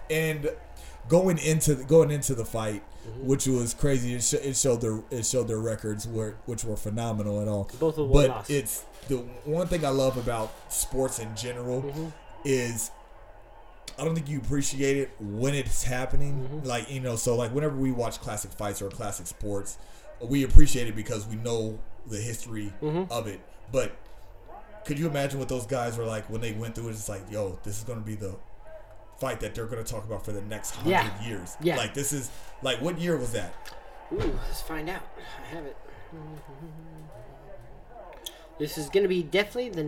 And 0.10 0.50
going 1.10 1.38
into 1.40 1.76
going 1.76 2.12
into 2.12 2.36
the 2.36 2.46
fight. 2.46 2.84
Mm-hmm. 3.08 3.28
Which 3.28 3.48
was 3.48 3.74
crazy. 3.74 4.14
It, 4.14 4.24
sh- 4.24 4.34
it 4.36 4.56
showed 4.56 4.80
their 4.82 5.00
it 5.12 5.26
showed 5.26 5.48
their 5.48 5.60
records 5.60 6.08
were 6.08 6.36
which 6.46 6.64
were 6.64 6.78
phenomenal 6.78 7.40
and 7.42 7.50
all. 7.50 7.70
Both 7.80 7.98
one 7.98 8.12
but 8.30 8.50
it's 8.50 8.84
the 9.10 9.18
one 9.46 9.68
thing 9.68 9.84
I 9.86 9.90
love 9.90 10.16
about 10.18 10.54
sports 10.72 11.20
in 11.20 11.36
general 11.36 11.82
Mm-hmm. 11.82 12.06
is 12.46 12.92
I 14.00 14.06
don't 14.06 14.16
think 14.16 14.28
you 14.30 14.40
appreciate 14.40 14.98
it 14.98 15.12
when 15.20 15.54
it's 15.54 15.84
happening. 15.84 16.48
Mm-hmm. 16.50 16.68
Like 16.68 16.90
you 16.90 17.00
know, 17.02 17.16
so 17.16 17.36
like 17.36 17.54
whenever 17.54 17.76
we 17.76 17.92
watch 17.92 18.20
classic 18.22 18.52
fights 18.52 18.82
or 18.82 18.90
classic 18.90 19.28
sports, 19.28 19.78
we 20.22 20.44
appreciate 20.44 20.88
it 20.88 20.96
because 20.96 21.28
we 21.28 21.36
know 21.36 21.80
the 22.08 22.18
history 22.18 22.72
Mm-hmm. 22.82 23.12
of 23.12 23.28
it. 23.28 23.40
But 23.72 23.96
could 24.86 24.98
you 24.98 25.08
imagine 25.08 25.40
what 25.40 25.50
those 25.50 25.66
guys 25.66 25.98
were 25.98 26.06
like 26.06 26.30
when 26.30 26.42
they 26.42 26.54
went 26.54 26.76
through 26.76 26.88
it? 26.88 26.92
It's 26.92 27.08
like, 27.10 27.24
yo, 27.32 27.60
this 27.64 27.78
is 27.78 27.84
going 27.84 28.00
to 28.00 28.06
be 28.06 28.16
the 28.16 28.36
fight 29.24 29.40
that 29.40 29.56
they're 29.56 29.66
going 29.68 29.82
to 29.84 29.90
talk 29.90 30.04
about 30.04 30.26
for 30.26 30.34
the 30.34 30.42
next 30.42 30.72
hundred 30.72 30.92
Yeah. 30.92 31.24
years. 31.28 31.56
Yeah. 31.62 31.78
Like 31.78 31.94
this 31.94 32.12
is 32.12 32.30
like 32.62 32.82
what 32.82 33.00
year 33.00 33.16
was 33.18 33.32
that? 33.32 33.54
Ooh, 34.12 34.18
let's 34.18 34.62
find 34.62 34.90
out. 34.90 35.02
I 35.42 35.56
have 35.56 35.66
it. 35.66 35.78
This 38.60 38.78
is 38.78 38.90
going 38.90 39.04
to 39.04 39.08
be 39.10 39.24
definitely 39.24 39.70
the 39.70 39.82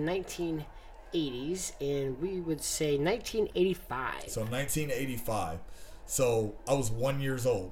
1980s, 1.13 1.73
and 1.79 2.19
we 2.19 2.39
would 2.39 2.61
say 2.61 2.97
1985. 2.97 4.29
So 4.29 4.41
1985. 4.41 5.59
So 6.07 6.55
I 6.67 6.73
was 6.73 6.89
one 6.89 7.19
years 7.19 7.45
old. 7.45 7.71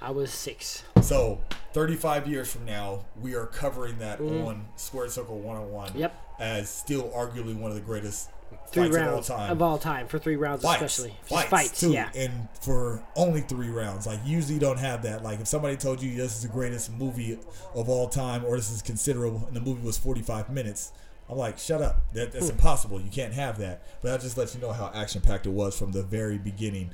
I 0.00 0.10
was 0.10 0.30
six. 0.32 0.82
So 1.00 1.40
35 1.72 2.28
years 2.28 2.52
from 2.52 2.64
now, 2.66 3.04
we 3.20 3.34
are 3.34 3.46
covering 3.46 3.98
that 3.98 4.20
on 4.20 4.66
Square 4.76 5.08
Circle 5.10 5.38
101 5.38 5.88
Mm-hmm. 5.88 5.98
Yep. 5.98 6.14
as 6.40 6.68
still 6.68 7.04
arguably 7.16 7.56
one 7.56 7.70
of 7.70 7.74
the 7.76 7.82
greatest 7.82 8.30
Three 8.70 8.84
fights 8.84 8.96
rounds 8.96 9.30
of 9.30 9.32
all 9.32 9.38
time. 9.38 9.50
of 9.50 9.62
all 9.62 9.78
time 9.78 10.08
for 10.08 10.18
three 10.18 10.36
rounds, 10.36 10.62
fights, 10.62 10.82
especially 10.82 11.16
fights, 11.22 11.48
fights. 11.48 11.80
too, 11.80 11.92
yeah. 11.92 12.10
and 12.14 12.48
for 12.60 13.02
only 13.16 13.40
three 13.40 13.70
rounds. 13.70 14.06
Like 14.06 14.20
usually 14.26 14.54
you 14.54 14.60
don't 14.60 14.78
have 14.78 15.02
that. 15.04 15.22
Like 15.22 15.40
if 15.40 15.48
somebody 15.48 15.76
told 15.76 16.02
you 16.02 16.14
this 16.16 16.36
is 16.36 16.42
the 16.42 16.48
greatest 16.48 16.92
movie 16.92 17.38
of 17.74 17.88
all 17.88 18.08
time, 18.08 18.44
or 18.44 18.56
this 18.56 18.70
is 18.70 18.82
considerable, 18.82 19.44
and 19.46 19.56
the 19.56 19.60
movie 19.60 19.84
was 19.84 19.96
45 19.96 20.50
minutes. 20.50 20.92
I'm 21.30 21.36
like, 21.36 21.58
shut 21.58 21.82
up. 21.82 22.12
That, 22.14 22.32
that's 22.32 22.46
hmm. 22.46 22.52
impossible. 22.52 23.00
You 23.00 23.10
can't 23.10 23.34
have 23.34 23.58
that. 23.58 23.82
But 24.02 24.10
that 24.10 24.20
just 24.20 24.38
lets 24.38 24.54
you 24.54 24.60
know 24.60 24.72
how 24.72 24.90
action 24.94 25.20
packed 25.20 25.46
it 25.46 25.50
was 25.50 25.78
from 25.78 25.92
the 25.92 26.02
very 26.02 26.38
beginning. 26.38 26.90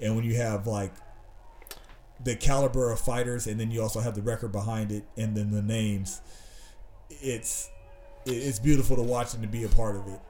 And 0.00 0.14
when 0.14 0.24
you 0.24 0.36
have 0.36 0.66
like 0.66 0.92
the 2.22 2.36
caliber 2.36 2.90
of 2.90 3.00
fighters, 3.00 3.46
and 3.46 3.60
then 3.60 3.70
you 3.70 3.82
also 3.82 4.00
have 4.00 4.14
the 4.14 4.22
record 4.22 4.52
behind 4.52 4.92
it, 4.92 5.04
and 5.16 5.36
then 5.36 5.50
the 5.50 5.62
names, 5.62 6.20
it's 7.10 7.70
it's 8.26 8.58
beautiful 8.58 8.96
to 8.96 9.02
watch 9.02 9.34
and 9.34 9.42
to 9.42 9.48
be 9.48 9.64
a 9.64 9.68
part 9.68 9.96
of 9.96 10.06
it. 10.08 10.20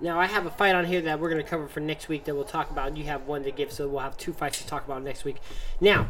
Now 0.00 0.18
I 0.20 0.26
have 0.26 0.44
a 0.46 0.50
fight 0.50 0.74
on 0.74 0.84
here 0.84 1.00
that 1.02 1.20
we're 1.20 1.30
going 1.30 1.42
to 1.42 1.48
cover 1.48 1.68
for 1.68 1.80
next 1.80 2.08
week 2.08 2.24
that 2.24 2.34
we'll 2.34 2.44
talk 2.44 2.70
about. 2.70 2.96
You 2.96 3.04
have 3.04 3.22
one 3.26 3.44
to 3.44 3.50
give, 3.50 3.72
so 3.72 3.88
we'll 3.88 4.00
have 4.00 4.16
two 4.16 4.32
fights 4.32 4.60
to 4.62 4.66
talk 4.66 4.84
about 4.84 5.02
next 5.02 5.24
week. 5.24 5.36
Now, 5.80 6.08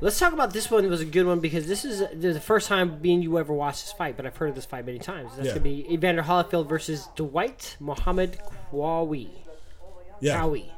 let's 0.00 0.18
talk 0.18 0.32
about 0.32 0.52
this 0.52 0.70
one. 0.70 0.84
It 0.84 0.88
was 0.88 1.00
a 1.00 1.04
good 1.06 1.26
one 1.26 1.40
because 1.40 1.66
this 1.66 1.84
is 1.84 2.02
the 2.14 2.40
first 2.40 2.68
time 2.68 2.98
being 3.00 3.22
you 3.22 3.38
ever 3.38 3.52
watched 3.52 3.84
this 3.86 3.92
fight, 3.92 4.16
but 4.16 4.24
I've 4.24 4.36
heard 4.36 4.50
of 4.50 4.54
this 4.54 4.64
fight 4.66 4.86
many 4.86 4.98
times. 4.98 5.30
That's 5.36 5.48
Yeah. 5.48 5.58
going 5.58 5.62
to 5.62 5.84
be 5.84 5.92
Evander 5.94 6.22
Holyfield 6.22 6.68
versus 6.68 7.08
Dwight 7.16 7.76
Mohammed 7.80 8.38
Qawi. 8.72 9.28
Yeah. 10.20 10.40
Qawi. 10.40 10.70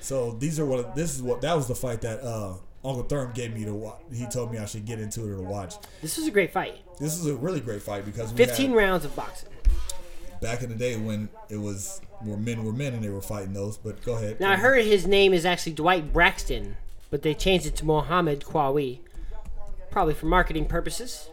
So 0.00 0.32
these 0.32 0.58
are 0.60 0.66
what 0.66 0.94
this 0.94 1.14
is 1.14 1.22
what 1.22 1.40
that 1.42 1.54
was 1.54 1.66
the 1.66 1.74
fight 1.74 2.00
that 2.02 2.22
uh, 2.22 2.54
Uncle 2.84 3.04
Thurm 3.04 3.32
gave 3.32 3.54
me 3.54 3.64
to 3.64 3.72
watch. 3.72 4.00
He 4.12 4.26
told 4.26 4.52
me 4.52 4.58
I 4.58 4.66
should 4.66 4.84
get 4.84 5.00
into 5.00 5.22
it 5.26 5.30
or 5.30 5.36
to 5.36 5.42
watch. 5.42 5.74
This 6.02 6.18
is 6.18 6.26
a 6.26 6.30
great 6.30 6.52
fight. 6.52 6.78
This 7.00 7.18
is 7.18 7.26
a 7.26 7.34
really 7.34 7.60
great 7.60 7.80
fight 7.82 8.04
because 8.04 8.30
we 8.32 8.36
15 8.36 8.68
had, 8.70 8.76
rounds 8.76 9.04
of 9.04 9.16
boxing. 9.16 9.48
Back 10.44 10.62
in 10.62 10.68
the 10.68 10.74
day 10.74 10.96
when 10.96 11.30
it 11.48 11.56
was 11.56 12.02
where 12.20 12.36
men 12.36 12.64
were 12.66 12.72
men 12.74 12.92
and 12.92 13.02
they 13.02 13.08
were 13.08 13.22
fighting 13.22 13.54
those. 13.54 13.78
But 13.78 14.04
go 14.04 14.14
ahead. 14.16 14.40
Now 14.40 14.52
I 14.52 14.56
heard 14.56 14.84
his 14.84 15.06
name 15.06 15.32
is 15.32 15.46
actually 15.46 15.72
Dwight 15.72 16.12
Braxton, 16.12 16.76
but 17.10 17.22
they 17.22 17.32
changed 17.32 17.64
it 17.64 17.76
to 17.76 17.86
Mohammed 17.86 18.40
Qawi, 18.42 18.98
probably 19.90 20.12
for 20.12 20.26
marketing 20.26 20.66
purposes. 20.66 21.30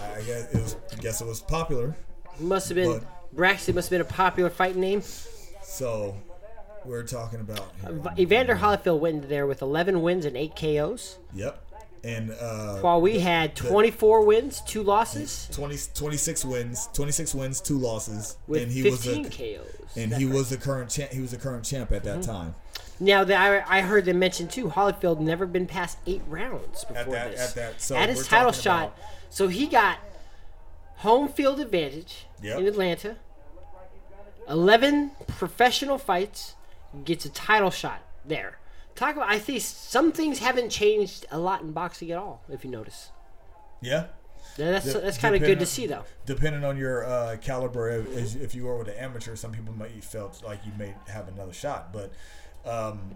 I 0.00 0.22
guess 0.22 0.54
it 0.54 0.62
was. 0.62 0.76
I 0.92 0.94
guess 0.96 1.20
it 1.20 1.26
was 1.26 1.40
popular. 1.40 1.94
Must 2.40 2.70
have 2.70 2.76
been 2.76 3.02
Braxton. 3.34 3.74
Must 3.74 3.90
have 3.90 3.98
been 3.98 4.00
a 4.00 4.10
popular 4.16 4.48
fighting 4.48 4.80
name. 4.80 5.02
So 5.62 6.16
we're 6.86 7.02
talking 7.02 7.40
about. 7.40 7.70
Evander 8.18 8.56
Holyfield 8.56 9.00
went 9.00 9.28
there 9.28 9.46
with 9.46 9.60
11 9.60 10.00
wins 10.00 10.24
and 10.24 10.38
8 10.38 10.56
KOs, 10.56 11.18
Yep. 11.34 11.62
And 12.08 12.30
uh, 12.30 12.76
while 12.78 13.00
we 13.02 13.18
had 13.18 13.54
24 13.54 14.24
wins, 14.24 14.62
two 14.62 14.82
losses, 14.82 15.46
20, 15.52 15.76
26 15.94 16.44
wins, 16.46 16.88
26 16.94 17.34
wins, 17.34 17.60
two 17.60 17.76
losses, 17.76 18.36
with 18.46 18.62
and 18.62 18.72
he 18.72 18.82
15 18.82 19.22
was 19.24 19.26
a 19.28 19.36
KOs. 19.58 19.96
and 19.96 20.14
he 20.14 20.24
was 20.24 20.48
the 20.48 20.56
current 20.56 20.88
champ. 20.90 21.10
He 21.12 21.20
was 21.20 21.32
the 21.32 21.36
current 21.36 21.64
champ 21.64 21.92
at 21.92 22.02
Mm-hmm. 22.04 22.20
that 22.20 22.26
time. 22.26 22.54
Now 23.00 23.24
that 23.24 23.38
I, 23.68 23.78
I 23.78 23.80
heard 23.82 24.06
them 24.06 24.18
mention 24.18 24.48
too, 24.48 24.68
Holyfield 24.68 25.20
never 25.20 25.44
been 25.46 25.66
past 25.66 25.98
eight 26.06 26.22
rounds 26.28 26.84
before 26.84 27.12
that- 27.12 27.32
this. 27.32 27.50
at 27.50 27.54
that- 27.56 27.80
so 27.82 27.94
at 27.96 28.08
his 28.08 28.26
title 28.26 28.52
shot, 28.52 28.84
about- 28.86 28.96
so 29.30 29.48
he 29.48 29.66
got 29.66 29.98
home 30.96 31.28
field 31.28 31.60
advantage 31.60 32.24
Yep. 32.42 32.58
in 32.60 32.66
Atlanta. 32.66 33.16
11 34.48 35.10
professional 35.26 35.98
fights, 35.98 36.54
gets 37.04 37.24
a 37.26 37.28
title 37.28 37.70
shot 37.70 38.00
there. 38.24 38.58
Talk 38.98 39.14
about. 39.14 39.28
I 39.30 39.38
think 39.38 39.60
some 39.60 40.10
things 40.10 40.40
haven't 40.40 40.70
changed 40.70 41.24
a 41.30 41.38
lot 41.38 41.62
in 41.62 41.70
boxing 41.70 42.10
at 42.10 42.18
all. 42.18 42.42
If 42.50 42.64
you 42.64 42.70
notice, 42.70 43.10
Yeah. 43.80 44.06
Now, 44.58 44.72
that's 44.72 44.92
De- 44.92 45.00
that's 45.00 45.18
kind 45.18 45.36
of 45.36 45.40
good 45.40 45.60
to 45.60 45.66
see 45.66 45.86
though. 45.86 46.02
Depending 46.26 46.64
on 46.64 46.76
your 46.76 47.04
uh, 47.06 47.36
caliber, 47.40 47.88
if, 47.90 48.34
if 48.34 48.54
you 48.56 48.64
were 48.64 48.76
with 48.76 48.88
an 48.88 48.94
amateur, 48.96 49.36
some 49.36 49.52
people 49.52 49.72
might 49.72 50.02
felt 50.02 50.42
like 50.44 50.66
you 50.66 50.72
may 50.76 50.94
have 51.06 51.28
another 51.28 51.52
shot. 51.52 51.92
But 51.92 52.12
um, 52.68 53.14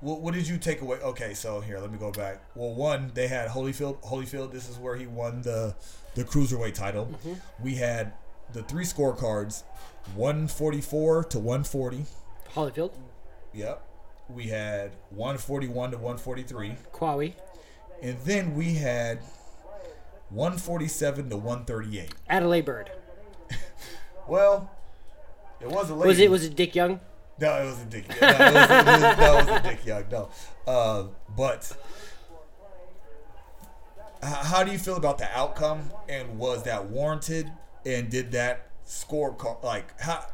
what, 0.00 0.22
what 0.22 0.32
did 0.32 0.48
you 0.48 0.56
take 0.56 0.80
away? 0.80 0.96
Okay, 1.00 1.34
so 1.34 1.60
here, 1.60 1.78
let 1.78 1.92
me 1.92 1.98
go 1.98 2.10
back. 2.10 2.42
Well, 2.54 2.72
one, 2.74 3.10
they 3.12 3.28
had 3.28 3.50
Holyfield. 3.50 4.02
Holyfield, 4.02 4.52
this 4.52 4.70
is 4.70 4.78
where 4.78 4.96
he 4.96 5.06
won 5.06 5.42
the 5.42 5.74
the 6.14 6.24
cruiserweight 6.24 6.72
title. 6.74 7.06
Mm-hmm. 7.06 7.34
We 7.62 7.74
had 7.74 8.14
the 8.54 8.62
three 8.62 8.84
scorecards, 8.84 9.64
one 10.14 10.48
forty 10.48 10.80
four 10.80 11.24
to 11.24 11.38
one 11.38 11.62
forty. 11.64 12.06
Holyfield, 12.54 12.92
Yep. 13.52 13.84
We 14.28 14.44
had 14.44 14.92
one 15.10 15.38
forty 15.38 15.68
one 15.68 15.90
to 15.92 15.98
one 15.98 16.18
forty 16.18 16.42
three, 16.42 16.76
Qawi, 16.92 17.34
and 18.02 18.18
then 18.20 18.54
we 18.54 18.74
had 18.74 19.20
one 20.28 20.58
forty 20.58 20.88
seven 20.88 21.30
to 21.30 21.36
one 21.36 21.64
thirty 21.64 21.98
eight. 21.98 22.14
Adelaide 22.28 22.64
Bird. 22.64 22.90
Well, 24.28 24.70
it 25.58 25.70
was 25.70 25.88
a 25.88 25.94
lady. 25.94 26.08
Was 26.08 26.18
it 26.18 26.30
was 26.30 26.44
it 26.44 26.54
Dick 26.54 26.74
Young? 26.74 27.00
No, 27.40 27.62
it 27.62 27.64
was 27.64 27.80
a 27.80 27.84
dick. 27.86 28.08
No, 28.20 28.28
it 28.28 28.30
was, 28.30 28.70
it 28.70 28.86
was, 28.86 29.18
no, 29.18 29.38
it 29.38 29.46
was 29.46 29.48
a 29.48 29.62
dick 29.62 29.86
young. 29.86 30.04
No, 30.10 30.28
uh, 30.66 31.04
but 31.36 31.76
how 34.22 34.64
do 34.64 34.72
you 34.72 34.78
feel 34.78 34.96
about 34.96 35.18
the 35.18 35.28
outcome? 35.36 35.90
And 36.08 36.38
was 36.38 36.64
that 36.64 36.86
warranted? 36.86 37.50
And 37.86 38.10
did 38.10 38.32
that 38.32 38.68
score 38.84 39.32
car- 39.34 39.58
like 39.62 39.98
how? 40.00 40.26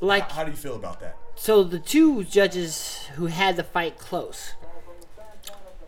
Like 0.00 0.30
How 0.32 0.44
do 0.44 0.50
you 0.50 0.56
feel 0.56 0.76
about 0.76 1.00
that? 1.00 1.16
So 1.40 1.64
the 1.64 1.78
two 1.78 2.22
judges 2.22 3.06
who 3.14 3.24
had 3.24 3.56
the 3.56 3.64
fight 3.64 3.96
close. 3.96 4.52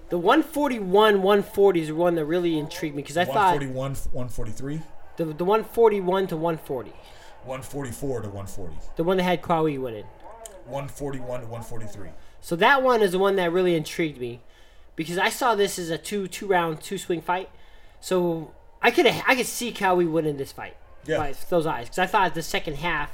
The 0.08 0.16
141 0.16 1.20
140 1.20 1.80
is 1.80 1.88
the 1.88 1.94
one 1.94 2.14
that 2.14 2.24
really 2.24 2.58
intrigued 2.58 2.96
me 2.96 3.02
because 3.02 3.18
I 3.18 3.26
thought 3.26 3.50
forty 3.50 3.66
one, 3.66 3.94
one 4.12 4.30
forty 4.30 4.50
three, 4.50 4.80
the, 5.18 5.26
the 5.26 5.44
141 5.44 6.28
to 6.28 6.36
140, 6.38 6.92
one 7.44 7.60
forty 7.60 7.90
four 7.90 8.22
to 8.22 8.30
one 8.30 8.46
forty, 8.46 8.74
the 8.96 9.04
one 9.04 9.18
that 9.18 9.24
had 9.24 9.46
winning. 9.46 10.06
one 10.64 10.88
forty 10.88 11.18
one 11.18 11.42
to 11.42 11.46
one 11.46 11.60
forty 11.62 11.86
three. 11.86 12.08
So 12.40 12.56
that 12.56 12.82
one 12.82 13.02
is 13.02 13.12
the 13.12 13.18
one 13.18 13.36
that 13.36 13.52
really 13.52 13.76
intrigued 13.76 14.18
me 14.18 14.40
because 14.96 15.18
I 15.18 15.28
saw 15.28 15.54
this 15.54 15.78
as 15.78 15.90
a 15.90 15.98
two 15.98 16.28
two 16.28 16.46
round 16.46 16.80
two 16.80 16.96
swing 16.96 17.20
fight. 17.20 17.50
So 18.00 18.52
I 18.80 18.90
could 18.90 19.06
I 19.06 19.34
could 19.34 19.46
see 19.46 19.70
Cowie 19.70 20.06
winning 20.06 20.38
this 20.38 20.50
fight 20.50 20.78
Yeah. 21.04 21.18
by 21.18 21.34
those 21.50 21.66
eyes 21.66 21.88
because 21.88 21.98
I 21.98 22.06
thought 22.06 22.34
the 22.34 22.42
second 22.42 22.76
half 22.76 23.10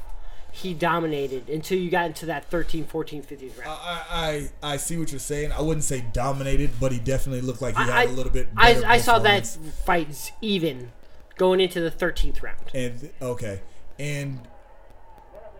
he 0.50 0.74
dominated 0.74 1.48
until 1.48 1.78
you 1.78 1.90
got 1.90 2.06
into 2.06 2.26
that 2.26 2.44
13, 2.46 2.84
14, 2.84 3.22
15 3.22 3.52
round. 3.58 3.70
I, 3.70 4.48
I 4.62 4.72
I 4.72 4.76
see 4.76 4.96
what 4.96 5.12
you're 5.12 5.18
saying. 5.18 5.52
I 5.52 5.60
wouldn't 5.60 5.84
say 5.84 6.04
dominated, 6.12 6.70
but 6.80 6.90
he 6.92 6.98
definitely 6.98 7.42
looked 7.42 7.62
like 7.62 7.76
he 7.76 7.82
had 7.84 8.08
a 8.08 8.12
little 8.12 8.32
bit. 8.32 8.48
I, 8.56 8.82
I 8.86 8.98
saw 8.98 9.18
that 9.20 9.46
fights 9.46 10.32
even 10.40 10.90
going 11.36 11.60
into 11.60 11.80
the 11.80 11.90
13th 11.90 12.42
round. 12.42 12.58
And 12.74 13.10
okay, 13.22 13.60
and 13.98 14.40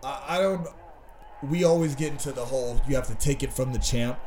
I, 0.03 0.24
I 0.28 0.39
don't. 0.39 0.66
We 1.43 1.62
always 1.64 1.95
get 1.95 2.11
into 2.11 2.32
the 2.32 2.45
whole 2.45 2.80
you 2.89 2.97
have 2.97 3.07
to 3.09 3.14
take 3.14 3.43
it 3.43 3.53
from 3.53 3.72
the 3.72 3.78
champ. 3.78 4.18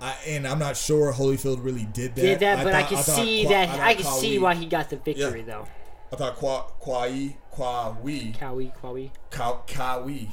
I, 0.00 0.14
and 0.26 0.46
I'm 0.46 0.58
not 0.58 0.76
sure 0.76 1.12
Holyfield 1.12 1.64
really 1.64 1.84
did 1.86 2.14
that. 2.16 2.22
Did 2.22 2.40
that, 2.40 2.64
but 2.64 2.74
I, 2.74 2.82
can 2.82 2.98
thought 2.98 3.16
see 3.16 3.46
that 3.46 3.70
thought 3.70 3.80
I 3.80 3.94
can 3.94 4.04
see 4.04 4.38
why 4.38 4.54
he 4.54 4.66
got 4.66 4.90
the 4.90 4.96
victory 4.96 5.40
Yeah. 5.40 5.46
though. 5.46 5.68
I 6.12 6.16
thought 6.16 6.36
Kwa 6.36 6.62
Kwai 6.80 7.36
Kwawi 7.54 8.38
Cowie, 8.38 8.72
Cowie. 8.80 9.10
Ka, 9.30 9.60
Kawi. 9.66 10.28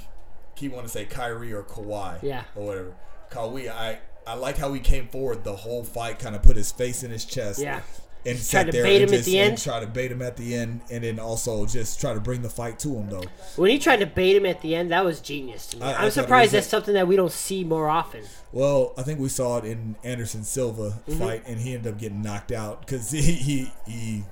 Keep 0.55 0.73
want 0.73 0.85
to 0.85 0.91
say 0.91 1.05
Kyrie 1.05 1.51
or 1.53 1.63
Kawhi. 1.63 2.21
Yeah. 2.21 2.43
Or 2.55 2.65
whatever. 2.65 2.93
Kawi. 3.31 3.69
I 3.69 3.99
I 4.25 4.35
like 4.35 4.57
how 4.57 4.71
he 4.73 4.79
came 4.79 5.07
forward 5.07 5.43
the 5.43 5.55
whole 5.55 5.83
fight, 5.83 6.19
kind 6.19 6.35
of 6.35 6.43
put 6.43 6.55
his 6.55 6.71
face 6.71 7.03
in 7.03 7.11
his 7.11 7.25
chest. 7.25 7.59
Yeah. 7.59 7.81
And 8.25 8.37
Tried 8.37 8.43
sat 8.45 8.65
to 8.67 8.71
there 8.71 8.83
bait 8.83 9.01
and 9.01 9.09
him 9.09 9.13
at 9.15 9.17
just, 9.17 9.25
the 9.25 9.39
and 9.39 9.49
end. 9.51 9.61
Try 9.61 9.79
to 9.81 9.87
bait 9.87 10.09
him 10.09 10.21
at 10.21 10.37
the 10.37 10.55
end, 10.55 10.79
and 10.89 11.03
then 11.03 11.19
also 11.19 11.65
just 11.65 11.99
try 11.99 12.13
to 12.13 12.21
bring 12.21 12.41
the 12.41 12.49
fight 12.49 12.79
to 12.79 12.95
him 12.95 13.09
though. 13.09 13.25
When 13.57 13.69
he 13.69 13.77
tried 13.79 13.97
to 13.99 14.05
bait 14.05 14.37
him 14.37 14.45
at 14.45 14.61
the 14.61 14.75
end, 14.75 14.91
that 14.91 15.03
was 15.03 15.19
genius 15.19 15.67
to 15.67 15.77
me. 15.77 15.83
I- 15.83 16.03
thought 16.03 16.13
surprised 16.13 16.53
that's 16.53 16.67
something 16.67 16.93
that 16.93 17.05
we 17.05 17.17
don't 17.17 17.33
see 17.33 17.65
more 17.65 17.89
often. 17.89 18.23
Well, 18.53 18.93
I 18.97 19.01
think 19.03 19.19
we 19.19 19.27
saw 19.27 19.57
it 19.57 19.65
in 19.65 19.97
Anderson 20.05 20.43
Silva 20.45 21.01
Mm-hmm. 21.05 21.19
fight, 21.19 21.43
and 21.47 21.59
he 21.59 21.73
ended 21.73 21.91
up 21.91 21.99
getting 21.99 22.21
knocked 22.21 22.53
out 22.53 22.79
because 22.85 23.11
he, 23.11 23.21
he 23.21 23.71
he 23.85 24.23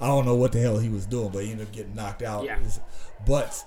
I 0.00 0.06
don't 0.06 0.24
know 0.24 0.34
what 0.34 0.52
the 0.52 0.60
hell 0.60 0.78
he 0.78 0.88
was 0.88 1.06
doing, 1.06 1.30
but 1.30 1.44
he 1.44 1.50
ended 1.52 1.66
up 1.68 1.72
getting 1.72 1.94
knocked 1.94 2.22
out. 2.22 2.44
Yeah. 2.44 2.58
But 3.26 3.64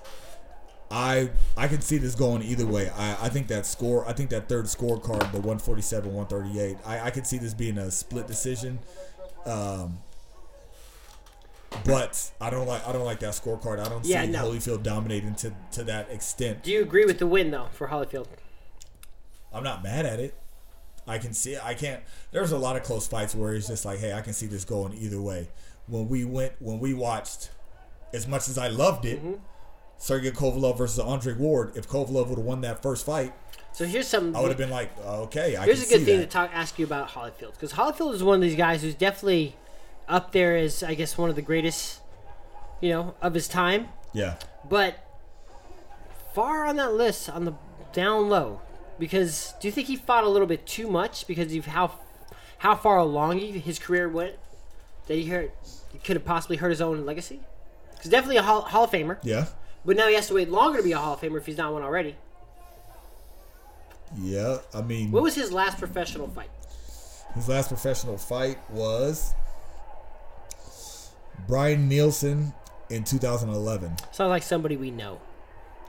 I 0.90 1.30
I 1.56 1.68
can 1.68 1.80
see 1.80 1.98
this 1.98 2.14
going 2.14 2.42
either 2.42 2.66
way. 2.66 2.90
I, 2.90 3.26
I 3.26 3.28
think 3.28 3.48
that 3.48 3.66
score, 3.66 4.06
I 4.08 4.12
think 4.12 4.30
that 4.30 4.48
third 4.48 4.64
scorecard, 4.66 5.30
the 5.32 5.38
147, 5.40 6.12
138, 6.12 6.76
I, 6.84 7.06
I 7.06 7.10
could 7.10 7.26
see 7.26 7.38
this 7.38 7.54
being 7.54 7.78
a 7.78 7.90
split 7.90 8.26
decision. 8.26 8.78
Um, 9.46 9.98
but 11.84 12.30
I 12.40 12.50
don't 12.50 12.66
like 12.66 12.86
I 12.86 12.92
don't 12.92 13.04
like 13.04 13.20
that 13.20 13.32
scorecard. 13.32 13.80
I 13.84 13.88
don't 13.88 14.04
Yeah, 14.04 14.24
see 14.24 14.30
no. 14.30 14.44
Holyfield 14.50 14.82
dominating 14.82 15.34
to 15.36 15.52
to 15.72 15.84
that 15.84 16.10
extent. 16.10 16.62
Do 16.62 16.70
you 16.70 16.82
agree 16.82 17.04
with 17.04 17.18
the 17.18 17.26
win 17.26 17.50
though 17.50 17.68
for 17.72 17.88
Holyfield? 17.88 18.26
I'm 19.52 19.64
not 19.64 19.82
mad 19.82 20.06
at 20.06 20.20
it. 20.20 20.34
I 21.06 21.18
can 21.18 21.32
see 21.34 21.54
it. 21.54 21.64
I 21.64 21.74
can't 21.74 22.02
there's 22.30 22.52
a 22.52 22.58
lot 22.58 22.76
of 22.76 22.82
close 22.82 23.06
fights 23.06 23.34
where 23.34 23.54
it's 23.54 23.66
just 23.68 23.84
like, 23.84 23.98
hey, 23.98 24.12
I 24.12 24.20
can 24.20 24.32
see 24.32 24.46
this 24.46 24.64
going 24.64 24.94
either 24.94 25.20
way. 25.20 25.48
When 25.86 26.08
we 26.08 26.24
went 26.24 26.54
when 26.60 26.80
we 26.80 26.94
watched 26.94 27.50
as 28.12 28.26
much 28.26 28.48
as 28.48 28.56
I 28.58 28.68
loved 28.68 29.04
it, 29.04 29.18
mm-hmm. 29.18 29.34
Sergey 29.98 30.30
Kovalev 30.30 30.78
versus 30.78 30.98
Andre 30.98 31.34
Ward. 31.34 31.72
If 31.76 31.88
Kovalev 31.88 32.28
would 32.28 32.38
have 32.38 32.46
won 32.46 32.60
that 32.62 32.82
first 32.82 33.04
fight, 33.06 33.32
So 33.72 33.84
here's 33.84 34.06
something. 34.06 34.34
I 34.34 34.40
would 34.40 34.48
have 34.48 34.58
been 34.58 34.70
like, 34.70 34.90
okay, 34.98 35.56
I 35.56 35.64
Here's 35.64 35.86
a 35.86 35.88
good 35.88 36.04
thing 36.04 36.18
that. 36.20 36.30
to 36.30 36.32
talk, 36.32 36.50
ask 36.54 36.78
you 36.78 36.84
about 36.86 37.10
Holyfield 37.10 37.52
because 37.52 37.72
Holyfield 37.72 38.14
is 38.14 38.22
one 38.22 38.36
of 38.36 38.40
these 38.40 38.56
guys 38.56 38.82
who's 38.82 38.94
definitely 38.94 39.56
up 40.08 40.32
there 40.32 40.56
as 40.56 40.82
I 40.82 40.94
guess 40.94 41.18
one 41.18 41.30
of 41.30 41.36
the 41.36 41.42
greatest, 41.42 42.00
you 42.80 42.90
know, 42.90 43.14
of 43.20 43.34
his 43.34 43.48
time. 43.48 43.88
yeah, 44.12 44.36
But 44.68 44.98
far 46.34 46.66
on 46.66 46.76
that 46.76 46.94
list, 46.94 47.28
on 47.28 47.44
the 47.44 47.54
down 47.92 48.28
low, 48.28 48.60
because 48.98 49.54
do 49.60 49.68
you 49.68 49.72
think 49.72 49.88
he 49.88 49.96
fought 49.96 50.24
a 50.24 50.28
little 50.28 50.46
bit 50.46 50.66
too 50.66 50.88
much 50.88 51.26
because 51.26 51.54
of 51.54 51.66
how 51.66 51.92
how 52.58 52.74
far 52.74 52.98
along 52.98 53.38
he, 53.38 53.52
his 53.58 53.78
career 53.78 54.08
went 54.08 54.34
that 55.06 55.14
he 55.14 55.26
hurt 55.26 55.52
he 55.92 55.98
could 55.98 56.16
have 56.16 56.24
possibly 56.24 56.56
hurt 56.56 56.70
his 56.70 56.80
own 56.80 57.04
legacy? 57.06 57.40
He's 58.02 58.10
definitely 58.10 58.36
a 58.38 58.42
Hall, 58.42 58.62
Hall 58.62 58.84
of 58.84 58.90
Famer, 58.90 59.18
yeah, 59.22 59.46
but 59.84 59.96
now 59.96 60.08
he 60.08 60.14
has 60.14 60.28
to 60.28 60.34
wait 60.34 60.50
longer 60.50 60.78
to 60.78 60.84
be 60.84 60.92
a 60.92 60.98
Hall 60.98 61.14
of 61.14 61.20
Famer 61.20 61.38
if 61.38 61.46
he's 61.46 61.56
not 61.56 61.72
one 61.72 61.82
already. 61.82 62.16
yeah. 64.18 64.58
I 64.74 64.82
mean, 64.82 65.10
What 65.10 65.22
was 65.22 65.34
his 65.34 65.52
last 65.52 65.78
professional 65.78 66.28
fight? 66.28 66.50
his 67.34 67.48
last 67.48 67.68
professional 67.68 68.16
fight 68.18 68.58
was 68.70 69.34
Brian 71.48 71.88
Nielsen 71.88 72.52
in 72.90 73.04
2011. 73.04 73.96
Sounds 74.12 74.28
like 74.30 74.42
somebody 74.42 74.76
we 74.76 74.90
know. 74.90 75.20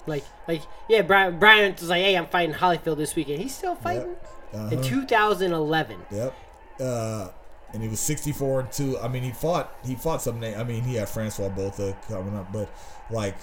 Like, 0.07 0.24
like, 0.47 0.61
yeah, 0.89 1.01
Brian. 1.01 1.39
Brian 1.39 1.74
was 1.74 1.89
like, 1.89 2.01
"Hey, 2.03 2.16
I'm 2.16 2.28
fighting 2.28 2.55
Holyfield 2.55 2.97
this 2.97 3.16
weekend. 3.16 3.41
He's 3.41 3.55
still 3.55 3.76
fighting 3.76 4.16
Uh-huh. 4.53 4.68
in 4.72 4.82
2011. 4.82 5.97
Yep. 6.11 6.34
Uh, 6.80 7.30
and 7.76 7.84
he 7.84 7.89
was 7.89 7.99
64 7.99 8.59
and 8.61 8.71
2. 8.71 8.97
I 8.99 9.07
mean, 9.07 9.21
he 9.21 9.32
fought 9.32 9.76
he 9.86 9.93
fought 9.95 10.21
some 10.23 10.39
name. 10.39 10.57
I 10.57 10.63
mean, 10.63 10.82
he 10.84 10.95
had 10.95 11.07
Francois 11.09 11.49
Botha 11.49 11.95
coming 12.07 12.36
up, 12.36 12.51
but 12.51 12.69
like 13.11 13.38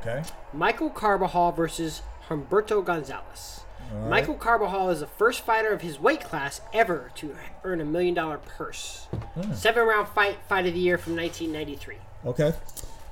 okay, 0.01 0.23
Michael 0.53 0.89
Carbajal 0.89 1.51
versus 1.51 2.01
Humberto 2.29 2.83
Gonzalez. 2.83 3.61
Right. 3.93 4.09
Michael 4.09 4.35
Carbajal 4.35 4.89
is 4.89 4.99
the 4.99 5.07
first 5.07 5.41
fighter 5.41 5.69
of 5.69 5.81
his 5.81 5.99
weight 5.99 6.21
class 6.21 6.61
ever 6.73 7.11
to 7.15 7.35
earn 7.63 7.81
a 7.81 7.85
million 7.85 8.13
dollar 8.13 8.37
purse. 8.37 9.07
Hmm. 9.35 9.53
Seven 9.53 9.85
round 9.87 10.07
fight, 10.09 10.37
fight 10.47 10.65
of 10.65 10.73
the 10.73 10.79
year 10.79 10.97
from 10.97 11.15
1993. 11.15 11.97
okay, 12.25 12.53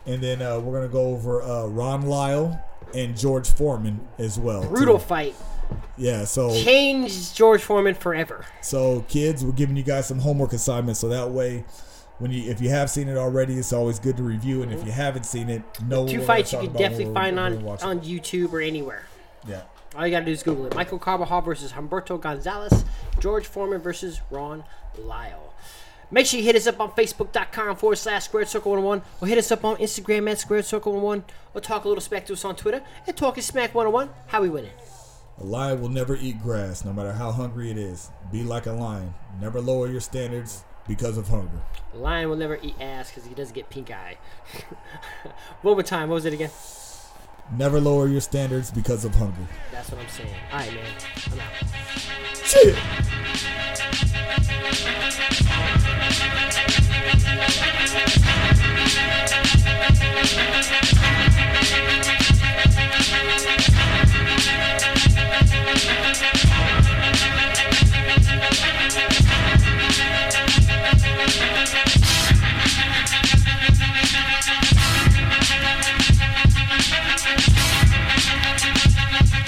and 0.06 0.22
then 0.22 0.42
uh, 0.42 0.60
we're 0.60 0.74
gonna 0.74 0.92
go 0.92 1.08
over 1.14 1.42
uh, 1.42 1.66
Ron 1.68 2.04
Lyle 2.04 2.60
and 2.94 3.18
George 3.18 3.50
Foreman 3.50 4.00
as 4.18 4.38
well. 4.40 4.66
Brutal 4.68 4.98
too. 5.00 5.06
fight. 5.06 5.36
Yeah. 5.98 6.26
So 6.26 6.54
Changed 6.64 7.36
George 7.36 7.62
Foreman 7.64 7.96
forever. 7.96 8.46
So, 8.62 9.02
kids, 9.08 9.44
we're 9.44 9.52
giving 9.54 9.76
you 9.76 9.84
guys 9.84 10.08
some 10.08 10.20
homework 10.20 10.54
assignments, 10.54 11.00
so 11.00 11.08
that 11.10 11.32
way, 11.32 11.66
when 12.20 12.32
you 12.32 12.50
if 12.52 12.62
you 12.62 12.70
have 12.70 12.90
seen 12.90 13.08
it 13.08 13.18
already, 13.18 13.56
it's 13.56 13.74
always 13.74 14.00
good 14.00 14.18
to 14.18 14.24
review, 14.24 14.62
and 14.64 14.72
if 14.72 14.86
you 14.86 14.92
haven't 14.92 15.26
seen 15.26 15.50
it, 15.50 15.64
no. 15.88 16.08
Two 16.08 16.22
fights 16.22 16.54
you 16.54 16.60
can 16.60 16.74
definitely 16.74 17.14
find 17.14 17.40
on, 17.40 17.66
on 17.66 18.02
YouTube 18.02 18.54
or 18.54 18.62
anywhere. 18.62 19.06
Yeah, 19.48 19.64
All 19.96 20.06
you 20.06 20.12
gotta 20.12 20.26
do 20.26 20.32
is 20.32 20.44
Google 20.44 20.66
it. 20.68 20.76
Michael 20.76 21.00
Carbajal 21.00 21.42
versus 21.42 21.74
Humberto 21.74 22.20
Gonzalez. 22.20 22.84
George 23.20 23.46
Foreman 23.46 23.82
versus 23.82 24.22
Ron 24.32 24.64
Lyle. 24.98 25.54
Make 26.12 26.26
sure 26.28 26.40
you 26.40 26.46
hit 26.46 26.56
us 26.56 26.68
up 26.68 26.80
on 26.80 26.92
Facebook.com 26.92 27.76
forward 27.78 27.96
slash 27.96 28.26
Squared 28.26 28.48
Circle 28.48 28.72
101 28.72 29.02
or 29.22 29.28
hit 29.28 29.38
us 29.38 29.52
up 29.52 29.66
on 29.66 29.78
Instagram 29.78 30.30
at 30.30 30.40
Squared 30.40 30.66
Circle 30.66 30.92
101 30.94 31.24
or 31.56 31.62
talk 31.62 31.86
a 31.86 31.88
little 31.88 32.02
smack 32.02 32.26
to 32.28 32.34
us 32.34 32.46
on 32.46 32.56
Twitter 32.56 32.82
at 33.08 33.18
Talking 33.18 33.42
Smack 33.44 33.74
101. 33.74 34.10
How 34.28 34.42
we 34.42 34.50
winning? 34.50 34.72
a 35.40 35.44
lion 35.44 35.82
will 35.82 35.90
never 35.90 36.16
eat 36.16 36.40
grass, 36.42 36.86
no 36.86 36.94
matter 36.94 37.12
how 37.12 37.32
hungry 37.32 37.72
it 37.72 37.78
is. 37.78 38.12
Be 38.32 38.44
like 38.44 38.68
a 38.68 38.72
lion. 38.72 39.14
Never 39.42 39.60
lower 39.60 39.88
your 39.88 40.02
standards 40.02 40.64
because 40.88 41.18
of 41.18 41.28
hunger. 41.28 41.62
A 41.94 41.98
lion 41.98 42.30
will 42.30 42.36
never 42.36 42.60
eat 42.62 42.76
ass 42.80 43.10
because 43.10 43.26
he 43.28 43.34
doesn't 43.34 43.56
get 43.56 43.70
pink 43.72 43.90
eye. 43.90 44.18
One 45.64 45.74
more 45.76 45.84
time. 45.84 46.10
What 46.10 46.16
was 46.16 46.26
it 46.26 46.34
again? 46.34 46.52
Never 47.52 47.80
lower 47.80 48.08
your 48.08 48.22
standards 48.22 48.72
because 48.72 49.06
of 49.06 49.14
hunger. 49.16 49.36
That's 49.72 49.92
what 49.92 50.02
I'm 50.02 50.10
saying. 50.10 50.30
All 50.52 50.60
right, 50.60 50.74
man. 50.74 50.86
I'm 51.32 51.40
out. 51.40 51.54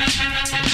Thank 0.07 0.53
you. 0.53 0.64